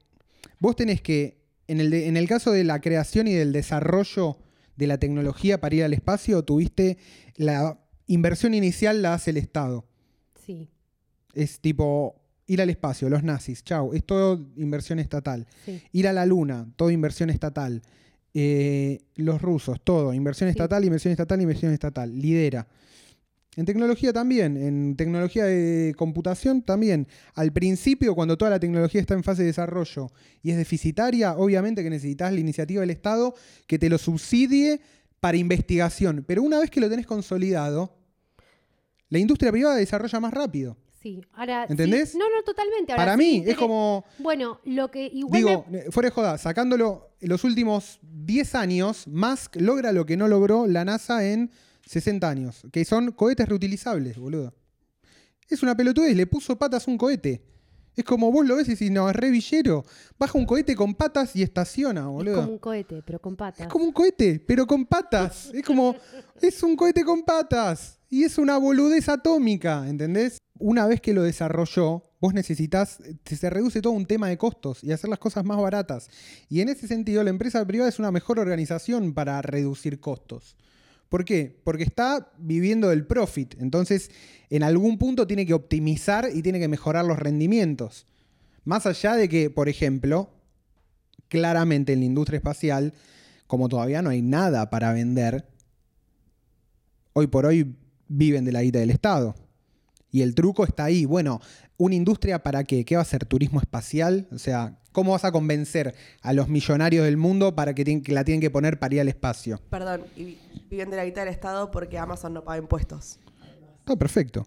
vos 0.59 0.75
tenés 0.75 1.01
que, 1.01 1.39
en 1.67 1.79
el, 1.79 1.89
de- 1.89 2.07
en 2.07 2.17
el 2.17 2.27
caso 2.27 2.51
de 2.51 2.63
la 2.63 2.79
creación 2.81 3.27
y 3.27 3.33
del 3.33 3.51
desarrollo 3.51 4.37
de 4.75 4.87
la 4.87 4.99
tecnología 4.99 5.59
para 5.59 5.75
ir 5.75 5.83
al 5.83 5.93
espacio, 5.93 6.43
tuviste 6.43 6.97
la 7.35 7.79
inversión 8.05 8.53
inicial 8.53 9.01
la 9.01 9.15
hace 9.15 9.31
el 9.31 9.37
Estado. 9.37 9.85
Sí. 10.45 10.69
Es 11.33 11.59
tipo, 11.59 12.15
ir 12.45 12.61
al 12.61 12.69
espacio, 12.69 13.09
los 13.09 13.23
nazis, 13.23 13.63
chau, 13.63 13.93
es 13.93 14.03
todo 14.05 14.39
inversión 14.55 14.99
estatal. 14.99 15.47
Sí. 15.65 15.81
Ir 15.93 16.07
a 16.07 16.13
la 16.13 16.25
luna, 16.27 16.67
todo 16.75 16.91
inversión 16.91 17.29
estatal. 17.31 17.81
Eh, 18.41 19.01
los 19.15 19.41
rusos, 19.41 19.81
todo, 19.83 20.13
inversión 20.13 20.47
Sí. 20.49 20.51
estatal, 20.51 20.85
inversión 20.85 21.11
estatal, 21.11 21.41
inversión 21.41 21.73
estatal. 21.73 22.17
Lidera. 22.17 22.67
En 23.57 23.65
tecnología 23.65 24.13
también, 24.13 24.55
en 24.55 24.95
tecnología 24.95 25.43
de 25.43 25.93
computación 25.97 26.61
también. 26.61 27.07
Al 27.33 27.51
principio, 27.51 28.15
cuando 28.15 28.37
toda 28.37 28.51
la 28.51 28.59
tecnología 28.59 29.01
está 29.01 29.15
en 29.15 29.23
fase 29.23 29.41
de 29.41 29.47
desarrollo 29.47 30.11
y 30.41 30.51
es 30.51 30.57
deficitaria, 30.57 31.35
obviamente 31.35 31.83
que 31.83 31.89
necesitas 31.89 32.31
la 32.31 32.39
iniciativa 32.39 32.79
del 32.79 32.91
Estado 32.91 33.33
que 33.67 33.77
te 33.77 33.89
lo 33.89 33.97
subsidie 33.97 34.79
para 35.19 35.35
investigación. 35.35 36.23
Pero 36.25 36.41
una 36.41 36.59
vez 36.59 36.69
que 36.69 36.79
lo 36.79 36.89
tenés 36.89 37.05
consolidado, 37.07 37.93
la 39.09 39.19
industria 39.19 39.51
privada 39.51 39.75
desarrolla 39.75 40.19
más 40.21 40.33
rápido. 40.33 40.77
Sí, 41.01 41.21
ahora. 41.33 41.65
sí, 41.67 41.73
¿Entendés? 41.73 42.15
no, 42.15 42.25
no, 42.29 42.43
totalmente. 42.43 42.91
Ahora 42.91 43.03
Para 43.05 43.17
sí, 43.17 43.41
mí, 43.41 43.43
es 43.49 43.55
como, 43.57 44.03
Bueno, 44.17 44.59
lo 44.65 44.91
que 44.91 45.05
igual. 45.05 45.37
digo, 45.37 45.65
me- 45.69 45.79
eh, 45.79 45.91
fuera 45.91 46.09
de 46.09 46.13
joda, 46.15 46.37
sacándolo 46.37 47.11
los 47.21 47.43
últimos 47.43 47.99
10 48.01 48.53
años, 48.55 49.07
Musk 49.07 49.55
logra 49.57 49.91
lo 49.93 50.05
que 50.05 50.17
no 50.17 50.27
logró 50.27 50.67
la 50.67 50.83
NASA 50.83 51.25
en 51.25 51.51
60 51.85 52.29
años, 52.29 52.63
que 52.71 52.83
son 52.85 53.11
cohetes 53.13 53.47
reutilizables, 53.47 54.17
boludo. 54.17 54.53
Es 55.47 55.63
una 55.63 55.75
pelotudez, 55.75 56.15
le 56.15 56.27
puso 56.27 56.57
patas 56.57 56.87
a 56.87 56.91
un 56.91 56.97
cohete. 56.97 57.41
Es 57.95 58.05
como 58.05 58.31
vos 58.31 58.45
lo 58.45 58.55
ves 58.55 58.67
y 58.67 58.71
decís, 58.71 58.91
no, 58.91 59.09
es 59.09 59.15
re 59.15 59.29
villero. 59.29 59.83
Baja 60.17 60.37
un 60.37 60.45
cohete 60.45 60.75
con 60.75 60.93
patas 60.95 61.35
y 61.35 61.41
estaciona, 61.43 62.01
es 62.01 62.07
boludo. 62.07 62.35
como 62.41 62.51
un 62.53 62.59
cohete, 62.59 63.01
pero 63.05 63.19
con 63.19 63.35
patas. 63.35 63.61
Es 63.61 63.67
como 63.67 63.83
un 63.85 63.91
cohete, 63.91 64.39
pero 64.39 64.65
con 64.67 64.85
patas. 64.85 65.49
Es 65.53 65.65
como, 65.65 65.95
es 66.41 66.61
un 66.63 66.75
cohete 66.75 67.03
con 67.03 67.23
patas. 67.23 67.98
Y 68.09 68.23
es 68.23 68.39
una 68.39 68.57
boludez 68.57 69.07
atómica, 69.07 69.87
¿entendés? 69.87 70.39
Una 70.57 70.87
vez 70.87 70.99
que 70.99 71.13
lo 71.13 71.21
desarrolló, 71.21 72.03
vos 72.19 72.33
necesitas, 72.33 72.99
se 73.23 73.49
reduce 73.49 73.81
todo 73.81 73.93
un 73.93 74.07
tema 74.07 74.27
de 74.27 74.37
costos 74.37 74.83
y 74.83 74.91
hacer 74.91 75.09
las 75.09 75.19
cosas 75.19 75.45
más 75.45 75.57
baratas. 75.57 76.09
Y 76.49 76.61
en 76.61 76.69
ese 76.69 76.87
sentido, 76.87 77.23
la 77.23 77.29
empresa 77.29 77.65
privada 77.65 77.87
es 77.87 77.99
una 77.99 78.11
mejor 78.11 78.39
organización 78.39 79.13
para 79.13 79.41
reducir 79.43 79.99
costos. 79.99 80.57
¿Por 81.07 81.23
qué? 81.23 81.59
Porque 81.63 81.83
está 81.83 82.31
viviendo 82.37 82.89
del 82.89 83.05
profit. 83.05 83.55
Entonces, 83.59 84.09
en 84.49 84.63
algún 84.63 84.97
punto 84.97 85.27
tiene 85.27 85.45
que 85.45 85.53
optimizar 85.53 86.29
y 86.33 86.41
tiene 86.41 86.59
que 86.59 86.67
mejorar 86.67 87.05
los 87.05 87.19
rendimientos. 87.19 88.07
Más 88.63 88.85
allá 88.85 89.15
de 89.15 89.29
que, 89.29 89.49
por 89.49 89.69
ejemplo, 89.69 90.31
claramente 91.27 91.93
en 91.93 91.99
la 91.99 92.05
industria 92.05 92.37
espacial, 92.37 92.93
como 93.47 93.69
todavía 93.69 94.01
no 94.01 94.09
hay 94.09 94.21
nada 94.21 94.69
para 94.69 94.93
vender, 94.93 95.47
hoy 97.13 97.27
por 97.27 97.45
hoy 97.45 97.75
viven 98.09 98.43
de 98.43 98.51
la 98.51 98.61
guita 98.61 98.79
del 98.79 98.89
Estado. 98.89 99.35
Y 100.11 100.21
el 100.23 100.35
truco 100.35 100.65
está 100.65 100.83
ahí. 100.85 101.05
Bueno, 101.05 101.39
¿una 101.77 101.95
industria 101.95 102.43
para 102.43 102.63
qué? 102.65 102.83
¿Qué 102.83 102.95
va 102.97 103.03
a 103.03 103.05
ser? 103.05 103.25
¿Turismo 103.25 103.59
espacial? 103.61 104.27
O 104.31 104.39
sea, 104.39 104.79
¿cómo 104.91 105.11
vas 105.11 105.23
a 105.23 105.31
convencer 105.31 105.93
a 106.21 106.33
los 106.33 106.49
millonarios 106.49 107.05
del 107.05 107.15
mundo 107.17 107.55
para 107.55 107.73
que, 107.75 107.85
tienen- 107.85 108.03
que 108.03 108.11
la 108.11 108.23
tienen 108.25 108.41
que 108.41 108.49
poner 108.49 108.79
para 108.79 108.95
ir 108.95 109.01
al 109.01 109.07
espacio? 109.07 109.61
Perdón, 109.69 110.01
y 110.15 110.23
vi- 110.25 110.37
viven 110.69 110.89
de 110.89 110.97
la 110.97 111.05
guita 111.05 111.21
del 111.21 111.29
Estado 111.29 111.69
porque 111.71 111.97
Amazon 111.97 112.33
no 112.33 112.43
paga 112.43 112.57
impuestos. 112.57 113.19
Está 113.79 113.95
perfecto. 113.95 114.45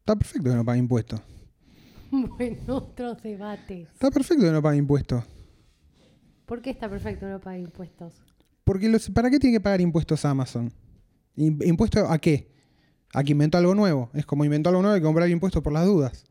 Está 0.00 0.14
perfecto 0.16 0.50
que 0.50 0.56
no 0.56 0.64
pague 0.64 0.78
impuestos. 0.78 1.20
Bueno, 2.10 2.56
otros 2.68 3.20
debates. 3.22 3.88
Está 3.92 4.10
perfecto 4.12 4.44
que 4.44 4.50
no 4.52 4.62
pague 4.62 4.76
impuestos. 4.78 5.24
¿Por 6.46 6.62
qué 6.62 6.70
está 6.70 6.88
perfecto 6.88 7.26
no 7.26 7.40
pagar 7.40 7.58
impuestos? 7.58 8.14
Porque 8.62 8.88
los, 8.88 9.10
¿para 9.10 9.28
qué 9.28 9.40
tiene 9.40 9.56
que 9.56 9.60
pagar 9.60 9.80
impuestos 9.80 10.24
Amazon? 10.24 10.72
¿Im- 11.36 11.64
¿Impuesto 11.66 12.10
a 12.10 12.18
qué? 12.18 12.50
A 13.12 13.22
que 13.24 13.32
inventó 13.32 13.58
algo 13.58 13.74
nuevo. 13.74 14.10
Es 14.14 14.26
como 14.26 14.44
inventó 14.44 14.68
algo 14.70 14.82
nuevo 14.82 14.96
que 14.96 15.02
comprar 15.02 15.28
impuestos 15.30 15.62
por 15.62 15.72
las 15.72 15.84
dudas. 15.86 16.24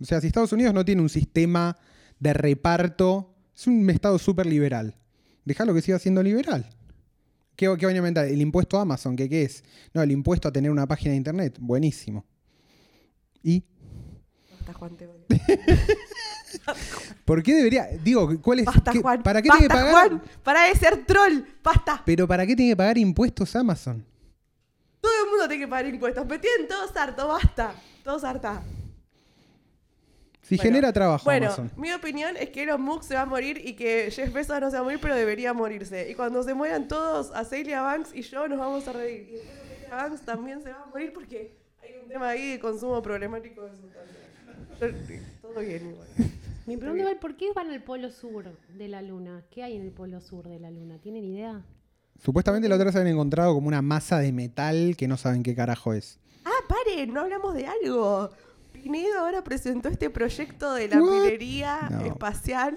O 0.00 0.04
sea, 0.04 0.20
si 0.20 0.26
Estados 0.26 0.52
Unidos 0.52 0.74
no 0.74 0.84
tiene 0.84 1.02
un 1.02 1.08
sistema 1.08 1.76
de 2.20 2.32
reparto, 2.34 3.34
es 3.54 3.66
un 3.66 3.88
estado 3.90 4.18
súper 4.18 4.46
liberal. 4.46 4.96
Déjalo 5.44 5.74
que 5.74 5.82
siga 5.82 5.98
siendo 5.98 6.22
liberal. 6.22 6.68
¿Qué, 7.56 7.72
¿Qué 7.78 7.86
van 7.86 7.94
a 7.94 7.98
inventar? 7.98 8.26
El 8.26 8.40
impuesto 8.40 8.78
a 8.78 8.82
Amazon, 8.82 9.14
¿qué, 9.16 9.28
¿qué 9.28 9.44
es? 9.44 9.62
No, 9.92 10.02
el 10.02 10.10
impuesto 10.10 10.48
a 10.48 10.52
tener 10.52 10.70
una 10.70 10.86
página 10.86 11.12
de 11.12 11.16
internet. 11.18 11.56
Buenísimo. 11.60 12.24
¿Y 13.42 13.62
Basta, 14.50 14.72
Juan 14.72 14.96
Tebas. 14.96 15.16
por 17.24 17.42
qué 17.42 17.54
debería? 17.54 17.86
Digo, 18.02 18.40
¿cuál 18.40 18.60
es? 18.60 18.64
Basta, 18.66 18.92
qué- 18.92 19.00
Juan. 19.00 19.22
¿Para 19.22 19.42
qué 19.42 19.48
Basta, 19.48 19.68
tiene 19.68 19.74
que 19.74 19.78
pagar? 19.92 20.08
Juan. 20.08 20.22
Para 20.42 20.64
de 20.68 20.74
ser 20.74 21.04
troll. 21.06 21.42
Basta. 21.62 22.02
Pero 22.04 22.26
¿para 22.26 22.46
qué 22.46 22.56
tiene 22.56 22.72
que 22.72 22.76
pagar 22.76 22.98
impuestos 22.98 23.54
Amazon? 23.56 24.04
Mundo 25.44 25.48
tiene 25.48 25.64
que 25.64 25.68
pagar 25.68 25.86
impuestos. 25.86 26.26
Me 26.26 26.38
tienen 26.38 26.68
todos 26.68 26.96
hartos. 26.96 27.28
Basta. 27.28 27.74
Todos 28.02 28.24
harta. 28.24 28.62
Si 30.42 30.56
Bueno, 30.56 30.62
genera 30.68 30.92
trabajo 30.92 31.24
Bueno, 31.24 31.46
Amazon. 31.46 31.70
mi 31.76 31.90
opinión 31.92 32.36
es 32.36 32.50
que 32.50 32.64
Elon 32.64 32.82
Musk 32.82 33.04
se 33.04 33.14
va 33.14 33.22
a 33.22 33.26
morir 33.26 33.60
y 33.64 33.74
que 33.74 34.10
Jeff 34.10 34.30
Bezos 34.32 34.60
no 34.60 34.70
se 34.70 34.76
va 34.76 34.80
a 34.80 34.84
morir, 34.84 34.98
pero 35.00 35.14
debería 35.14 35.54
morirse. 35.54 36.10
Y 36.10 36.14
cuando 36.14 36.42
se 36.42 36.52
mueran 36.52 36.86
todos, 36.86 37.30
a 37.34 37.44
Celia 37.44 37.80
Banks 37.80 38.14
y 38.14 38.20
yo 38.20 38.46
nos 38.46 38.58
vamos 38.58 38.86
a 38.86 38.92
reír. 38.92 39.26
Y 39.28 39.32
después 39.32 39.58
Celia 39.80 39.96
Banks 39.96 40.20
también 40.22 40.62
se 40.62 40.70
va 40.70 40.82
a 40.82 40.86
morir 40.86 41.12
porque 41.14 41.56
hay 41.82 41.94
un 42.02 42.08
tema 42.08 42.28
ahí 42.28 42.50
de 42.52 42.60
consumo 42.60 43.00
problemático 43.00 43.62
de 43.62 43.70
sustancias. 43.70 45.22
Todo 45.40 45.60
bien 45.60 45.90
igual. 45.90 46.08
Me 46.66 46.76
pregunto 46.78 47.00
igual, 47.02 47.18
¿por 47.18 47.36
qué 47.36 47.52
van 47.54 47.70
al 47.70 47.82
polo 47.82 48.10
sur 48.10 48.44
de 48.68 48.88
la 48.88 49.00
luna? 49.00 49.44
¿Qué 49.50 49.62
hay 49.62 49.76
en 49.76 49.82
el 49.82 49.92
polo 49.92 50.20
sur 50.20 50.46
de 50.48 50.58
la 50.60 50.70
luna? 50.70 50.98
¿Tienen 50.98 51.24
idea? 51.24 51.62
Supuestamente 52.22 52.68
la 52.68 52.74
otra 52.76 52.86
vez 52.86 52.96
habían 52.96 53.12
encontrado 53.14 53.54
como 53.54 53.68
una 53.68 53.82
masa 53.82 54.18
de 54.18 54.32
metal 54.32 54.94
que 54.96 55.08
no 55.08 55.16
saben 55.16 55.42
qué 55.42 55.54
carajo 55.54 55.92
es. 55.92 56.18
Ah, 56.44 56.50
paren, 56.68 57.12
no 57.12 57.20
hablamos 57.20 57.54
de 57.54 57.66
algo. 57.66 58.30
Pinedo 58.72 59.20
ahora 59.20 59.42
presentó 59.44 59.88
este 59.88 60.10
proyecto 60.10 60.74
de 60.74 60.88
la 60.88 61.00
What? 61.02 61.10
minería 61.24 61.88
No. 61.90 62.00
espacial. 62.06 62.76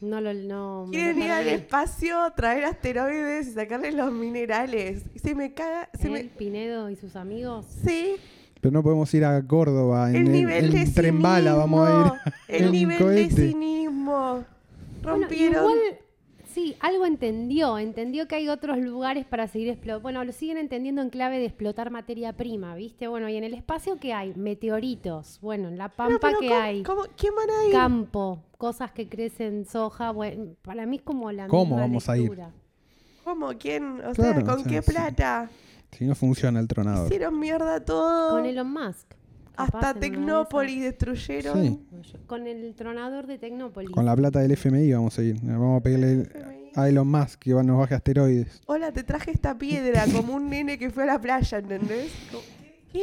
No 0.00 0.20
lo. 0.20 0.32
No, 0.34 0.86
Quieren 0.92 1.20
ir 1.20 1.30
al 1.30 1.48
espacio, 1.48 2.16
traer 2.36 2.64
asteroides 2.64 3.48
y 3.48 3.52
sacarles 3.52 3.94
los 3.94 4.12
minerales. 4.12 5.02
Y 5.14 5.18
se 5.18 5.34
me 5.34 5.54
caga. 5.54 5.88
Se 6.00 6.08
me... 6.08 6.24
Pinedo 6.24 6.88
y 6.90 6.94
sus 6.96 7.16
amigos. 7.16 7.66
Sí, 7.84 8.14
Pero 8.60 8.72
no 8.72 8.82
podemos 8.84 9.12
ir 9.14 9.24
a 9.24 9.44
Córdoba 9.44 10.10
en 10.10 10.16
el 10.16 10.26
el, 10.26 10.32
nivel 10.32 10.72
de 10.72 10.82
en 10.82 10.94
tren 10.94 11.20
bala, 11.22 11.54
vamos 11.54 11.88
a 11.88 11.90
ir. 11.92 12.32
cinismo, 12.32 12.32
El 12.48 12.64
en 12.64 12.72
nivel 12.72 13.14
de 13.14 13.30
cinismo. 13.50 14.44
Bueno, 15.02 15.18
Rompieron. 15.20 15.64
igual, 15.64 15.78
sí, 16.58 16.76
algo 16.80 17.06
entendió. 17.06 17.78
Entendió 17.78 18.26
que 18.26 18.34
hay 18.36 18.48
otros 18.48 18.78
lugares 18.78 19.24
para 19.24 19.46
seguir 19.48 19.68
explotando. 19.68 20.02
Bueno, 20.02 20.24
lo 20.24 20.32
siguen 20.32 20.58
entendiendo 20.58 21.02
en 21.02 21.10
clave 21.10 21.38
de 21.38 21.44
explotar 21.46 21.90
materia 21.90 22.32
prima, 22.32 22.74
¿viste? 22.74 23.06
Bueno, 23.08 23.28
y 23.28 23.36
en 23.36 23.44
el 23.44 23.54
espacio, 23.54 23.96
¿qué 24.00 24.12
hay? 24.12 24.34
Meteoritos. 24.34 25.38
Bueno, 25.40 25.68
en 25.68 25.78
la 25.78 25.88
pampa, 25.88 26.18
pero, 26.20 26.40
¿qué 26.40 26.48
¿cómo- 26.48 26.60
hay? 26.60 26.82
cómo- 26.82 27.02
¿Quién 27.16 27.32
van 27.36 27.48
a 27.50 27.64
ir? 27.66 27.72
Campo, 27.72 28.42
cosas 28.56 28.90
que 28.92 29.08
crecen, 29.08 29.64
soja. 29.66 30.10
Bueno, 30.10 30.54
para 30.62 30.84
mí 30.86 30.96
es 30.96 31.02
como 31.02 31.30
la 31.32 31.46
¿Cómo 31.46 31.64
misma 31.64 31.80
vamos 31.82 32.08
a 32.08 32.18
ir? 32.18 32.32
¿Cómo? 33.24 33.48
¿Quién? 33.58 34.00
O 34.04 34.12
Claro, 34.12 34.34
sea, 34.34 34.44
¿con 34.44 34.50
o 34.54 34.58
sea, 34.64 34.72
qué 34.72 34.82
plata? 34.82 35.50
Si 35.92 36.04
no 36.04 36.14
funciona 36.14 36.60
el 36.60 36.68
tronador. 36.68 37.06
Hicieron 37.06 37.38
mierda 37.38 37.84
todo. 37.84 38.30
Con 38.36 38.46
Elon 38.46 38.70
Musk. 38.72 39.14
Hasta 39.58 39.94
Tecnópolis 39.94 40.82
destruyeron. 40.82 41.62
Sí. 41.62 42.16
Con 42.26 42.46
el 42.46 42.74
tronador 42.74 43.26
de 43.26 43.38
Tecnópolis. 43.38 43.90
Con 43.90 44.06
la 44.06 44.14
plata 44.14 44.40
del 44.40 44.52
FMI 44.52 44.92
vamos 44.92 45.18
a 45.18 45.22
ir. 45.22 45.36
Vamos 45.42 45.80
a 45.80 45.82
pedirle 45.82 46.28
a 46.74 46.88
Elon 46.88 47.08
Musk 47.08 47.40
que 47.40 47.50
nos 47.50 47.78
baje 47.78 47.94
asteroides. 47.94 48.62
Hola, 48.66 48.92
te 48.92 49.02
traje 49.02 49.32
esta 49.32 49.58
piedra 49.58 50.04
como 50.12 50.34
un 50.34 50.48
nene 50.48 50.78
que 50.78 50.90
fue 50.90 51.02
a 51.02 51.06
la 51.06 51.20
playa, 51.20 51.58
¿entendés? 51.58 52.12
¿Qué? 52.92 53.02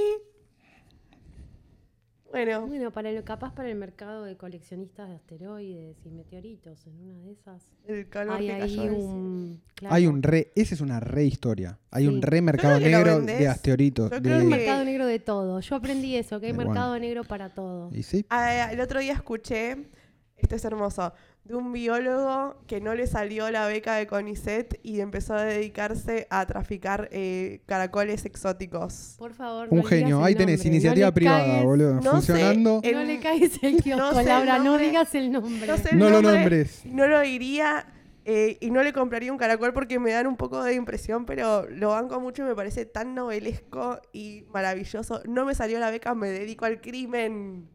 Bueno, 2.36 2.68
Bueno, 2.68 2.92
para 2.92 3.10
el, 3.12 3.24
capaz 3.24 3.54
para 3.56 3.70
el 3.70 3.76
mercado 3.78 4.26
de 4.26 4.36
coleccionistas 4.36 5.08
de 5.08 5.16
asteroides 5.16 5.96
y 6.06 6.10
meteoritos, 6.10 6.86
en 6.86 7.00
una 7.00 7.18
de 7.20 7.32
esas. 7.32 7.64
el 7.88 8.10
calor 8.10 8.36
Hay 8.36 8.48
que 8.48 8.60
cayó 8.60 8.94
un. 8.94 9.62
claro. 9.74 9.96
Hay 9.96 10.06
un 10.08 10.22
re, 10.22 10.52
esa 10.54 10.76
es 10.76 10.82
una 10.82 11.00
re 11.00 11.24
historia. 11.24 11.80
Hay 11.92 12.08
un 12.08 12.22
re 12.22 12.42
mercado 12.42 12.78
lo 12.78 12.86
negro 12.86 13.22
de 13.22 13.48
asteroiditos. 13.48 14.12
Yo 14.12 14.18
de- 14.18 14.22
creo 14.22 14.36
Hay 14.36 14.44
un 14.44 14.50
que- 14.52 14.58
mercado 14.58 14.84
negro 14.84 15.06
de 15.06 15.20
todo. 15.20 15.62
Yo 15.62 15.76
aprendí 15.78 16.18
eso, 16.18 16.42
que 16.42 16.48
hay 16.48 16.54
mercado 16.54 16.90
bueno. 16.90 17.06
negro 17.06 17.24
para 17.24 17.54
todo. 17.54 17.90
Y 17.94 18.04
sí, 18.04 18.26
Ah, 18.30 18.70
el 18.70 18.82
otro 18.82 19.00
día 19.00 19.14
escuché, 19.14 19.88
esto 20.36 20.56
es 20.58 20.66
hermoso, 20.66 21.14
de 21.46 21.56
un 21.56 21.72
biólogo 21.72 22.58
que 22.68 22.82
no 22.82 22.96
le 22.96 23.06
salió 23.06 23.50
la 23.52 23.68
beca 23.68 23.96
de 23.96 24.08
CONICET 24.08 24.80
y 24.82 25.00
empezó 25.00 25.36
a 25.36 25.44
dedicarse 25.44 26.26
a 26.32 26.46
traficar 26.48 27.08
eh, 27.12 27.62
caracoles 27.68 28.26
exóticos. 28.26 29.16
Por 29.20 29.34
favor. 29.34 29.68
un 29.70 29.78
no 29.78 29.84
genio. 29.84 30.06
digas 30.08 30.20
el 30.22 30.26
Ahí 30.26 30.36
tenés 30.36 30.58
nombre, 30.60 30.70
iniciativa 30.70 31.06
no 31.06 31.10
le 31.10 31.14
privada, 31.14 31.64
boludo. 31.64 31.94
No 31.96 32.02
sé, 32.02 32.10
Funcionando. 32.34 32.80
el- 32.84 32.96
No 32.96 33.04
le 33.04 33.20
caes 33.20 33.60
el 33.64 33.82
kiosco, 33.84 34.06
no 34.06 34.14
sé 34.14 34.20
el 34.22 34.26
Laura, 34.26 34.58
no 34.58 34.64
nombre. 34.66 34.86
digas 34.88 35.16
el 35.16 35.32
nombre. 35.32 35.68
No 35.68 35.78
sé 35.78 35.90
el 35.92 35.98
No 36.00 36.06
lo 36.10 36.22
nombre, 36.24 36.40
nombres. 36.40 36.82
No 36.86 37.08
lo 37.08 37.24
iría 37.24 37.86
eh, 38.26 38.58
y 38.60 38.72
no 38.72 38.82
le 38.82 38.92
compraría 38.92 39.32
un 39.32 39.38
caracol 39.38 39.72
porque 39.72 40.00
me 40.00 40.12
dan 40.12 40.26
un 40.26 40.38
poco 40.38 40.64
de 40.64 40.74
impresión, 40.74 41.28
pero 41.28 41.70
lo 41.70 41.90
banco 41.90 42.20
mucho 42.20 42.42
y 42.42 42.46
me 42.48 42.56
parece 42.56 42.88
tan 42.88 43.14
novelesco 43.14 44.00
y 44.14 44.46
maravilloso. 44.52 45.22
No 45.28 45.46
me 45.46 45.54
salió 45.54 45.78
la 45.78 45.92
beca, 45.92 46.16
me 46.16 46.30
dedico 46.30 46.66
al 46.66 46.82
crimen. 46.82 47.70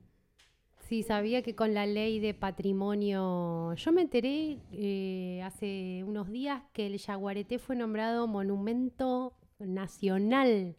Sí, 0.91 1.05
sabía 1.05 1.41
que 1.43 1.55
con 1.55 1.73
la 1.73 1.87
ley 1.87 2.19
de 2.19 2.35
patrimonio. 2.35 3.75
Yo 3.77 3.93
me 3.93 4.03
enteré 4.03 4.59
eh, 4.73 5.41
hace 5.45 6.03
unos 6.05 6.29
días 6.33 6.63
que 6.73 6.87
el 6.89 6.99
Yaguareté 6.99 7.61
fue 7.61 7.77
nombrado 7.77 8.27
monumento 8.27 9.35
nacional 9.61 10.75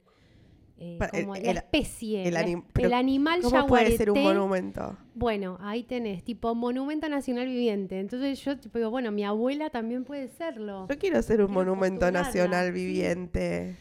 eh, 0.77 0.99
como 1.11 1.35
el- 1.35 1.43
la 1.45 1.51
especie, 1.51 2.27
el 2.27 2.33
la- 2.33 2.41
anim- 2.45 2.65
el, 2.77 2.91
animal 2.91 3.39
¿Cómo 3.41 3.67
puede 3.67 3.95
ser 3.95 4.11
un 4.11 4.21
monumento? 4.21 4.97
Bueno, 5.13 5.57
ahí 5.61 5.83
tenés, 5.83 6.25
tipo 6.25 6.53
monumento 6.55 7.07
nacional 7.07 7.47
viviente. 7.47 7.97
Entonces 8.01 8.43
yo 8.43 8.57
tipo, 8.59 8.79
digo, 8.79 8.89
bueno, 8.89 9.13
mi 9.13 9.23
abuela 9.23 9.69
también 9.69 10.03
puede 10.03 10.27
serlo. 10.27 10.87
Yo 10.89 10.97
quiero 10.97 11.21
ser 11.21 11.39
un 11.39 11.47
Quiero 11.47 11.59
monumento 11.61 12.01
postularla, 12.01 12.21
nacional 12.23 12.65
sí. 12.67 12.71
viviente. 12.73 13.77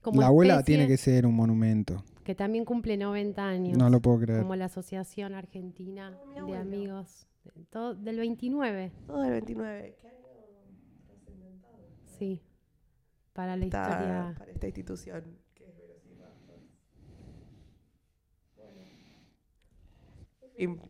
Como 0.00 0.20
la 0.20 0.28
abuela 0.28 0.54
especie 0.60 0.76
tiene 0.76 0.88
que 0.88 0.96
ser 0.96 1.26
un 1.26 1.34
monumento. 1.34 2.04
Que 2.24 2.34
también 2.34 2.64
cumple 2.64 2.96
90 2.96 3.44
años. 3.46 3.76
No 3.78 3.88
lo 3.90 4.00
puedo 4.00 4.20
creer. 4.20 4.42
Como 4.42 4.54
la 4.56 4.66
Asociación 4.66 5.34
Argentina 5.34 6.16
Oh, 6.36 6.42
mi 6.46 6.52
de. 6.52 6.58
Amigos 6.58 7.26
de 7.44 7.64
todo- 7.66 7.94
del 7.94 8.18
29, 8.18 8.92
Todo 9.06 9.24
el 9.24 9.30
29. 9.32 9.96
¿Qué 10.00 10.06
año 10.08 10.16
sí. 12.18 12.40
Para 13.32 13.56
la 13.56 13.64
está 13.64 13.82
historia. 13.82 14.34
para 14.38 14.50
esta 14.52 14.66
institución? 14.66 15.24
que 15.54 15.64
es? 15.64 15.74
Bueno. 18.56 18.80
En 20.40 20.50
fin, 20.56 20.80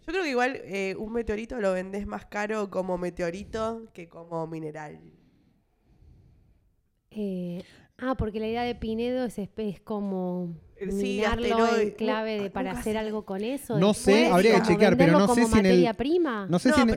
Yo 0.00 0.06
creo 0.06 0.22
que 0.24 0.30
igual 0.30 0.56
eh, 0.64 0.96
un 0.98 1.12
meteorito 1.12 1.60
lo 1.60 1.72
vendés 1.74 2.06
más 2.06 2.24
caro 2.26 2.70
como 2.70 2.96
meteorito 2.98 3.86
que 3.92 4.08
como 4.08 4.46
mineral. 4.46 4.98
Eh, 7.10 7.62
ah, 7.98 8.14
porque 8.16 8.40
la 8.40 8.48
idea 8.48 8.62
de 8.62 8.74
Pinedo 8.74 9.24
es, 9.24 9.38
es 9.38 9.80
como 9.80 10.54
sí, 10.88 11.16
minarlo 11.18 11.46
asteroide. 11.46 11.82
en 11.82 11.90
clave 11.90 12.36
Nu- 12.38 12.42
de 12.44 12.50
para 12.50 12.72
hacer 12.72 12.92
sé. 12.94 12.98
algo 12.98 13.24
con 13.24 13.42
eso. 13.42 13.78
No 13.78 13.92
sé, 13.94 14.28
habría 14.28 14.56
que 14.60 14.68
chequear, 14.68 14.96
pero 14.96 15.18
no 15.18 15.34
sé 15.34 15.44
si 15.46 15.58
en 15.58 15.66
el- 15.66 15.94
prima. 15.94 16.46
No 16.48 16.58
sé 16.58 16.70
No, 16.70 16.74
si 16.76 16.80
en, 16.82 16.88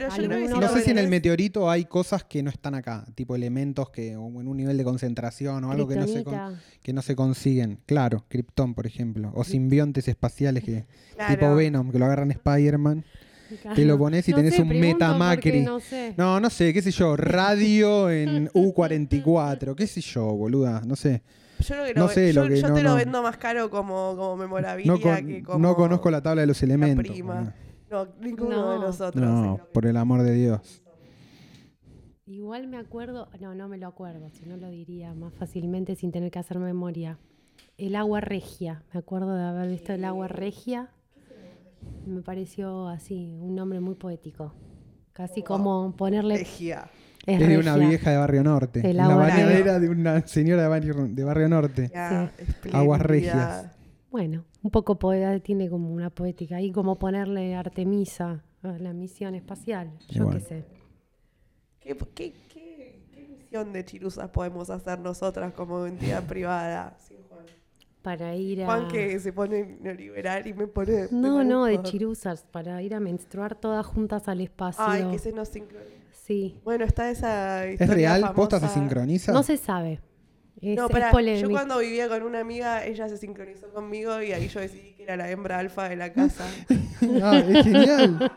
no 0.60 0.70
sé 0.70 0.82
si 0.82 0.92
el 0.92 1.08
meteorito 1.10 1.70
hay 1.70 1.86
cosas 1.86 2.24
que 2.24 2.42
no 2.44 2.50
están 2.50 2.76
acá, 2.76 3.06
tipo 3.16 3.36
elementos 3.36 3.90
que 3.90 4.16
o 4.16 4.28
en 4.42 4.48
un 4.48 4.58
nivel 4.58 4.78
de 4.78 4.84
concentración 4.84 5.64
o 5.64 5.72
algo 5.72 5.88
que 5.88 5.96
no, 5.96 6.08
se 6.08 6.24
con- 6.24 6.58
que 6.82 6.94
no 6.94 7.02
se 7.02 7.16
consiguen. 7.16 7.80
Claro, 7.86 8.24
Krypton, 8.28 8.74
por 8.74 8.88
ejemplo. 8.88 9.32
O 9.36 9.44
simbiontes 9.44 10.08
espaciales 10.08 10.64
que 10.64 10.86
tipo. 11.28 11.56
Venom, 11.56 11.92
que 11.92 12.00
lo 12.00 12.06
agarran 12.06 12.32
Spider-Man. 12.32 13.04
Te 13.76 13.86
lo 13.86 14.00
pones 14.00 14.28
y 14.28 14.32
No 14.32 14.38
tenés 14.38 14.56
sé, 14.56 14.62
un 14.64 14.70
pregunto 14.70 14.94
Meta 14.94 15.08
porque 15.10 15.20
Macri. 15.20 15.62
No 15.62 15.80
sé. 15.80 16.14
No, 16.18 16.40
no 16.40 16.50
sé, 16.50 16.74
qué 16.74 16.82
sé 16.82 16.90
yo, 16.90 17.16
radio 17.16 18.10
en 18.10 18.48
U44, 18.54 19.76
qué 19.76 19.86
sé 19.86 20.02
yo, 20.02 20.24
boluda, 20.26 20.82
no 20.86 20.96
sé. 20.96 21.22
Yo, 21.64 21.76
creo 21.76 21.86
que 21.86 21.94
No 21.96 22.02
lo- 22.04 22.10
sé 22.10 22.34
yo, 22.34 22.44
lo 22.44 22.50
que- 22.50 22.62
yo 22.62 22.68
no, 22.70 22.74
te 22.76 22.84
lo 22.84 22.96
vendo 22.96 23.22
más 23.24 23.38
caro 23.38 23.70
como, 23.70 24.16
como 24.16 24.36
memorabilia 24.38 24.92
No, 24.92 25.00
con- 25.00 25.28
que 25.28 25.44
como... 25.44 25.60
no 25.60 25.76
conozco 25.76 26.12
la 26.12 26.22
tabla 26.22 26.42
de 26.42 26.48
los 26.48 26.62
elementos. 26.64 27.06
prima. 27.12 27.54
No, 27.90 28.08
ninguno 28.22 28.50
No. 28.58 28.72
de 28.74 28.80
nosotros. 28.80 29.24
No, 29.24 29.60
por 29.74 29.86
el 29.86 29.98
amor 29.98 30.22
de 30.24 30.34
Dios. 30.34 30.82
Igual 32.26 32.68
me 32.68 32.78
acuerdo, 32.78 33.28
no, 33.42 33.54
no 33.54 33.68
me 33.68 33.78
lo 33.78 33.88
acuerdo, 33.88 34.30
si 34.30 34.46
no 34.46 34.56
lo 34.58 34.70
diría 34.70 35.14
más 35.14 35.34
fácilmente 35.34 35.96
sin 35.96 36.12
tener 36.12 36.32
que 36.32 36.40
hacer 36.40 36.58
memoria. 36.58 37.20
El 37.78 37.96
agua 37.96 38.22
regia, 38.22 38.84
me 38.94 39.00
acuerdo 39.00 39.36
de 39.36 39.44
haber 39.44 39.70
visto 39.70 39.94
el 39.94 40.06
agua 40.06 40.28
regia. 40.28 40.90
Me 42.06 42.22
pareció 42.22 42.88
así, 42.88 43.38
un 43.40 43.56
nombre 43.56 43.80
muy 43.82 43.96
poético. 43.96 44.54
Casi 45.12 45.44
como 45.44 45.94
ponerle... 45.96 46.38
Regia. 46.38 46.90
Es, 47.26 47.42
Es 47.42 47.48
de 47.48 47.58
una 47.58 47.78
vieja 47.78 48.12
de 48.12 48.18
Barrio 48.18 48.44
Norte. 48.44 48.90
El 48.90 48.98
la 48.98 49.16
bañadera 49.16 49.80
de 49.80 49.90
una 49.90 50.28
señora 50.28 50.64
de 50.64 50.68
Barrio, 50.68 50.96
de 51.08 51.24
Barrio 51.24 51.48
Norte. 51.48 51.84
Espléndida. 51.86 52.80
Aguas 52.80 53.02
regias. 53.02 53.66
Bueno, 54.12 54.44
un 54.62 54.72
poco 54.72 55.00
poeta, 55.00 55.40
tiene 55.40 55.70
como 55.70 55.90
una 55.90 56.10
poética. 56.10 56.62
Y 56.62 56.72
como 56.72 57.00
ponerle 57.00 57.56
Artemisa 57.56 58.44
a 58.62 58.78
la 58.78 58.94
misión 58.94 59.36
espacial, 59.36 59.92
Y 60.10 60.16
yo 60.16 60.26
bueno. 60.26 60.40
qué 60.40 60.46
sé. 60.46 60.66
¿Qué, 61.80 61.98
qué, 62.14 62.34
qué, 62.54 63.06
qué 63.12 63.28
misión 63.28 63.74
de 63.74 63.84
chiruzas 63.86 64.30
podemos 64.30 64.70
hacer 64.70 65.00
nosotras 65.00 65.54
como 65.54 65.86
entidad 65.86 66.24
privada? 66.28 66.96
Sí, 67.00 67.16
Juan. 67.30 67.46
Para 68.02 68.36
ir 68.36 68.64
a... 68.64 68.66
Juan 68.66 68.88
que 68.90 69.18
se 69.20 69.32
pone 69.34 69.78
neoliberal 69.82 70.46
y 70.46 70.54
me 70.54 70.68
pone... 70.68 71.08
No, 71.12 71.44
no, 71.44 71.66
de 71.66 71.82
chirusas, 71.84 72.46
para 72.52 72.82
ir 72.82 72.94
a 72.94 73.00
menstruar 73.00 73.56
todas 73.56 73.86
juntas 73.86 74.28
al 74.28 74.42
espacio. 74.42 74.84
Ay, 74.86 75.10
que 75.10 75.20
se 75.20 75.32
nos 75.32 75.48
sincroniza. 75.48 76.03
Sí, 76.26 76.56
Bueno, 76.64 76.86
está 76.86 77.10
esa 77.10 77.66
¿Es 77.66 77.80
real? 77.90 78.22
famosa. 78.22 78.36
¿Posta 78.36 78.60
se 78.62 78.70
sincroniza? 78.70 79.34
no 79.34 79.44
se 79.44 79.58
sabe. 79.58 80.00
Es, 80.62 80.78
No, 80.78 80.88
es 80.88 81.42
yo 81.42 81.50
cuando 81.50 81.80
vivía 81.80 82.08
con 82.08 82.24
una 82.24 82.40
amiga, 82.40 82.86
ella 82.86 83.10
se 83.10 83.18
sincronizó 83.18 83.68
conmigo 83.74 84.22
y 84.22 84.32
ahí 84.32 84.48
yo 84.48 84.62
decidí 84.62 84.94
que 84.94 85.04
era 85.04 85.18
la 85.18 85.30
hembra 85.30 85.60
alfa 85.60 85.90
de 85.90 85.98
la 85.98 86.14
casa. 86.14 86.46
Ah, 87.22 87.38
es 87.38 87.66
genial. 87.66 88.32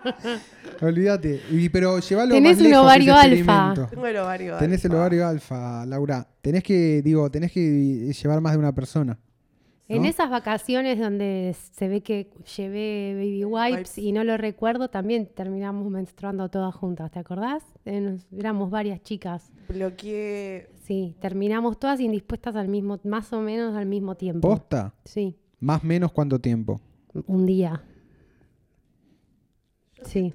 Olvídate. 0.80 1.40
Y, 1.52 1.68
pero 1.68 2.00
llevalo 2.00 2.34
Tenés 2.34 2.56
más 2.56 2.64
un 2.64 2.70
lejos 2.70 2.84
ovario 2.84 3.14
ese 3.14 3.22
alfa. 3.38 3.86
Tengo 3.88 4.06
el 4.08 4.16
ovario 4.16 4.56
Tenés 4.56 4.84
el 4.84 4.90
alfa. 4.90 5.00
ovario 5.00 5.26
alfa, 5.28 5.86
Laura. 5.86 6.26
Tenés 6.42 6.64
que, 6.64 7.00
digo, 7.02 7.30
tenés 7.30 7.52
que 7.52 8.12
llevar 8.12 8.40
más 8.40 8.54
de 8.54 8.58
una 8.58 8.74
persona. 8.74 9.16
En 9.88 10.04
esas 10.04 10.30
vacaciones 10.30 10.98
donde 10.98 11.54
se 11.72 11.86
ve 11.88 12.02
que 12.02 12.28
llevé 12.56 13.14
baby 13.14 13.44
wipes 13.44 13.76
Wipes. 13.76 13.98
y 13.98 14.10
no 14.12 14.24
lo 14.24 14.36
recuerdo, 14.36 14.88
también 14.88 15.26
terminamos 15.26 15.88
menstruando 15.90 16.48
todas 16.48 16.74
juntas, 16.74 17.12
¿te 17.12 17.20
acordás? 17.20 17.62
Eh, 17.84 18.16
Éramos 18.36 18.68
varias 18.70 19.00
chicas. 19.02 19.52
Bloqueé. 19.68 20.68
Sí, 20.82 21.14
terminamos 21.20 21.78
todas 21.78 22.00
indispuestas 22.00 22.56
al 22.56 22.66
mismo, 22.66 22.98
más 23.04 23.32
o 23.32 23.40
menos 23.40 23.76
al 23.76 23.86
mismo 23.86 24.16
tiempo. 24.16 24.48
¿Posta? 24.48 24.92
Sí, 25.04 25.36
Más 25.60 25.84
menos 25.84 26.10
cuánto 26.10 26.40
tiempo. 26.40 26.80
un 27.26 27.46
día. 27.46 27.82
Sí. 30.02 30.32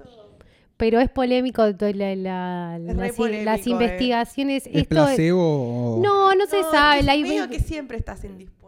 Pero 0.76 0.98
es 0.98 1.10
polémico 1.10 1.62
la- 1.64 2.16
la- 2.16 2.76
Es 2.78 2.96
re 2.96 3.06
las, 3.08 3.16
polémico, 3.16 3.44
las 3.44 3.66
eh. 3.66 3.70
investigaciones. 3.70 4.66
¿Es 4.66 4.74
Esto 4.74 4.88
placebo 4.88 5.96
o...? 5.98 6.02
No, 6.02 6.34
no 6.34 6.46
se 6.46 6.60
No, 6.60 6.70
sabe. 6.70 7.00
es 7.00 7.06
La 7.06 7.12
medio 7.16 7.48
que 7.48 7.60
siempre 7.60 7.98
estás 7.98 8.24
indispuesta. 8.24 8.61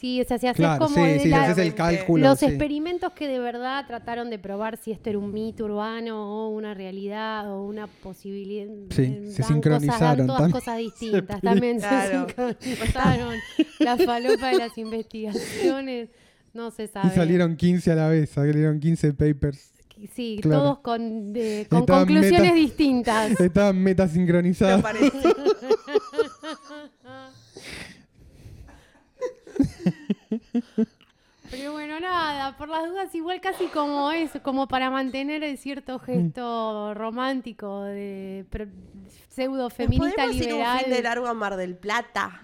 Sí, 0.00 0.20
o 0.20 0.24
sea, 0.24 0.36
si 0.38 0.46
haces 0.48 0.56
Claro, 0.56 0.84
como 0.86 0.96
sí, 0.96 1.00
de 1.02 1.20
sí, 1.20 1.28
la- 1.28 1.44
haces 1.44 1.58
el 1.58 1.74
cálculo. 1.74 2.24
los 2.28 2.38
sí. 2.40 2.46
experimentos 2.46 3.12
que 3.12 3.28
de 3.28 3.38
verdad 3.38 3.84
trataron 3.86 4.28
de 4.28 4.38
probar 4.38 4.76
si 4.76 4.90
esto 4.90 5.10
era 5.10 5.18
un 5.18 5.32
mito 5.32 5.64
urbano 5.66 6.46
o 6.46 6.48
una 6.48 6.74
realidad 6.74 7.50
o 7.52 7.62
una 7.64 7.86
posibilidad. 7.86 8.66
Sí, 8.90 9.02
eh, 9.02 9.30
se 9.32 9.42
sincronizaron 9.44 9.98
Cosas, 10.00 10.16
dan 10.18 10.26
todas 10.26 10.40
también. 10.40 10.60
cosas 10.60 10.78
distintas. 11.00 11.36
Se 11.40 11.46
También 11.46 11.78
Claro. 11.78 12.26
se 12.26 12.54
sincronizaron 12.64 13.34
la 13.78 13.96
falopa 13.96 14.48
de 14.48 14.58
las 14.58 14.76
investigaciones. 14.78 16.08
No 16.52 16.70
se 16.72 16.88
sabe. 16.88 17.06
Y 17.06 17.10
salieron 17.16 17.54
15 17.56 17.92
a 17.92 17.94
la 17.94 18.08
vez, 18.08 18.30
salieron 18.30 18.80
15 18.80 19.12
papers. 19.12 19.70
Sí, 20.14 20.38
Claro. 20.42 20.62
todos 20.62 20.78
con, 20.78 21.32
de- 21.32 21.66
con 21.70 21.86
conclusiones 21.86 22.40
meta- 22.40 22.54
distintas. 22.54 23.30
Estaban 23.40 23.76
Me 23.76 23.82
metasincronizadas. 23.90 24.82
Pero 31.50 31.72
bueno, 31.72 31.98
nada, 31.98 32.56
por 32.56 32.68
las 32.68 32.88
dudas, 32.88 33.12
igual 33.14 33.40
casi 33.40 33.66
como 33.66 34.12
eso, 34.12 34.40
como 34.42 34.68
para 34.68 34.88
mantener 34.88 35.42
el 35.42 35.58
cierto 35.58 35.98
gesto 35.98 36.94
romántico 36.94 37.82
de 37.82 38.46
pseudo 39.28 39.64
¿Nos 39.64 39.74
feminista 39.74 40.14
podemos 40.14 40.36
ir 40.36 40.42
un 40.42 40.48
liberal, 40.48 40.84
fin 40.84 40.90
de 40.92 41.02
largo 41.02 41.26
a 41.26 41.34
Mar 41.34 41.56
del 41.56 41.76
Plata? 41.76 42.42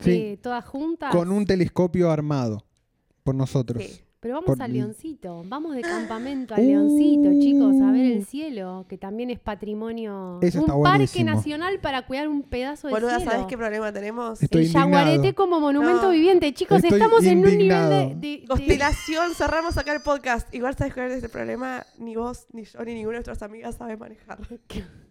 Sí. 0.00 0.10
eh, 0.10 0.38
todas 0.42 0.64
juntas. 0.64 1.14
Con 1.14 1.30
un 1.30 1.46
telescopio 1.46 2.10
armado 2.10 2.64
por 3.22 3.36
nosotros. 3.36 3.82
Sí. 3.82 4.00
Pero 4.20 4.34
vamos 4.34 4.46
por- 4.56 4.62
al 4.62 4.72
Leoncito, 4.72 5.44
vamos 5.46 5.76
de 5.76 5.82
campamento 5.82 6.54
al 6.56 6.66
Leoncito, 6.66 7.30
chicos, 7.40 7.80
a 7.80 7.92
ver 7.92 8.04
el 8.04 8.24
cielo, 8.26 8.84
que 8.88 8.98
también 8.98 9.30
es 9.30 9.38
patrimonio. 9.38 10.40
Eso 10.42 10.58
un 10.58 10.64
está 10.64 10.82
parque 10.82 11.22
nacional 11.22 11.78
para 11.78 12.04
cuidar 12.04 12.26
un 12.26 12.42
pedazo 12.42 12.88
de 12.88 12.94
Boluda, 12.94 13.18
cielo. 13.18 13.30
¿sabes 13.30 13.46
qué 13.46 13.56
problema 13.56 13.92
tenemos? 13.92 14.42
Estoy 14.42 14.62
el 14.64 14.72
Yaguareté 14.72 15.10
indignado. 15.14 15.34
como 15.36 15.60
monumento 15.60 16.02
No. 16.02 16.10
viviente. 16.10 16.52
Chicos, 16.52 16.82
Estoy 16.82 16.98
estamos 17.00 17.22
en 17.24 17.38
un 17.38 17.44
nivel 17.58 17.68
de- 17.88 17.96
de- 17.96 18.14
de, 18.40 18.44
Constelación, 18.48 19.34
cerramos 19.36 19.78
acá 19.78 19.94
el 19.94 20.02
podcast. 20.02 20.52
Igual 20.52 20.74
sabes 20.76 20.94
cuál 20.94 21.12
es 21.12 21.22
el 21.22 21.30
problema. 21.30 21.86
Ni 21.98 22.16
vos, 22.16 22.46
ni 22.52 22.64
yo, 22.64 22.84
ni 22.84 22.94
ninguna 22.94 23.18
de 23.18 23.24
nuestras 23.24 23.42
amigas 23.42 23.76
sabe 23.76 23.96
manejar. 23.96 24.38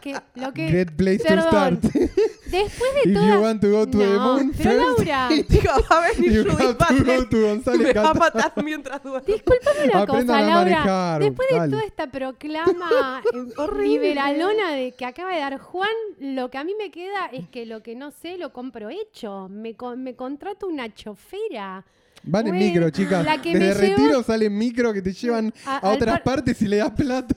que 0.00 0.16
lo 0.34 0.52
que 0.52 0.66
Great 0.70 0.90
place 0.96 1.18
Perdón. 1.24 1.80
to 1.80 1.88
start. 1.88 2.10
después 2.46 2.94
de 3.04 3.10
If 3.10 3.14
todas 3.14 3.28
you 3.34 3.40
want 3.42 3.60
to 3.60 3.70
go 3.70 3.86
to 3.86 3.98
the 3.98 4.06
No, 4.06 4.20
moon 4.36 4.52
pero 4.56 4.70
first, 4.70 4.98
Laura, 5.06 5.28
Digo, 5.48 5.72
va 5.90 5.98
a 5.98 6.12
venir 6.12 6.32
you 6.32 6.42
Judith 6.44 6.60
have 6.60 6.74
to 6.78 6.94
Butler 6.94 7.16
go 7.18 7.28
to 7.28 7.40
González 7.40 7.80
me 7.80 7.92
va 7.92 8.00
a 8.10 8.12
Catán. 8.14 8.18
matar 8.18 8.64
mientras 8.64 9.02
duermo. 9.02 9.26
discúlpame 9.26 9.84
una 9.84 10.02
Aprendan 10.02 10.26
cosa, 10.26 10.38
a 10.38 10.40
Laura. 10.42 10.64
manejar, 10.64 11.22
después 11.22 11.48
de 11.50 11.56
dale. 11.56 11.70
toda 11.72 11.82
esta 11.84 12.06
proclama 12.10 13.22
eh, 13.34 13.38
Horrible. 13.56 13.88
liberalona 13.88 14.72
de 14.72 14.92
que 14.92 15.04
acaba 15.04 15.32
de 15.34 15.40
dar 15.40 15.58
Juan, 15.58 15.88
lo 16.20 16.50
que 16.50 16.58
a 16.58 16.64
mí 16.64 16.74
me 16.78 16.90
queda 16.90 17.26
es 17.32 17.48
que 17.48 17.66
lo 17.66 17.82
que 17.82 17.94
no 17.94 18.10
sé 18.10 18.38
lo 18.38 18.52
compro 18.52 18.88
hecho. 18.90 19.48
Me, 19.48 19.74
me 19.96 20.14
contrato 20.14 20.66
una 20.66 20.92
chofera. 20.94 21.84
Van 22.26 22.46
en 22.46 22.52
Bueno, 22.54 22.66
micro, 22.66 22.90
chicas. 22.90 23.24
la 23.24 23.40
que 23.42 23.52
Desde 23.52 23.58
me 23.82 23.88
lleva- 23.88 23.96
retiro 24.02 24.22
salen 24.22 24.56
micro 24.56 24.92
que 24.94 25.02
te 25.02 25.12
llevan 25.12 25.52
A- 25.66 25.80
otras 25.90 26.20
par- 26.20 26.36
partes 26.36 26.62
y 26.62 26.68
le 26.68 26.78
das 26.78 26.90
plata. 26.92 27.34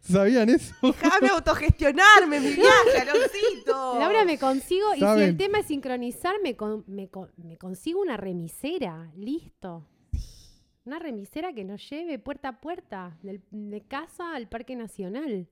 ¿Sabían 0.00 0.48
eso? 0.48 0.74
Déjame 0.82 1.28
autogestionarme, 1.28 2.40
mi 2.40 2.50
viaje, 2.54 2.98
Aloncito. 3.10 3.98
Laura, 3.98 4.24
me 4.24 4.38
consigo, 4.38 4.94
y 4.94 4.98
si 4.98 5.04
el 5.04 5.36
tema 5.36 5.58
es 5.60 5.66
sincronizar, 5.66 6.34
me, 6.42 6.56
con- 6.56 6.84
me, 6.86 7.08
con- 7.08 7.30
me 7.36 7.56
consigo 7.58 8.00
una 8.00 8.16
remisera. 8.16 9.10
Listo. 9.16 9.86
Una 10.84 10.98
remisera 10.98 11.52
que 11.52 11.64
nos 11.64 11.86
lleve 11.90 12.18
puerta 12.18 12.48
a 12.48 12.60
puerta, 12.60 13.18
del- 13.22 13.42
de 13.50 13.82
casa 13.82 14.34
al 14.34 14.48
Parque 14.48 14.74
Nacional. 14.74 15.48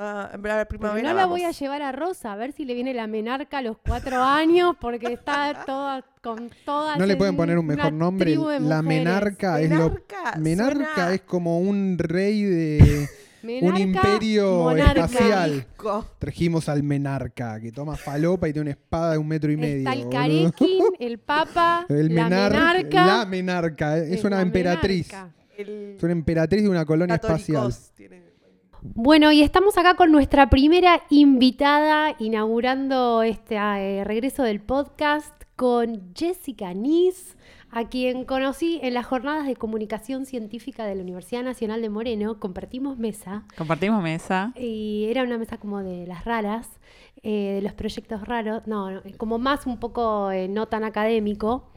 Ah, 0.00 0.30
la 0.32 0.38
Pero 0.40 0.68
primavera 0.68 1.10
no 1.10 1.16
la 1.16 1.26
voy 1.26 1.42
a 1.42 1.50
llevar 1.50 1.82
a 1.82 1.90
Rosa 1.90 2.32
a 2.32 2.36
ver 2.36 2.52
si 2.52 2.64
le 2.64 2.74
viene 2.74 2.94
la 2.94 3.08
menarca 3.08 3.58
a 3.58 3.62
los 3.62 3.78
cuatro 3.78 4.22
años 4.22 4.76
porque 4.80 5.12
está 5.12 5.64
toda 5.66 6.04
con 6.22 6.50
todas. 6.64 6.96
No 6.98 7.04
le 7.04 7.14
en 7.14 7.18
pueden 7.18 7.36
poner 7.36 7.58
un 7.58 7.66
mejor 7.66 7.92
nombre. 7.92 8.36
La 8.60 8.80
menarca 8.80 9.60
es 9.60 9.70
lo. 9.70 9.96
Menarca, 10.38 10.94
suena- 10.94 11.14
es 11.14 11.22
como 11.22 11.58
un 11.58 11.96
rey 11.98 12.42
de 12.44 13.08
un 13.62 13.76
imperio 13.76 14.58
monarca. 14.64 15.04
espacial. 15.06 15.66
Trajimos 16.20 16.68
al 16.68 16.84
menarca, 16.84 17.58
que 17.60 17.72
toma 17.72 17.96
falopa 17.96 18.48
y 18.48 18.52
tiene 18.52 18.62
una 18.66 18.70
espada 18.70 19.12
de 19.12 19.18
un 19.18 19.26
metro 19.26 19.50
y 19.50 19.56
medio. 19.56 19.78
Está 19.78 19.92
el. 19.94 20.08
Carequín, 20.08 20.84
el 21.00 21.18
Papa, 21.18 21.86
El 21.88 22.14
la 22.14 22.24
menar- 22.28 22.52
menarca. 22.52 23.04
La 23.06 23.26
menarca. 23.26 23.98
Es 23.98 24.10
es 24.18 24.24
una 24.24 24.40
emperatriz. 24.42 25.10
menarca. 25.12 25.34
El 25.56 25.94
Es 25.96 26.02
una 26.04 26.12
emperatriz 26.12 26.62
de 26.62 26.68
una 26.68 26.84
colonia 26.84 27.16
espacial. 27.16 27.74
Tiene- 27.96 28.27
Bueno, 28.94 29.32
y 29.32 29.42
estamos 29.42 29.76
acá 29.76 29.94
con 29.94 30.10
nuestra 30.10 30.48
primera 30.48 31.02
invitada 31.10 32.14
inaugurando 32.18 33.22
este 33.22 33.56
eh, 33.56 34.02
regreso 34.04 34.42
del 34.42 34.60
podcast 34.60 35.34
con 35.56 36.14
Jessica 36.14 36.72
Nis, 36.72 37.36
a 37.70 37.88
quien 37.88 38.24
conocí 38.24 38.80
en 38.82 38.94
las 38.94 39.06
jornadas 39.06 39.46
de 39.46 39.56
comunicación 39.56 40.26
científica 40.26 40.86
de 40.86 40.94
la 40.94 41.02
Universidad 41.02 41.42
Nacional 41.42 41.82
de 41.82 41.90
Moreno. 41.90 42.38
Compartimos 42.40 42.98
mesa 42.98 43.44
Compartimos 43.56 44.02
mesa. 44.02 44.52
y 44.56 45.06
era 45.08 45.22
una 45.22 45.38
mesa 45.38 45.58
como 45.58 45.82
de 45.82 46.06
las 46.06 46.24
raras, 46.24 46.68
eh, 47.22 47.54
de 47.56 47.62
los 47.62 47.72
proyectos 47.72 48.26
raros, 48.26 48.66
no, 48.66 48.90
no, 48.90 49.02
como 49.16 49.38
más 49.38 49.66
un 49.66 49.78
poco 49.78 50.30
eh, 50.30 50.48
no 50.48 50.66
tan 50.66 50.84
académico, 50.84 51.68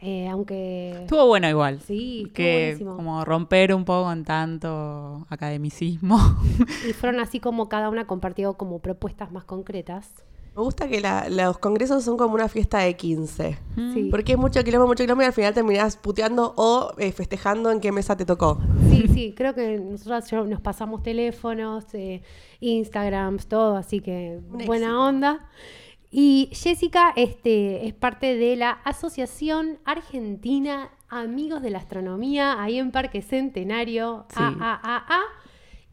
eh, 0.00 0.28
aunque... 0.28 0.90
Estuvo 1.02 1.26
bueno 1.26 1.48
igual. 1.48 1.80
Sí, 1.80 2.18
estuvo 2.18 2.34
que 2.34 2.62
buenísimo. 2.64 2.96
como 2.96 3.24
romper 3.24 3.74
un 3.74 3.84
poco 3.84 4.04
con 4.04 4.24
tanto 4.24 5.26
academicismo. 5.30 6.18
Y 6.88 6.92
fueron 6.92 7.20
así 7.20 7.40
como 7.40 7.68
cada 7.68 7.88
una 7.88 8.06
compartió 8.06 8.54
como 8.54 8.78
propuestas 8.80 9.32
más 9.32 9.44
concretas. 9.44 10.24
Me 10.56 10.62
gusta 10.62 10.88
que 10.88 11.00
la- 11.00 11.28
los 11.28 11.58
congresos 11.58 12.02
son 12.04 12.16
como 12.16 12.34
una 12.34 12.48
fiesta 12.48 12.78
de 12.80 12.94
15. 12.96 13.58
Sí. 13.94 14.08
Porque 14.10 14.32
es 14.32 14.38
mucho 14.38 14.62
kilómetro, 14.64 14.86
mucho 14.88 15.04
kilómetro 15.04 15.22
y 15.24 15.26
al 15.28 15.32
final 15.32 15.54
terminás 15.54 15.96
puteando 15.96 16.52
o 16.56 16.92
eh, 16.98 17.12
festejando 17.12 17.70
en 17.70 17.80
qué 17.80 17.92
mesa 17.92 18.16
te 18.16 18.24
tocó. 18.26 18.58
Sí, 18.90 19.04
sí, 19.14 19.34
creo 19.36 19.54
que 19.54 19.78
nosotros 19.78 20.48
nos 20.48 20.60
pasamos 20.60 21.02
teléfonos, 21.02 21.84
eh, 21.94 22.22
Instagrams, 22.60 23.46
todo, 23.46 23.76
así 23.76 24.00
que 24.00 24.38
Un 24.52 24.66
buena 24.66 24.86
éxito. 24.86 25.00
onda. 25.02 25.48
Y 26.10 26.48
Jessica 26.52 27.12
este, 27.14 27.86
es 27.86 27.94
parte 27.94 28.36
de 28.36 28.56
la 28.56 28.70
Asociación 28.84 29.78
Argentina 29.84 30.90
Amigos 31.08 31.60
de 31.62 31.70
la 31.70 31.78
Astronomía, 31.78 32.62
ahí 32.62 32.78
en 32.78 32.90
Parque 32.92 33.20
Centenario, 33.22 34.26
Sí. 34.28 34.36
AAAA. 34.40 35.20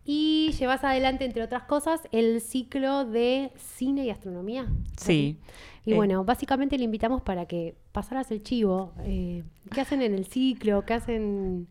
Y 0.10 0.53
llevas 0.58 0.84
adelante, 0.86 1.26
entre 1.26 1.43
otras 1.43 1.64
cosas, 1.64 2.01
el 2.14 2.39
ciclo 2.39 3.03
de 3.03 3.51
cine 3.58 4.05
y 4.05 4.10
astronomía. 4.10 4.66
Sí. 4.95 5.38
Y 5.86 5.91
Eh. 5.91 5.95
bueno, 5.95 6.24
básicamente 6.24 6.78
le 6.78 6.86
invitamos 6.86 7.22
para 7.22 7.45
que 7.45 7.76
pasaras 7.91 8.32
el 8.32 8.41
chivo. 8.41 8.93
eh, 8.99 9.43
¿Qué 9.74 9.82
hacen 9.82 10.01
en 10.01 10.14
el 10.16 10.26
ciclo? 10.26 10.86
¿Qué 10.86 10.93
hacen 10.93 11.68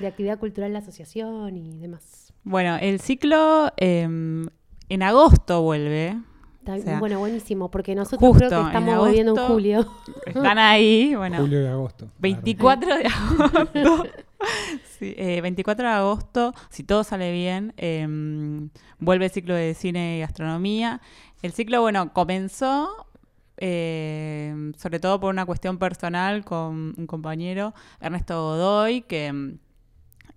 de 0.00 0.06
actividad 0.06 0.38
cultural 0.38 0.72
la 0.72 0.78
asociación 0.78 1.56
y 1.58 1.76
demás? 1.78 2.32
Bueno, 2.42 2.76
el 2.80 3.00
ciclo 3.00 3.70
em, 3.76 4.48
en 4.88 5.02
agosto 5.02 5.60
vuelve. 5.62 6.16
Está- 6.60 6.76
O 6.76 6.78
sea, 6.78 6.98
bueno, 7.00 7.18
buenísimo, 7.18 7.70
porque 7.70 7.94
nosotros 7.94 8.20
justo 8.26 8.46
creo 8.48 8.48
que 8.48 8.56
en 8.62 8.66
estamos 8.68 8.96
volviendo 8.96 9.32
en 9.32 9.38
agosto- 9.38 9.52
julio. 9.52 9.86
Están 10.24 10.58
ahí, 10.58 11.14
bueno. 11.14 11.36
Julio 11.42 11.62
y 11.62 11.66
agosto. 11.66 12.08
24 12.18 12.96
de 12.96 13.04
agosto. 13.06 14.04
Sí, 14.98 15.14
eh, 15.18 15.40
24 15.40 15.86
de 15.86 15.92
agosto, 15.92 16.54
si 16.70 16.84
todo 16.84 17.04
sale 17.04 17.32
bien, 17.32 17.72
em, 17.76 18.70
vuelve 18.98 19.26
el 19.26 19.30
ciclo 19.30 19.54
de 19.54 19.74
cine 19.74 20.18
y 20.18 20.22
astronomía. 20.22 21.00
El 21.42 21.52
ciclo, 21.52 21.80
bueno, 21.80 22.12
comenzó 22.12 23.06
em, 23.56 24.72
sobre 24.74 25.00
todo 25.00 25.20
por 25.20 25.30
una 25.30 25.46
cuestión 25.46 25.78
personal 25.78 26.44
con 26.44 26.94
un 26.96 27.06
compañero, 27.06 27.74
Ernesto 28.00 28.40
Godoy, 28.42 29.02
que 29.02 29.26
em, 29.26 29.58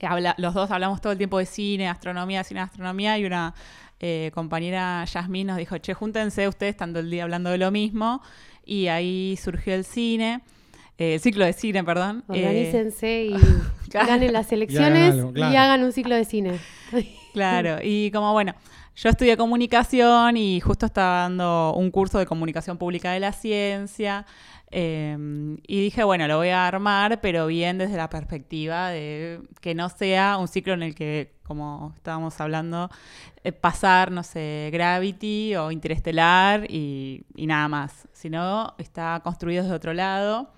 habla, 0.02 0.36
los 0.38 0.54
dos 0.54 0.70
hablamos 0.72 1.02
todo 1.02 1.12
el 1.14 1.18
tiempo 1.18 1.40
de 1.40 1.46
cine, 1.46 1.88
astronomía, 1.90 2.44
cine, 2.44 2.62
astronomía, 2.62 3.18
y 3.18 3.26
una 3.26 3.54
eh, 4.00 4.32
compañera 4.34 5.04
Yasmín 5.06 5.48
nos 5.48 5.58
dijo, 5.58 5.78
che, 5.80 5.94
júntense 5.94 6.48
ustedes 6.48 6.72
estando 6.72 7.00
el 7.00 7.10
día 7.10 7.24
hablando 7.24 7.50
de 7.50 7.58
lo 7.58 7.72
mismo, 7.72 8.22
y 8.66 8.88
ahí 8.88 9.38
surgió 9.42 9.74
el 9.74 9.86
cine, 9.86 10.42
eh, 10.98 11.16
el 11.16 11.20
ciclo 11.20 11.46
de 11.46 11.54
cine, 11.54 11.84
perdón. 11.84 12.24
eh, 12.30 12.46
Organícense 12.46 13.26
y 13.26 13.34
claro. 13.90 14.08
ganen 14.08 14.34
las 14.34 14.52
elecciones 14.52 15.12
algo, 15.14 15.32
y 15.36 15.42
hagan 15.56 15.84
un 15.84 15.92
ciclo 15.92 16.16
de 16.16 16.26
cine. 16.26 16.60
Claro, 17.34 17.78
y 17.84 18.10
como 18.12 18.34
bueno, 18.34 18.56
yo 18.96 19.10
estudié 19.10 19.38
comunicación 19.38 20.38
y 20.38 20.60
justo 20.60 20.88
estaba 20.88 21.22
dando 21.22 21.74
un 21.76 21.92
curso 21.92 22.18
de 22.18 22.26
comunicación 22.26 22.78
pública 22.80 23.12
de 23.12 23.20
la 23.20 23.32
ciencia. 23.32 24.26
eh, 24.72 25.16
y 25.68 25.82
dije, 25.82 26.04
bueno, 26.04 26.28
lo 26.28 26.38
voy 26.38 26.50
a 26.50 26.66
armar, 26.68 27.22
pero 27.22 27.46
bien 27.48 27.78
desde 27.78 27.96
la 27.96 28.10
perspectiva 28.10 28.90
de 28.90 29.40
que 29.62 29.76
no 29.76 29.88
sea 29.90 30.38
un 30.38 30.48
ciclo 30.48 30.74
en 30.74 30.82
el 30.84 30.96
que, 30.96 31.36
como 31.44 31.94
estábamos 31.96 32.42
hablando, 32.42 32.90
eh, 33.44 33.52
pasar, 33.52 34.12
no 34.12 34.24
sé, 34.24 34.70
Gravity 34.74 35.56
o 35.58 35.70
Interestelar 35.72 36.66
y, 36.72 37.24
y 37.36 37.46
nada 37.46 37.68
más, 37.68 38.08
sino 38.14 38.74
está 38.80 39.22
construido 39.24 39.62
desde 39.64 39.76
otro 39.76 39.94
lado. 39.94 40.52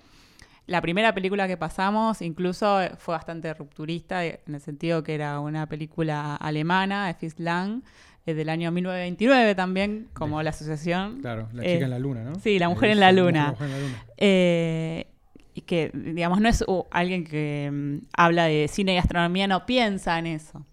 La 0.70 0.82
primera 0.82 1.14
película 1.14 1.48
que 1.48 1.58
pasamos 1.58 2.22
incluso 2.22 2.82
eh, 2.82 2.92
fue 2.98 3.14
bastante 3.16 3.54
rupturista, 3.54 4.24
eh, 4.26 4.40
en 4.48 4.56
el 4.56 4.62
sentido 4.62 5.04
que 5.04 5.16
era 5.16 5.40
una 5.40 5.68
película 5.68 6.36
alemana, 6.36 7.08
de 7.08 7.14
Fritz 7.16 7.40
Lang, 7.40 7.82
eh, 8.26 8.34
del 8.36 8.50
año 8.50 8.72
1929 8.72 9.56
también, 9.56 10.08
como 10.14 10.42
la 10.44 10.52
asociación. 10.52 11.22
Claro, 11.22 11.48
la 11.54 11.64
Eh, 11.64 11.74
chica 11.74 11.86
en 11.86 11.90
la 11.92 12.00
luna, 12.00 12.24
¿no? 12.24 12.36
sí, 12.40 12.60
la 12.60 12.70
mujer 12.70 12.92
en 12.92 13.00
la 13.00 13.12
luna. 13.12 13.50
mujer 13.52 13.68
en 13.68 13.74
la 13.74 13.80
luna. 13.80 14.04
Eh, 14.18 15.08
y 15.56 15.62
que, 15.62 15.90
digamos, 15.94 16.40
no 16.40 16.48
es 16.48 16.64
uh, 16.68 16.86
alguien 16.92 17.24
que 17.26 17.70
mm, 17.72 18.06
habla 18.14 18.46
de 18.46 18.68
cine 18.70 18.94
y 18.94 18.98
astronomía, 18.98 19.48
no 19.48 19.66
piensa 19.66 20.20
en 20.20 20.28
eso. 20.28 20.66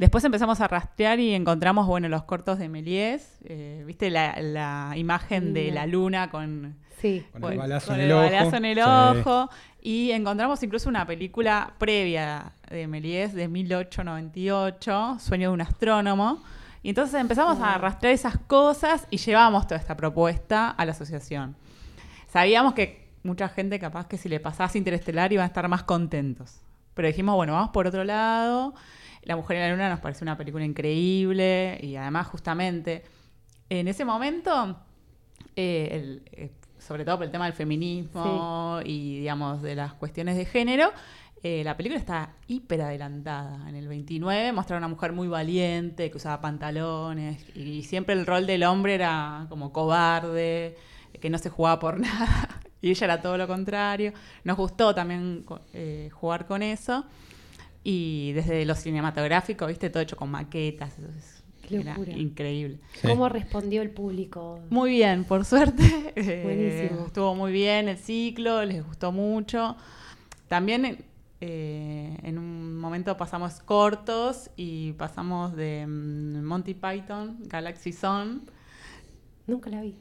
Después 0.00 0.24
empezamos 0.24 0.62
a 0.62 0.66
rastrear 0.66 1.20
y 1.20 1.34
encontramos, 1.34 1.86
bueno, 1.86 2.08
los 2.08 2.22
cortos 2.22 2.58
de 2.58 2.70
Méliès, 2.70 3.38
eh, 3.44 3.84
¿viste? 3.86 4.08
La, 4.08 4.34
la 4.40 4.94
imagen 4.96 5.52
de 5.52 5.70
la 5.70 5.86
luna 5.86 6.30
con 6.30 6.78
Con 7.38 7.52
el 7.52 7.58
balazo 7.58 7.88
con 7.88 8.00
en 8.00 8.10
el 8.10 8.14
balazo 8.14 8.56
en 8.56 8.64
el 8.64 8.76
Sí. 8.76 8.82
ojo. 8.82 9.50
Y 9.82 10.10
encontramos 10.12 10.62
incluso 10.62 10.88
una 10.88 11.06
película 11.06 11.74
previa 11.76 12.52
de 12.70 12.86
Méliès 12.86 13.34
de 13.34 13.48
1898, 13.48 15.18
Sueño 15.20 15.50
de 15.50 15.54
un 15.54 15.60
astrónomo. 15.60 16.42
Y 16.82 16.88
entonces 16.88 17.20
empezamos 17.20 17.58
a 17.60 17.76
rastrear 17.76 18.14
esas 18.14 18.38
cosas 18.38 19.06
y 19.10 19.18
llevamos 19.18 19.66
toda 19.66 19.78
esta 19.78 19.98
propuesta 19.98 20.70
a 20.70 20.86
la 20.86 20.92
asociación. 20.92 21.56
Sabíamos 22.26 22.72
que 22.72 23.06
mucha 23.22 23.50
gente 23.50 23.78
capaz 23.78 24.06
que 24.06 24.16
si 24.16 24.30
le 24.30 24.40
pasase 24.40 24.78
Interestelar 24.78 25.30
iban 25.30 25.44
a 25.44 25.48
estar 25.48 25.68
más 25.68 25.82
contentos. 25.82 26.62
Pero 26.94 27.06
dijimos, 27.06 27.36
bueno, 27.36 27.52
vamos 27.52 27.68
por 27.68 27.86
otro 27.86 28.02
lado. 28.02 28.72
La 29.22 29.36
Mujer 29.36 29.56
en 29.58 29.62
la 29.64 29.70
Luna 29.70 29.88
nos 29.90 30.00
pareció 30.00 30.24
una 30.24 30.36
película 30.36 30.64
increíble 30.64 31.78
y 31.82 31.96
además 31.96 32.26
justamente 32.28 33.02
en 33.68 33.86
ese 33.88 34.04
momento 34.04 34.78
eh, 35.56 35.88
el- 35.92 36.22
eh, 36.32 36.50
sobre 36.78 37.04
todo 37.04 37.16
por 37.18 37.26
el 37.26 37.30
tema 37.30 37.44
del 37.44 37.52
feminismo 37.54 38.80
y, 38.84 39.18
digamos, 39.18 39.60
de 39.62 39.74
las 39.74 39.92
cuestiones 39.94 40.36
de 40.36 40.46
género, 40.46 40.90
eh, 41.42 41.62
la 41.64 41.76
película 41.76 41.98
está 42.00 42.34
hiper 42.46 42.80
adelantada. 42.82 43.68
En 43.68 43.76
el 43.76 43.86
29 43.86 44.52
mostraba 44.52 44.78
una 44.78 44.88
mujer 44.88 45.12
muy 45.12 45.28
valiente, 45.28 46.10
que 46.10 46.16
usaba 46.16 46.40
pantalones, 46.40 47.44
y 47.54 47.82
siempre 47.82 48.14
el 48.14 48.24
rol 48.24 48.46
del 48.46 48.62
hombre 48.64 48.94
era 48.94 49.46
como 49.50 49.72
cobarde, 49.72 50.76
que 51.20 51.28
no 51.28 51.36
se 51.38 51.50
jugaba 51.50 51.78
por 51.78 52.00
nada, 52.00 52.60
y 52.80 52.90
ella 52.90 53.04
era 53.04 53.20
todo 53.20 53.36
lo 53.36 53.46
contrario. 53.46 54.14
Nos 54.44 54.56
gustó 54.56 54.94
también 54.94 55.44
eh, 55.74 56.08
jugar 56.12 56.46
con 56.46 56.62
eso. 56.62 57.04
Y 57.82 58.32
desde 58.32 58.64
lo 58.64 58.74
cinematográfico, 58.74 59.66
viste, 59.66 59.88
todo 59.90 60.02
hecho 60.02 60.16
con 60.16 60.30
maquetas. 60.30 60.94
Qué 61.66 61.76
era 61.80 61.92
locura. 61.96 62.12
increíble. 62.18 62.78
Sí. 62.94 63.06
¿Cómo 63.08 63.28
respondió 63.28 63.80
el 63.82 63.90
público? 63.90 64.60
Muy 64.70 64.90
bien, 64.90 65.24
por 65.24 65.44
suerte. 65.44 65.82
Eh, 66.16 66.40
Buenísimo. 66.42 67.06
estuvo 67.06 67.34
muy 67.34 67.52
bien 67.52 67.88
el 67.88 67.96
ciclo, 67.96 68.64
les 68.64 68.84
gustó 68.84 69.12
mucho. 69.12 69.76
También 70.48 70.98
eh, 71.40 72.18
en 72.24 72.38
un 72.38 72.76
momento 72.78 73.16
pasamos 73.16 73.60
cortos 73.60 74.50
y 74.56 74.92
pasamos 74.94 75.54
de 75.56 75.86
mm, 75.86 76.42
Monty 76.44 76.74
Python, 76.74 77.38
Galaxy 77.46 77.92
Zone. 77.92 78.40
Nunca 79.46 79.70
la 79.70 79.80
vi. 79.82 79.94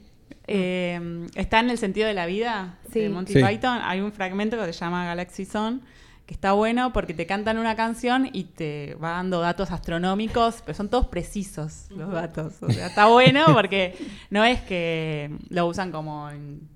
Eh, 0.47 1.27
está 1.35 1.59
en 1.59 1.69
el 1.69 1.77
sentido 1.77 2.07
de 2.07 2.13
la 2.15 2.25
vida 2.25 2.79
Sí. 2.91 2.99
de 3.01 3.09
Monty 3.09 3.33
Sí. 3.33 3.43
Python. 3.43 3.79
Hay 3.83 4.01
un 4.01 4.11
fragmento 4.11 4.57
que 4.57 4.73
se 4.73 4.79
llama 4.79 5.05
Galaxy 5.05 5.45
Zone 5.45 5.79
que 6.29 6.35
está 6.35 6.51
bueno 6.51 6.93
porque 6.93 7.15
te 7.15 7.25
cantan 7.25 7.57
una 7.57 7.75
canción 7.75 8.29
y 8.31 8.43
te 8.43 8.93
va 9.01 9.13
dando 9.13 9.41
datos 9.41 9.71
astronómicos, 9.71 10.61
pero 10.63 10.75
son 10.77 10.87
todos 10.87 11.07
precisos 11.07 11.87
los 11.89 12.11
datos. 12.11 12.53
O 12.61 12.69
sea, 12.69 12.85
está 12.85 13.07
bueno 13.07 13.45
porque 13.51 13.97
no 14.29 14.43
es 14.45 14.61
que 14.61 15.35
lo 15.49 15.65
usan 15.65 15.91
como 15.91 16.29
en- 16.29 16.69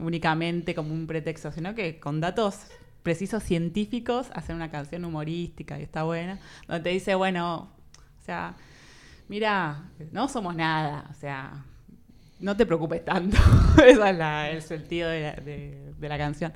únicamente 0.00 0.74
como 0.74 0.94
un 0.94 1.06
pretexto, 1.06 1.52
sino 1.52 1.74
que 1.74 2.00
con 2.00 2.22
datos 2.22 2.56
precisos 3.02 3.42
científicos 3.42 4.28
hacen 4.32 4.56
una 4.56 4.70
canción 4.70 5.04
humorística 5.04 5.78
y 5.78 5.82
está 5.82 6.04
buena, 6.04 6.38
donde 6.66 6.82
te 6.84 6.88
dice, 6.88 7.14
bueno, 7.16 7.68
o 8.18 8.24
sea, 8.24 8.54
mira, 9.28 9.90
no 10.10 10.26
somos 10.28 10.56
nada, 10.56 11.04
o 11.10 11.14
sea, 11.20 11.66
no 12.40 12.56
te 12.56 12.64
preocupes 12.64 13.04
tanto. 13.04 13.36
Ese 13.76 13.90
es 13.90 14.16
la- 14.16 14.48
el 14.50 14.62
sentido 14.62 15.10
de 15.10 15.20
la, 15.20 15.32
de- 15.34 15.92
de 15.98 16.08
la 16.08 16.16
canción. 16.16 16.54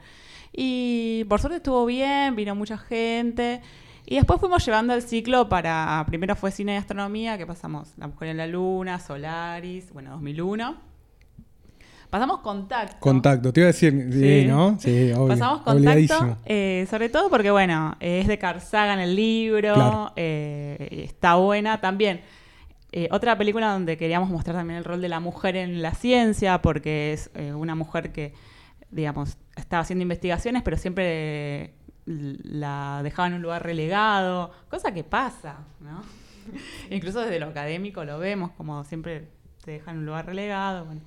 Y 0.53 1.25
por 1.29 1.41
suerte 1.41 1.57
estuvo 1.59 1.85
bien, 1.87 2.35
vino 2.37 2.55
mucha 2.55 2.77
gente. 2.79 3.61
Y 4.07 4.17
después 4.17 4.41
fuimos 4.41 4.65
llevando 4.65 4.95
el 4.95 5.03
ciclo 5.03 5.49
para, 5.49 6.03
primero 6.09 6.35
fue 6.35 6.51
cine 6.51 6.75
y 6.75 6.77
astronomía, 6.77 7.39
que 7.39 7.47
pasamos 7.47 7.93
La 7.97 8.09
Mujer 8.09 8.29
en 8.31 8.39
la 8.39 8.47
Luna, 8.47 8.99
Solaris, 8.99 9.93
bueno, 9.93 10.11
2001. 10.13 10.77
Pasamos 12.09 12.41
Contacto. 12.41 12.97
Contacto, 12.99 13.53
te 13.53 13.61
iba 13.61 13.67
a 13.67 13.73
decir, 13.73 14.09
sí, 14.13 14.41
Sí. 14.41 14.47
¿no? 14.49 14.77
Sí, 14.81 15.13
obvio. 15.13 15.29
Pasamos 15.29 15.63
contacto, 15.63 16.39
eh, 16.45 16.85
sobre 16.91 17.09
todo 17.09 17.31
porque, 17.31 17.53
bueno, 17.53 17.95
es 18.01 18.27
de 18.27 18.37
Carl 18.37 18.61
Sagan 18.61 18.99
el 18.99 19.15
libro, 19.15 19.75
Claro. 19.75 20.13
eh, 20.17 21.05
está 21.09 21.37
buena 21.37 21.81
también. 21.81 22.23
eh, 22.93 23.07
otra 23.13 23.39
película 23.39 23.71
donde 23.73 23.97
queríamos 23.97 24.29
mostrar 24.31 24.57
también 24.57 24.79
el 24.79 24.85
rol 24.85 25.01
de 25.01 25.09
la 25.09 25.21
mujer 25.21 25.55
en 25.55 25.81
la 25.83 25.95
ciencia, 25.95 26.61
porque 26.61 27.13
es 27.13 27.31
una 27.55 27.77
mujer 27.77 28.11
que, 28.11 28.35
digamos, 28.91 29.38
estaba 29.57 29.82
haciendo 29.82 30.03
investigaciones, 30.03 30.62
pero 30.62 30.76
siempre 30.76 31.74
la 32.07 33.01
dejaba 33.03 33.28
en 33.28 33.34
un 33.34 33.43
lugar 33.43 33.64
relegado, 33.64 34.51
cosa 34.68 34.93
que 34.93 35.05
pasa, 35.05 35.59
¿no? 35.80 36.03
Incluso 36.91 37.20
desde 37.20 37.38
lo 37.38 37.47
académico 37.47 38.05
lo 38.05 38.18
vemos, 38.18 38.51
como 38.53 38.82
siempre 38.84 39.28
te 39.64 39.72
dejan 39.72 39.95
en 39.95 40.01
un 40.01 40.07
lugar 40.07 40.26
relegado. 40.26 40.86
Bueno. 40.86 41.01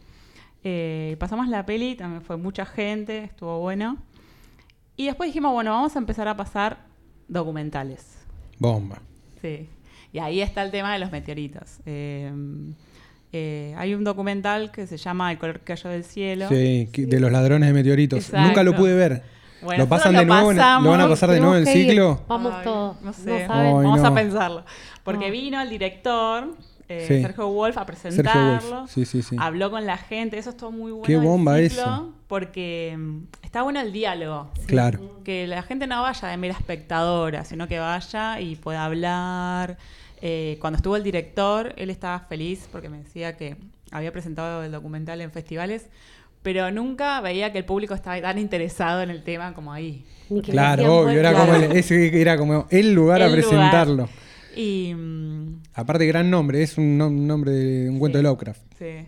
Eh, 0.64 1.18
pasamos 1.20 1.48
la 1.50 1.66
peli, 1.66 1.96
también 1.96 2.22
fue 2.22 2.38
mucha 2.38 2.66
gente, 2.66 3.26
estuvo 3.26 3.60
bueno. 3.60 3.98
Y 4.96 5.08
después 5.08 5.30
dijimos, 5.30 5.52
bueno, 5.52 5.72
vamos 5.72 5.96
a 5.96 6.00
empezar 6.00 6.28
a 6.28 6.38
pasar 6.38 6.86
documentales. 7.28 8.26
Bomba. 8.60 9.02
Sí. 9.42 9.68
Y 10.14 10.20
ahí 10.20 10.42
está 10.42 10.62
el 10.64 10.72
tema 10.72 10.94
de 10.94 11.00
los 11.00 11.12
meteoritos. 11.12 11.80
Eh, 11.86 12.32
eh, 13.34 13.74
hay 13.78 13.94
un 13.96 14.04
documental 14.04 14.72
que 14.72 14.86
se 14.88 14.98
llama 14.98 15.32
El 15.32 15.38
color 15.40 15.60
que 15.60 15.66
cayó 15.74 15.90
del 15.90 16.04
cielo. 16.04 16.48
Sí, 16.50 16.88
de 16.94 17.20
los 17.20 17.32
ladrones 17.32 17.68
de 17.68 17.74
meteoritos. 17.74 18.20
Exacto. 18.20 18.48
Nunca 18.48 18.64
lo 18.64 18.76
pude 18.76 18.94
ver. 18.94 19.24
Bueno, 19.64 19.84
¿Lo 19.84 19.90
pasan 19.90 20.14
de 20.14 20.26
nuevo? 20.26 20.52
¿Lo 20.54 20.60
van 20.90 21.02
a 21.02 21.08
pasar 21.08 21.32
de 21.32 21.40
nuevo 21.40 21.56
en 21.56 21.66
el 21.66 21.74
ciclo? 21.74 22.22
Vamos 22.28 22.54
Ay, 22.58 22.64
todos. 22.64 23.02
No 23.02 23.14
sé. 23.14 23.48
saben. 23.48 23.68
Ay, 23.68 23.74
Vamos 23.74 24.02
no. 24.02 24.08
a 24.08 24.14
pensarlo. 24.14 24.66
Porque 25.04 25.28
No. 25.28 25.32
vino 25.32 25.62
el 25.62 25.70
director, 25.70 26.56
eh, 26.90 27.06
Sí. 27.08 27.22
Sergio 27.22 27.48
Wolf, 27.48 27.78
a 27.78 27.86
presentarlo. 27.86 28.80
Wolf. 28.80 28.92
Sí, 28.92 29.06
sí, 29.06 29.22
sí. 29.24 29.36
Habló 29.40 29.72
con 29.72 29.86
la 29.86 29.96
gente, 29.98 30.38
eso 30.38 30.50
estuvo 30.50 30.72
muy 30.72 30.92
bueno. 30.92 31.06
Qué 31.06 31.16
bomba 31.18 31.58
ciclo, 31.60 31.82
eso. 31.82 32.14
Porque 32.28 32.94
mm, 32.98 33.18
está 33.42 33.64
bueno 33.64 33.80
el 33.80 33.94
diálogo. 33.94 34.52
Claro. 34.68 35.22
Que 35.24 35.48
la 35.48 35.64
gente 35.64 35.88
no 35.88 36.02
vaya 36.02 36.28
de 36.28 36.36
mera 36.38 36.56
espectadora, 36.56 37.46
sino 37.46 37.68
que 37.70 37.80
vaya 37.80 38.42
y 38.42 38.58
pueda 38.58 38.84
hablar. 38.84 39.78
Eh, 40.26 40.58
cuando 40.62 40.78
estuvo 40.78 40.96
el 40.96 41.04
director, 41.04 41.74
él 41.76 41.90
estaba 41.90 42.22
feliz 42.22 42.70
porque 42.72 42.88
me 42.88 43.00
decía 43.00 43.36
que 43.36 43.58
había 43.92 44.14
presentado 44.14 44.64
el 44.64 44.72
documental 44.72 45.20
en 45.20 45.32
festivales, 45.32 45.88
pero 46.42 46.72
nunca 46.72 47.20
veía 47.20 47.52
que 47.52 47.58
el 47.58 47.66
público 47.66 47.94
estaba 47.94 48.22
tan 48.22 48.38
interesado 48.40 49.02
en 49.02 49.10
el 49.10 49.22
tema 49.24 49.54
como 49.54 49.74
ahí. 49.74 50.06
Claro, 50.44 51.00
obvio. 51.02 51.20
Era 51.20 51.34
como, 51.34 51.54
el, 51.56 51.64
ese 51.74 52.22
era 52.22 52.38
como 52.38 52.68
el 52.70 52.94
lugar 52.94 53.22
a 53.22 53.28
lugar. 53.28 53.42
presentarlo. 53.42 54.08
Y 54.56 54.96
Aparte, 55.74 56.06
gran 56.06 56.30
nombre. 56.30 56.64
Es 56.64 56.78
un, 56.78 56.98
nom- 56.98 57.08
un 57.08 57.28
nombre 57.28 57.52
de 57.52 57.90
un 57.90 58.00
cuento 58.00 58.18
Sí. 58.18 58.24
de 58.24 58.30
Lovecraft. 58.30 58.62
Sí. 58.80 59.08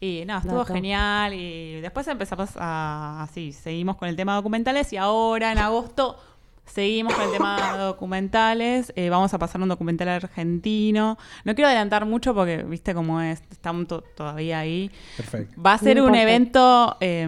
Y 0.00 0.24
no, 0.26 0.38
estuvo 0.38 0.64
genial. 0.64 1.34
Y 1.34 1.80
después 1.80 2.06
empezamos 2.08 2.50
a. 2.56 3.22
Así, 3.22 3.52
seguimos 3.52 3.96
con 3.96 4.08
el 4.08 4.16
tema 4.16 4.32
de 4.32 4.36
documentales. 4.36 4.92
Y 4.92 4.96
ahora 4.96 5.52
en 5.52 5.58
agosto 5.58 6.16
seguimos 6.72 7.14
con 7.14 7.24
el 7.24 7.32
tema 7.32 7.72
de 7.76 7.78
documentales. 7.84 8.92
Eh, 8.96 9.10
vamos 9.10 9.32
a 9.34 9.38
pasar 9.38 9.60
un 9.60 9.68
documental 9.68 10.08
argentino. 10.08 11.18
No 11.44 11.54
quiero 11.54 11.68
adelantar 11.68 12.06
mucho 12.06 12.34
porque, 12.34 12.62
viste 12.62 12.94
cómo 12.94 13.20
es. 13.20 13.42
Estamos 13.50 13.86
to- 13.88 14.02
todavía 14.16 14.58
ahí. 14.60 14.90
Perfecto. 15.16 15.60
Va 15.62 15.74
a 15.74 15.78
ser 15.78 15.96
No 15.98 16.06
un 16.06 16.14
evento 16.14 16.96
eh, 17.00 17.26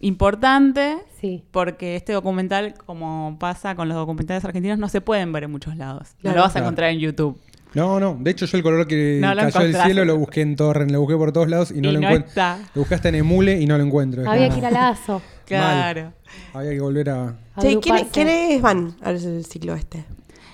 importante. 0.00 0.98
Sí. 1.20 1.44
Porque 1.50 1.96
este 1.96 2.12
documental, 2.12 2.74
como 2.86 3.36
pasa 3.38 3.74
con 3.74 3.88
los 3.88 3.96
documentales 3.96 4.44
argentinos, 4.44 4.78
no 4.78 4.88
se 4.88 5.00
pueden 5.00 5.32
ver 5.32 5.44
en 5.44 5.50
muchos 5.50 5.76
lados. 5.76 6.08
No 6.16 6.20
Claro. 6.22 6.36
lo 6.36 6.42
vas 6.42 6.50
a 6.50 6.52
Claro. 6.54 6.66
encontrar 6.66 6.90
en 6.90 6.98
YouTube. 6.98 7.38
No, 7.74 8.00
no. 8.00 8.16
De 8.20 8.30
hecho, 8.32 8.46
yo 8.46 8.56
el 8.56 8.62
color 8.62 8.86
que 8.86 9.18
No 9.22 9.34
cayó 9.34 9.60
del 9.60 9.76
cielo 9.76 10.04
lo 10.04 10.16
busqué 10.18 10.40
en 10.42 10.56
Torrent, 10.56 10.90
lo 10.90 11.00
busqué 11.00 11.16
por 11.16 11.32
todos 11.32 11.48
lados 11.48 11.70
y 11.70 11.80
no 11.80 11.90
Y 11.90 11.92
lo 11.92 12.00
no 12.00 12.06
encuentro. 12.08 12.28
está. 12.28 12.58
Lo 12.74 12.80
busqué 12.82 12.94
hasta 12.96 13.08
en 13.10 13.14
Emule 13.16 13.60
y 13.60 13.66
no 13.66 13.78
lo 13.78 13.84
encuentro. 13.84 14.28
Había 14.28 14.48
como- 14.48 14.54
que 14.54 14.58
ir 14.58 14.66
al 14.66 14.74
lazo. 14.74 15.22
Claro. 15.46 16.12
Había 16.54 16.70
que 16.70 16.80
volver 16.80 17.10
a. 17.10 17.34
Che, 17.60 17.78
¿quiénes, 18.12 18.60
van 18.62 18.94
al 19.02 19.18
ciclo 19.44 19.74
este? 19.74 20.04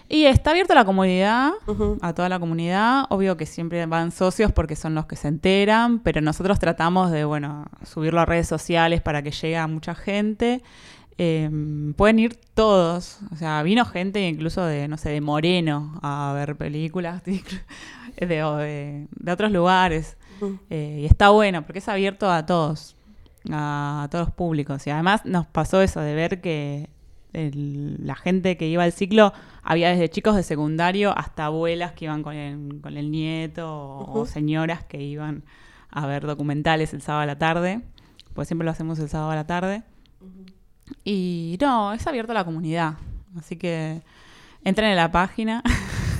Y 0.08 0.24
está 0.26 0.50
abierto 0.52 0.72
a 0.72 0.76
la 0.76 0.84
comunidad, 0.84 1.50
a 2.00 2.12
toda 2.14 2.28
la 2.28 2.38
comunidad. 2.38 3.04
Obvio 3.10 3.36
que 3.36 3.44
siempre 3.44 3.84
van 3.86 4.12
socios 4.12 4.52
porque 4.52 4.76
son 4.76 4.94
los 4.94 5.06
que 5.06 5.16
se 5.16 5.26
enteran, 5.28 5.98
pero 5.98 6.20
nosotros 6.20 6.58
tratamos 6.60 7.10
de, 7.10 7.24
bueno, 7.24 7.66
subirlo 7.84 8.20
a 8.20 8.24
redes 8.24 8.46
sociales 8.46 9.00
para 9.02 9.22
que 9.22 9.32
llegue 9.32 9.56
a 9.56 9.66
mucha 9.66 9.94
gente. 9.96 10.62
Eh, 11.18 11.48
pueden 11.96 12.18
ir 12.18 12.36
todos. 12.54 13.18
O 13.32 13.36
sea, 13.36 13.62
vino 13.62 13.84
gente 13.84 14.26
incluso 14.28 14.64
de, 14.64 14.86
no 14.88 14.96
sé, 14.96 15.10
de 15.10 15.20
Moreno 15.20 15.98
a 16.02 16.32
ver 16.34 16.56
películas, 16.56 17.22
de, 18.20 18.44
o 18.44 18.56
de, 18.56 19.06
de 19.10 19.32
otros 19.32 19.50
lugares. 19.52 20.16
Eh, 20.70 20.98
y 21.02 21.06
está 21.06 21.30
bueno 21.30 21.62
porque 21.64 21.78
es 21.78 21.88
abierto 21.88 22.30
a 22.30 22.44
todos, 22.44 22.94
a, 23.50 24.02
a 24.04 24.08
todos 24.10 24.26
los 24.26 24.34
públicos. 24.34 24.86
Y 24.86 24.90
además 24.90 25.24
nos 25.24 25.46
pasó 25.46 25.80
eso 25.80 26.00
de 26.00 26.14
ver 26.14 26.40
que 26.42 26.90
el- 27.32 27.96
la 28.06 28.14
gente 28.14 28.56
que 28.58 28.66
iba 28.68 28.82
al 28.84 28.92
ciclo 28.92 29.32
había 29.62 29.88
desde 29.90 30.08
chicos 30.10 30.36
de 30.36 30.42
secundario 30.42 31.16
hasta 31.16 31.46
abuelas 31.46 31.92
que 31.92 32.04
iban 32.06 32.22
con 32.22 32.34
el, 32.34 32.80
con 32.82 32.96
el 32.96 33.10
nieto 33.10 33.66
o, 33.98 34.04
señoras 34.26 34.84
que 34.84 35.02
iban 35.02 35.44
a 35.90 36.06
ver 36.06 36.26
documentales 36.26 36.92
el 36.92 37.00
sábado 37.02 37.22
a 37.22 37.26
la 37.26 37.38
tarde, 37.38 37.80
pues 38.34 38.48
siempre 38.48 38.64
lo 38.66 38.70
hacemos 38.70 38.98
el 38.98 39.08
sábado 39.08 39.30
a 39.30 39.34
la 39.36 39.46
tarde. 39.46 39.82
Y 41.04 41.58
no, 41.60 41.92
es 41.92 42.06
abierto 42.06 42.32
a 42.32 42.34
la 42.34 42.44
comunidad, 42.44 42.94
así 43.38 43.56
que 43.56 44.02
entren 44.64 44.90
en 44.90 44.96
la 44.96 45.10
página. 45.10 45.62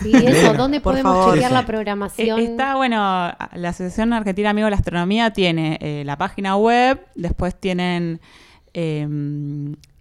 Sí, 0.03 0.13
eso, 0.15 0.55
¿dónde 0.55 0.81
Por 0.81 0.93
podemos 0.93 1.15
favor. 1.15 1.35
chequear 1.35 1.53
la 1.53 1.67
programación? 1.67 2.39
Está, 2.39 2.77
bueno, 2.77 2.97
la 2.97 3.69
Asociación 3.69 4.13
Argentina 4.13 4.51
Amigos 4.51 4.67
de 4.67 4.71
la 4.73 4.77
Astronomía 4.77 5.33
tiene 5.33 5.79
eh, 5.81 6.03
la 6.05 6.17
página 6.19 6.57
web, 6.57 7.01
después 7.15 7.59
tienen 7.59 8.21
eh, 8.75 9.09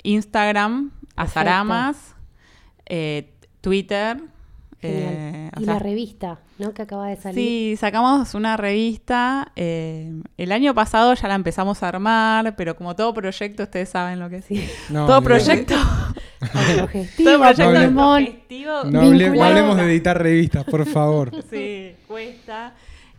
Instagram, 0.03 0.91
Azaramas, 1.16 2.16
eh, 2.86 3.32
Twitter. 3.61 4.22
Eh, 4.82 5.50
o 5.56 5.62
y 5.62 5.66
sea, 5.66 5.74
la 5.74 5.80
revista, 5.80 6.40
¿no? 6.60 6.74
Que 6.74 6.84
acaba 6.84 7.08
de 7.08 7.16
salir. 7.16 7.36
Sí, 7.36 7.76
sacamos 7.78 8.34
una 8.36 8.56
revista. 8.58 9.52
eh, 9.56 10.12
el 10.38 10.52
año 10.52 10.74
pasado 10.76 11.14
ya 11.14 11.28
la 11.28 11.36
empezamos 11.36 11.82
a 11.82 11.88
armar, 11.90 12.56
pero 12.56 12.76
como 12.76 12.96
todo 12.96 13.14
proyecto, 13.14 13.64
ustedes 13.64 13.90
saben 13.90 14.20
lo 14.20 14.30
que 14.30 14.38
es. 14.38 14.46
Sí. 14.46 14.68
No, 14.90 15.08
todo 15.08 15.22
proyecto, 15.22 15.76
todo 16.54 16.88
proyecto 16.88 17.72
No 17.72 17.82
pulmón. 17.86 18.22
autogestivo 18.22 18.72
No, 18.72 18.82
hable- 18.82 18.92
no 18.92 19.10
vinculado. 19.12 19.44
hablemos 19.46 19.78
de 19.78 19.84
editar 19.84 20.22
revistas, 20.22 20.64
por 20.66 20.86
favor. 20.86 21.32
Sí, 21.50 21.96
cuesta. 22.08 22.74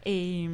Y, 0.04 0.48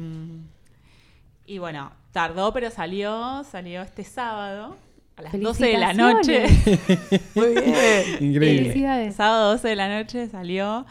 y 1.45 1.57
bueno, 1.59 1.91
tardó, 2.11 2.51
pero 2.53 2.71
salió, 2.71 3.43
salió 3.43 3.81
este 3.81 4.03
sábado 4.03 4.75
a 5.15 5.21
las 5.21 5.39
12 5.39 5.65
de 5.67 5.77
la 5.77 5.93
noche. 5.93 6.45
Muy 7.35 7.49
bien. 7.53 7.73
Increíble. 8.19 8.63
Felicidades. 8.63 9.15
sábado 9.15 9.51
12 9.53 9.67
de 9.67 9.75
la 9.75 9.87
noche 10.01 10.27
salió. 10.27 10.85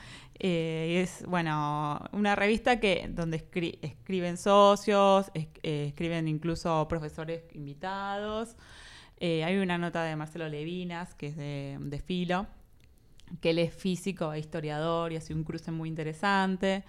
eh, 0.44 0.88
y 0.90 0.96
es, 0.96 1.24
bueno, 1.28 2.00
una 2.12 2.34
revista 2.34 2.80
que 2.80 3.06
donde 3.10 3.38
escri- 3.44 3.78
escriben 3.82 4.36
socios, 4.36 5.30
es- 5.34 5.46
eh, 5.62 5.86
escriben 5.88 6.26
incluso 6.28 6.86
profesores 6.88 7.42
invitados. 7.54 8.56
Eh, 9.20 9.44
hay 9.44 9.58
una 9.58 9.78
nota 9.78 10.02
de 10.02 10.16
Marcelo 10.16 10.48
Levinas, 10.48 11.14
que 11.14 11.28
es 11.28 11.36
de, 11.36 11.76
de 11.80 12.00
Filo, 12.00 12.48
que 13.40 13.50
él 13.50 13.60
es 13.60 13.72
físico 13.72 14.32
e 14.32 14.40
historiador 14.40 15.12
y 15.12 15.16
hace 15.16 15.32
un 15.32 15.44
cruce 15.44 15.70
muy 15.70 15.88
interesante. 15.88 16.82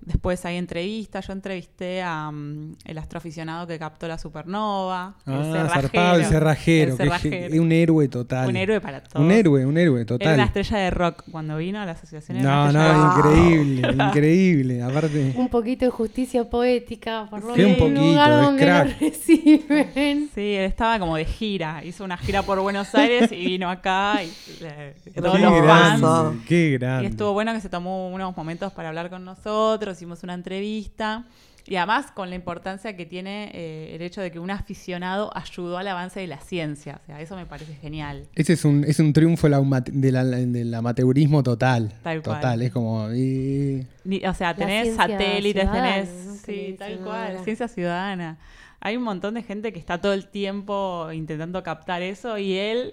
Después 0.00 0.44
hay 0.44 0.56
entrevistas. 0.56 1.26
Yo 1.26 1.32
entrevisté 1.32 2.02
a 2.02 2.30
mm, 2.30 2.76
el 2.84 2.98
astroaficionado 2.98 3.66
que 3.66 3.78
captó 3.78 4.06
la 4.08 4.18
supernova. 4.18 5.14
el 5.26 5.32
Ah, 5.34 5.68
zarpado 5.72 6.16
el 6.16 6.24
cerrajero. 6.26 6.92
el 6.92 6.98
que 6.98 7.04
es- 7.04 7.10
cerrajero. 7.20 7.54
es 7.54 7.60
un 7.60 7.72
héroe 7.72 8.08
total. 8.08 8.48
Un 8.48 8.56
héroe 8.56 8.80
para 8.80 9.02
todos. 9.02 9.24
Un 9.24 9.30
héroe, 9.30 9.64
un 9.66 9.76
héroe 9.78 10.00
Era 10.02 10.14
una 10.14 10.18
total. 10.18 10.40
estrella 10.40 10.78
de 10.78 10.90
rock 10.90 11.22
cuando 11.30 11.56
vino 11.56 11.80
a 11.80 11.86
la 11.86 11.92
asociación. 11.92 12.42
No, 12.42 12.72
no, 12.72 12.82
rock. 13.22 13.26
increíble, 13.26 13.88
increíble. 14.08 14.82
Aparte, 14.82 15.32
Un 15.36 15.48
poquito 15.48 15.84
de 15.84 15.90
justicia 15.90 16.44
poética, 16.48 17.26
por 17.30 17.42
lo 17.44 17.54
Sí, 17.54 17.60
un 17.62 17.66
menos. 17.72 17.78
poquito, 17.80 18.00
lugar 18.02 18.32
es 18.32 18.40
donde 18.40 18.62
crack. 18.64 18.86
lo 19.00 19.08
reciben. 19.08 20.30
Sí, 20.34 20.54
él 20.54 20.64
estaba 20.64 20.98
como 20.98 21.16
de 21.16 21.24
gira. 21.24 21.84
Hizo 21.84 22.04
una 22.04 22.16
gira 22.16 22.42
por 22.42 22.60
Buenos 22.60 22.94
Aires 22.94 23.30
y 23.32 23.36
vino 23.46 23.68
acá. 23.70 24.22
Y, 24.22 24.30
eh, 24.62 24.94
Qué 25.04 25.10
todos 25.20 25.36
qué 25.36 25.42
los 25.42 25.66
fans. 25.66 26.00
grande, 26.00 26.54
Y 26.54 26.72
grande. 26.72 27.08
estuvo 27.08 27.32
bueno 27.32 27.52
que 27.52 27.60
se 27.60 27.68
tomó 27.68 28.08
unos 28.08 28.36
momentos 28.36 28.72
para 28.72 28.88
hablar 28.88 29.10
con 29.10 29.24
nosotros, 29.24 29.83
hicimos 29.92 30.22
una 30.22 30.34
entrevista. 30.34 31.24
Y 31.66 31.76
además 31.76 32.10
con 32.10 32.28
la 32.28 32.36
importancia 32.36 32.94
que 32.94 33.06
tiene 33.06 33.50
eh, 33.54 33.94
el 33.96 34.02
hecho 34.02 34.20
de 34.20 34.30
que 34.30 34.38
un 34.38 34.50
aficionado 34.50 35.30
ayudó 35.34 35.78
al 35.78 35.88
avance 35.88 36.20
de 36.20 36.26
la 36.26 36.38
ciencia. 36.38 37.00
O 37.02 37.06
sea, 37.06 37.22
eso 37.22 37.36
me 37.36 37.46
parece 37.46 37.74
genial. 37.76 38.28
Ese 38.34 38.52
es 38.52 38.66
un, 38.66 38.84
es 38.84 38.98
un 38.98 39.14
triunfo 39.14 39.48
la 39.48 39.60
uma- 39.60 39.80
de 39.82 40.12
la- 40.12 40.24
del 40.24 40.74
amateurismo 40.74 41.42
total. 41.42 41.94
Tal 42.02 42.22
cual. 42.22 42.36
total, 42.36 42.60
es 42.60 42.70
como. 42.70 43.10
y- 43.14 43.86
Ni- 44.04 44.22
o 44.26 44.34
sea, 44.34 44.54
tenés 44.54 44.94
satélites, 44.94 45.62
ciudadana, 45.62 45.92
tenés... 45.94 46.40
Sí, 46.44 46.76
tal 46.78 46.96
ciudadana. 46.98 47.32
cual, 47.34 47.44
ciencia 47.44 47.66
ciudadana. 47.68 48.38
Hay 48.80 48.98
un 48.98 49.02
montón 49.02 49.32
de 49.32 49.42
gente 49.42 49.72
que 49.72 49.78
está 49.78 49.98
todo 50.02 50.12
el 50.12 50.28
tiempo 50.28 51.10
intentando 51.12 51.62
captar 51.62 52.02
eso 52.02 52.36
y 52.36 52.58
él, 52.58 52.92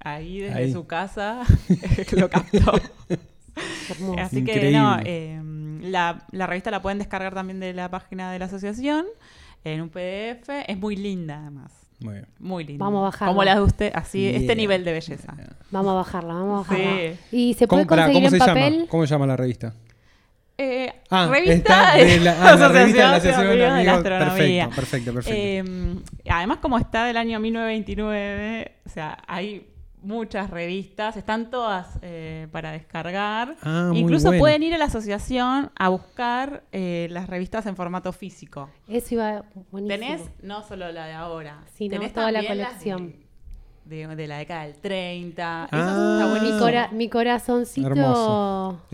ahí 0.00 0.40
desde 0.40 0.58
Ahí. 0.58 0.72
su 0.72 0.88
casa, 0.88 1.42
lo 2.16 2.28
captó. 2.28 2.72
Hermoso. 3.90 4.18
Así 4.20 4.42
que 4.44 4.52
Increíble. 4.54 4.72
no, 4.78 4.98
eh, 5.04 5.40
la, 5.82 6.26
la 6.32 6.46
revista 6.46 6.70
la 6.70 6.82
pueden 6.82 6.98
descargar 6.98 7.34
también 7.34 7.60
de 7.60 7.72
la 7.72 7.90
página 7.90 8.30
de 8.32 8.38
la 8.38 8.44
asociación 8.46 9.06
en 9.64 9.80
un 9.82 9.88
PDF. 9.88 10.48
Es 10.66 10.78
muy 10.78 10.96
linda 10.96 11.38
además. 11.40 11.72
Muy 12.00 12.14
bien. 12.14 12.26
Muy 12.38 12.64
linda. 12.64 12.84
Vamos 12.84 13.00
a 13.00 13.02
bajarla. 13.04 13.28
Como 13.32 13.44
la 13.44 13.54
de 13.56 13.60
usted, 13.62 13.92
así, 13.94 14.26
este 14.28 14.54
nivel 14.54 14.84
de 14.84 14.92
belleza. 14.92 15.34
Vamos 15.72 15.90
a 15.92 15.94
bajarla, 15.96 16.34
vamos 16.34 16.68
a 16.68 16.74
Sí. 16.74 16.80
bajarla. 16.82 17.10
¿Y 17.32 17.54
se 17.54 17.66
puede 17.66 17.82
¿Cómo, 17.82 17.88
pará, 17.90 18.02
conseguir 18.04 18.28
¿cómo 18.30 18.36
en 18.36 18.40
se 18.40 18.46
papel? 18.46 18.72
llama? 18.74 18.86
¿Cómo 18.88 19.06
se 19.06 19.10
llama 19.10 19.26
la 19.26 19.36
revista? 19.36 19.74
Eh, 20.60 20.92
Ah, 21.10 21.28
revista 21.30 21.52
está 21.54 21.96
de 22.04 22.20
la, 22.20 22.32
ah, 22.52 22.56
la 22.56 22.68
revista 22.68 23.18
de 23.20 23.32
la 23.32 23.44
de 23.44 23.66
Amigos 23.66 23.84
de. 23.84 23.90
Astronomía. 23.90 24.64
Perfecto, 24.68 24.74
perfecto, 24.76 25.14
perfecto. 25.14 25.40
Eh, 25.40 26.02
además, 26.30 26.58
como 26.58 26.78
está 26.78 27.04
del 27.04 27.16
año 27.16 27.38
1929, 27.40 28.72
o 28.86 28.88
sea, 28.88 29.18
hay 29.26 29.66
muchas 30.02 30.50
revistas, 30.50 31.16
están 31.16 31.50
todas 31.50 31.98
eh, 32.02 32.46
para 32.52 32.72
descargar. 32.72 33.56
Ah, 33.62 33.86
muy 33.90 33.98
Incluso 34.00 34.28
bueno. 34.28 34.40
pueden 34.40 34.62
ir 34.62 34.74
a 34.74 34.78
la 34.78 34.84
asociación 34.86 35.70
a 35.76 35.88
buscar 35.88 36.64
eh, 36.72 37.08
las 37.10 37.28
revistas 37.28 37.66
en 37.66 37.76
formato 37.76 38.12
físico. 38.12 38.70
Eso 38.88 39.14
iba 39.14 39.44
buenísimo. 39.70 40.00
Tenés 40.00 40.22
no 40.42 40.62
solo 40.62 40.90
la 40.92 41.06
de 41.06 41.12
ahora, 41.12 41.64
Sino 41.74 41.92
tenés 41.96 42.12
toda 42.12 42.30
la 42.32 42.44
colección. 42.46 43.14
De, 43.84 44.06
de- 44.06 44.16
de 44.16 44.26
la 44.26 44.36
década 44.36 44.64
del 44.64 44.74
30. 44.74 45.64
Eso 45.64 45.76
Ah. 45.80 46.18
está 46.20 46.24
Mi, 46.26 46.30
buenísimo. 46.30 46.58
cora- 46.60 46.88
mi 46.92 47.08
corazoncito 47.08 47.86
Hermoso. 47.86 48.82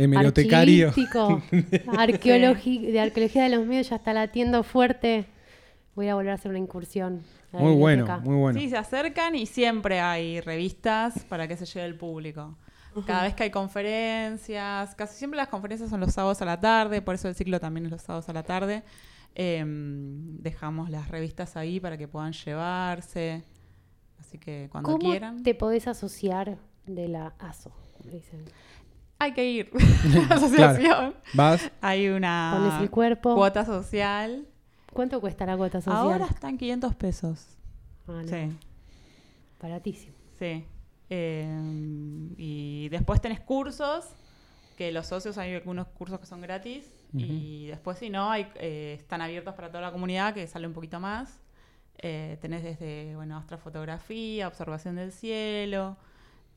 Arqueologi- 1.98 2.92
de 2.92 3.00
arqueología 3.00 3.42
de 3.44 3.48
los 3.50 3.66
medios 3.66 3.88
ya 3.90 3.96
está 3.96 4.12
latiendo 4.12 4.62
fuerte. 4.62 5.26
Voy 5.94 6.08
a 6.08 6.14
volver 6.14 6.30
a 6.32 6.34
hacer 6.34 6.50
una 6.50 6.58
incursión. 6.58 7.22
a 7.52 7.58
muy 7.58 7.74
bueno, 7.74 8.20
muy 8.24 8.36
bueno. 8.36 8.58
Sí, 8.58 8.68
se 8.68 8.76
acercan 8.76 9.34
y 9.34 9.46
siempre 9.46 10.00
hay 10.00 10.40
revistas 10.40 11.24
para 11.24 11.46
que 11.46 11.56
se 11.56 11.66
lleve 11.66 11.86
el 11.86 11.96
público. 11.96 12.56
Cada 13.06 13.24
vez 13.24 13.34
que 13.34 13.42
hay 13.44 13.50
conferencias, 13.50 14.94
casi 14.94 15.16
siempre 15.16 15.36
las 15.36 15.48
conferencias 15.48 15.90
son 15.90 15.98
los 16.00 16.12
sábados 16.14 16.40
a 16.42 16.44
la 16.44 16.60
tarde, 16.60 17.02
por 17.02 17.16
eso 17.16 17.28
el 17.28 17.34
ciclo 17.34 17.58
también 17.58 17.86
es 17.86 17.92
los 17.92 18.02
sábados 18.02 18.28
a 18.28 18.32
la 18.32 18.44
tarde. 18.44 18.84
Em, 19.34 20.36
dejamos 20.40 20.90
las 20.90 21.08
revistas 21.08 21.56
ahí 21.56 21.80
para 21.80 21.98
que 21.98 22.06
puedan 22.06 22.32
llevarse. 22.32 23.42
Así 24.20 24.38
que 24.38 24.68
cuando 24.70 24.90
¿Cómo 24.92 25.10
quieran. 25.10 25.42
te 25.42 25.54
podés 25.56 25.88
asociar 25.88 26.56
de 26.86 27.08
la 27.08 27.34
ASO? 27.40 27.72
como 27.98 28.10
dicen? 28.10 28.44
Hay 29.18 29.32
que 29.32 29.44
ir 29.44 29.70
a 29.74 30.08
la 30.28 30.34
asociación. 30.36 31.14
Vas, 31.34 31.70
Hay 31.80 32.08
una 32.08 32.54
Pones 32.56 32.80
el 32.82 32.90
cuerpo. 32.90 33.34
cuota 33.34 33.64
social. 33.64 34.46
¿Cuánto 34.94 35.20
cuesta 35.20 35.44
la 35.44 35.56
cuota 35.56 35.80
social? 35.80 35.96
Ahora 36.02 36.26
están 36.26 36.56
500 36.56 36.94
pesos. 36.94 37.46
Ah, 38.08 38.22
no, 38.22 38.28
Sí. 38.28 38.56
baratísimo. 39.60 40.14
Sí. 40.38 40.64
Eh, 41.10 42.28
y 42.38 42.88
después 42.88 43.20
tenés 43.20 43.40
cursos, 43.40 44.06
que 44.76 44.90
los 44.92 45.06
socios 45.06 45.36
hay 45.38 45.54
algunos 45.54 45.86
cursos 45.88 46.18
que 46.20 46.26
son 46.26 46.40
gratis. 46.40 46.90
Y 47.16 47.66
después, 47.66 47.98
si 47.98 48.10
no, 48.10 48.28
hay, 48.28 48.48
eh, 48.56 48.96
están 48.98 49.20
abiertos 49.20 49.54
para 49.54 49.68
toda 49.68 49.80
la 49.82 49.92
comunidad, 49.92 50.34
que 50.34 50.48
sale 50.48 50.66
un 50.66 50.72
poquito 50.72 50.98
más. 50.98 51.40
Eh, 51.98 52.38
tenés 52.40 52.64
desde, 52.64 53.14
bueno, 53.14 53.36
astrofotografía, 53.38 54.48
observación 54.48 54.96
del 54.96 55.12
cielo, 55.12 55.96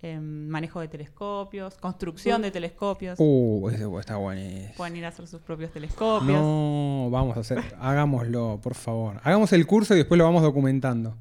em, 0.01 0.47
manejo 0.47 0.79
de 0.79 0.87
telescopios, 0.87 1.75
construcción 1.77 2.41
de 2.41 2.51
telescopios. 2.51 3.17
Uh, 3.19 3.69
ese 3.69 3.85
está 3.99 4.17
buenísimo. 4.17 4.73
Pueden 4.77 4.95
ir 4.97 5.05
a 5.05 5.07
hacer 5.09 5.27
sus 5.27 5.41
propios 5.41 5.71
telescopios. 5.71 6.39
No, 6.39 7.09
vamos 7.11 7.35
a 7.37 7.39
hacer, 7.39 7.63
hagámoslo, 7.79 8.59
por 8.61 8.75
favor. 8.75 9.19
Hagamos 9.23 9.51
el 9.53 9.65
curso 9.65 9.93
y 9.95 9.97
después 9.97 10.17
lo 10.17 10.23
vamos 10.25 10.43
documentando. 10.43 11.15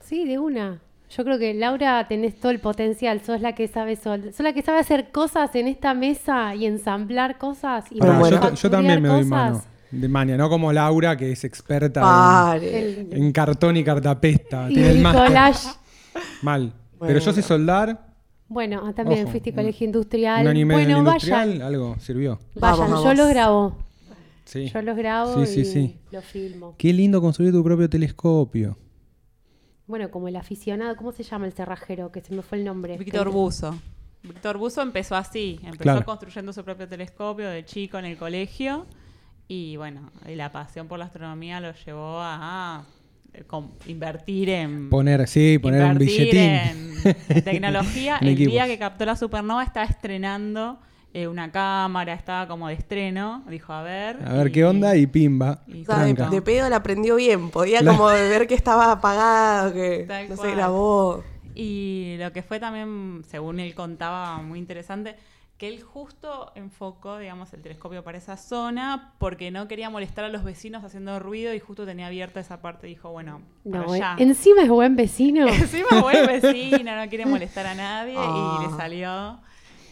Sí, 0.00 0.26
de 0.26 0.38
una. 0.38 0.80
Yo 1.10 1.24
creo 1.24 1.38
que 1.38 1.54
Laura 1.54 2.06
tenés 2.06 2.38
todo 2.38 2.52
el 2.52 2.60
potencial. 2.60 3.22
Sos 3.24 3.40
la 3.40 3.54
que 3.54 3.66
sabe 3.66 3.96
sol- 3.96 4.24
sos 4.34 4.40
la 4.40 4.52
que 4.52 4.60
sabe 4.60 4.78
hacer 4.80 5.10
cosas 5.10 5.54
en 5.54 5.66
esta 5.66 5.94
mesa 5.94 6.54
y 6.54 6.66
ensamblar 6.66 7.38
cosas 7.38 7.86
y 7.90 7.98
Pará, 7.98 8.18
bueno. 8.18 8.42
yo, 8.50 8.54
yo 8.54 8.70
también 8.70 9.00
me 9.00 9.08
doy 9.08 9.24
manufacturear 9.24 9.52
mano. 9.64 9.78
De 9.90 10.06
mania, 10.06 10.36
no 10.36 10.50
como 10.50 10.70
Laura, 10.70 11.16
que 11.16 11.32
es 11.32 11.44
experta. 11.44 12.54
El- 12.60 13.08
en, 13.10 13.22
en 13.24 13.32
cartón 13.32 13.78
y 13.78 13.84
cartapesta. 13.84 14.70
y 14.70 14.74
Tiene 14.74 14.90
el. 14.90 15.00
Mal. 15.02 15.54
Bueno. 16.42 16.72
Pero 17.00 17.20
yo 17.20 17.32
sé 17.32 17.40
soldar. 17.42 18.07
Bueno, 18.48 18.82
ah, 18.86 18.92
también 18.94 19.22
Ojo, 19.24 19.30
fuiste 19.32 19.50
un- 19.50 19.56
colegio 19.56 19.84
industrial. 19.86 20.42
Un 20.42 20.48
año 20.48 20.60
y 20.60 20.64
medio 20.64 20.80
en 20.80 20.86
bueno, 20.94 20.98
industrial, 21.10 21.48
vayan. 21.50 21.62
algo 21.62 21.96
sirvió. 22.00 22.38
Vayan, 22.54 22.78
Vamos, 22.80 22.88
yo 23.00 23.04
vamos. 23.04 23.16
los 23.18 23.28
grabo. 23.28 23.76
Sí. 24.44 24.70
Yo 24.72 24.80
los 24.82 24.96
grabo 24.96 25.44
Sí, 25.44 25.52
sí, 25.54 25.60
y 25.60 25.64
sí. 25.66 25.96
los 26.10 26.24
filmo. 26.24 26.74
Qué 26.78 26.92
lindo 26.92 27.20
construir 27.20 27.52
tu 27.52 27.62
propio 27.62 27.90
telescopio. 27.90 28.78
Bueno, 29.86 30.10
como 30.10 30.28
el 30.28 30.36
aficionado, 30.36 30.96
¿cómo 30.96 31.12
se 31.12 31.22
llama 31.22 31.46
el 31.46 31.52
cerrajero? 31.52 32.10
Que 32.12 32.20
se 32.22 32.34
me 32.34 32.42
fue 32.42 32.58
el 32.58 32.64
nombre. 32.64 32.96
Víctor 32.96 33.30
Buzo. 33.30 33.74
Víctor 34.22 34.56
Buzo 34.58 34.82
empezó 34.82 35.14
así, 35.16 35.60
empezó 35.62 35.82
Claro. 35.82 36.04
construyendo 36.04 36.52
su 36.52 36.64
propio 36.64 36.88
telescopio 36.88 37.48
de 37.48 37.64
chico 37.64 37.98
en 37.98 38.04
el 38.06 38.16
colegio 38.18 38.86
y 39.46 39.76
bueno, 39.76 40.10
y 40.26 40.34
la 40.34 40.50
pasión 40.50 40.88
por 40.88 40.98
la 40.98 41.04
astronomía 41.06 41.60
lo 41.60 41.72
llevó 41.72 42.18
a, 42.20 42.84
eh, 43.38 43.68
invertir 43.86 44.50
en 44.50 44.90
Poner, 44.90 45.26
sí, 45.28 45.58
poner 45.58 45.84
un 45.84 45.98
billetín. 45.98 46.40
en, 46.40 46.98
en 47.28 47.42
tecnología. 47.44 48.18
En 48.20 48.28
el 48.28 48.36
día 48.36 48.66
que 48.66 48.78
captó 48.78 49.04
la 49.04 49.16
supernova 49.16 49.62
estaba 49.62 49.86
estrenando 49.86 50.78
eh, 51.14 51.26
una 51.26 51.50
cámara, 51.50 52.12
estaba 52.12 52.46
como 52.46 52.68
de 52.68 52.74
estreno, 52.74 53.42
dijo 53.48 53.72
a 53.72 53.82
ver. 53.82 54.18
A 54.26 54.34
ver 54.34 54.52
qué 54.52 54.64
onda 54.64 54.94
y 54.96 55.06
pimba. 55.06 55.62
y 55.66 55.82
O 55.82 55.86
sea, 55.86 56.04
de, 56.04 56.42
pedo 56.42 56.68
la 56.68 56.76
aprendió 56.76 57.16
bien. 57.16 57.50
Podía 57.50 57.80
La- 57.82 57.92
como 57.92 58.06
ver 58.06 58.46
que 58.46 58.54
estaba 58.54 58.92
apagado, 58.92 59.72
que 59.72 60.04
Tal 60.06 60.28
no 60.28 60.36
se 60.36 60.42
cual. 60.42 60.54
grabó. 60.56 61.24
Y 61.54 62.16
lo 62.18 62.32
que 62.32 62.42
fue 62.42 62.60
también, 62.60 63.22
según 63.28 63.58
él 63.58 63.74
contaba, 63.74 64.40
muy 64.42 64.58
interesante, 64.58 65.16
que 65.58 65.66
él 65.68 65.82
justo 65.82 66.52
enfocó, 66.54 67.18
digamos, 67.18 67.52
el 67.52 67.62
telescopio 67.62 68.04
para 68.04 68.16
esa 68.16 68.36
zona 68.36 69.14
porque 69.18 69.50
no 69.50 69.66
quería 69.66 69.90
molestar 69.90 70.24
a 70.24 70.28
los 70.28 70.44
vecinos 70.44 70.84
haciendo 70.84 71.18
ruido 71.18 71.52
y 71.52 71.58
justo 71.58 71.84
tenía 71.84 72.06
abierta 72.06 72.38
esa 72.38 72.62
parte. 72.62 72.86
Dijo, 72.86 73.10
bueno, 73.10 73.42
para 73.68 73.84
No, 73.84 73.92
allá. 73.92 74.14
eh, 74.18 74.22
encima 74.22 74.62
es 74.62 74.68
buen 74.68 74.94
vecino. 74.94 75.48
Encima 75.48 76.00
buen 76.00 76.26
vecino, 76.42 76.94
no 76.96 77.08
quiere 77.08 77.26
molestar 77.26 77.66
a 77.66 77.74
nadie 77.74 78.12
y 78.14 78.16
Ah. 78.18 78.68
le 78.70 78.76
salió. 78.76 79.40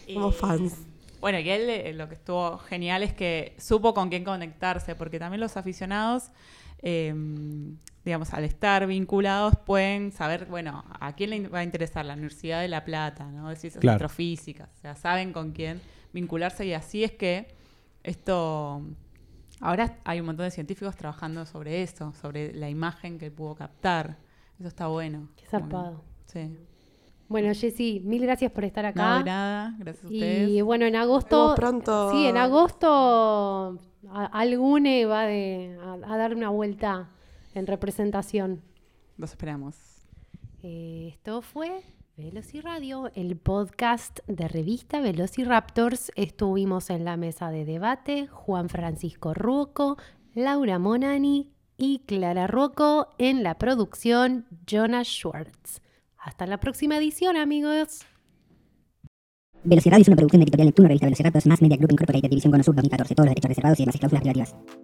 Y, 0.07 0.13
Somos 0.13 0.35
fans. 0.37 0.77
Bueno, 1.19 1.39
y 1.39 1.49
él 1.49 1.69
eh, 1.69 1.93
lo 1.93 2.07
que 2.07 2.13
estuvo 2.15 2.59
genial 2.59 3.03
es 3.03 3.11
que 3.13 3.55
supo 3.59 3.93
con 3.93 4.07
quién 4.09 4.23
conectarse, 4.23 4.95
porque 4.95 5.19
también 5.19 5.41
los 5.41 5.57
aficionados, 5.57 6.29
eh, 6.79 7.13
digamos, 8.05 8.33
al 8.33 8.43
estar 8.45 8.87
vinculados, 8.87 9.55
pueden 9.65 10.11
saber, 10.11 10.45
bueno, 10.45 10.83
a 10.99 11.13
quién 11.15 11.29
le 11.31 11.47
va 11.49 11.59
a 11.59 11.63
interesar 11.63 12.05
la 12.05 12.13
Universidad 12.13 12.61
de 12.61 12.67
La 12.69 12.85
Plata, 12.85 13.25
¿no? 13.31 13.49
De 13.49 13.55
ciencias 13.57 13.81
Claro. 13.81 13.95
astrofísicas. 13.95 14.69
O 14.77 14.79
sea, 14.79 14.95
saben 14.95 15.33
con 15.33 15.51
quién 15.51 15.81
vincularse 16.13 16.65
y 16.65 16.73
así 16.73 17.03
es 17.03 17.11
que 17.11 17.47
esto. 18.03 18.81
Ahora 19.59 19.97
hay 20.05 20.19
un 20.19 20.27
montón 20.27 20.45
de 20.45 20.51
científicos 20.51 20.95
trabajando 20.95 21.45
sobre 21.45 21.81
eso, 21.81 22.13
sobre 22.13 22.53
la 22.53 22.69
imagen 22.69 23.17
que 23.17 23.31
pudo 23.31 23.55
captar. 23.55 24.17
Eso 24.59 24.67
está 24.69 24.87
bueno. 24.87 25.27
Qué 25.35 25.45
zarpado. 25.47 26.03
Sí. 26.25 26.55
Bueno, 27.27 27.53
Jessy, 27.53 28.01
mil 28.05 28.21
gracias 28.21 28.51
por 28.51 28.63
estar 28.63 28.85
No, 28.85 28.89
acá. 28.89 29.17
de 29.17 29.23
nada, 29.25 29.75
gracias 29.79 30.05
a 30.05 30.07
ustedes. 30.07 30.49
y 30.49 30.61
bueno, 30.61 30.85
en 30.85 30.93
Nos 30.93 31.01
agosto. 31.01 31.41
vemos 31.41 31.55
pronto. 31.57 32.11
Sí, 32.11 32.25
en 32.25 32.37
agosto 32.37 33.77
a- 34.11 34.25
Algune 34.25 35.05
va 35.05 35.23
de, 35.23 35.77
a, 35.81 36.13
a 36.13 36.17
dar 36.17 36.35
una 36.35 36.49
vuelta 36.49 37.09
en 37.53 37.67
representación. 37.67 38.61
Los 39.17 39.31
esperamos. 39.31 39.75
Esto 40.61 41.41
fue 41.41 41.81
Velociradio, 42.17 43.11
el 43.15 43.37
podcast 43.37 44.19
de 44.27 44.47
revista 44.47 44.99
Velociraptors. 45.01 46.11
Estuvimos 46.15 46.89
en 46.89 47.05
la 47.05 47.15
mesa 47.17 47.51
de 47.51 47.63
debate 47.65 48.27
Juan 48.27 48.69
Francisco 48.69 49.33
Ruoco, 49.33 49.97
Laura 50.33 50.79
Monani 50.79 51.51
y 51.77 51.99
Clara 51.99 52.47
Rocco 52.47 53.09
en 53.19 53.43
la 53.43 53.57
producción 53.59 54.45
Jonas 54.65 55.07
Schwartz. 55.07 55.81
Hasta 56.17 56.47
la 56.47 56.59
próxima 56.59 56.97
edición, 56.97 57.37
amigos. 57.37 58.01
Velocidad 59.67 59.99
es 59.99 60.07
una 60.07 60.15
producción 60.15 60.39
de 60.39 60.43
Editorial 60.45 60.67
Neptuno, 60.67 60.87
revista 60.87 61.07
Velociraptors, 61.07 61.45
Mass 61.45 61.61
Media 61.61 61.75
Group 61.75 61.91
Incorporated, 61.91 62.29
División 62.29 62.51
Cono 62.51 62.63
Sur 62.63 62.73
2014. 62.75 63.15
Todos 63.15 63.25
los 63.25 63.31
derechos 63.31 63.49
reservados 63.49 63.79
y 63.79 63.83
demás 63.83 63.97
cláusulas 63.97 64.21
privativas. 64.21 64.77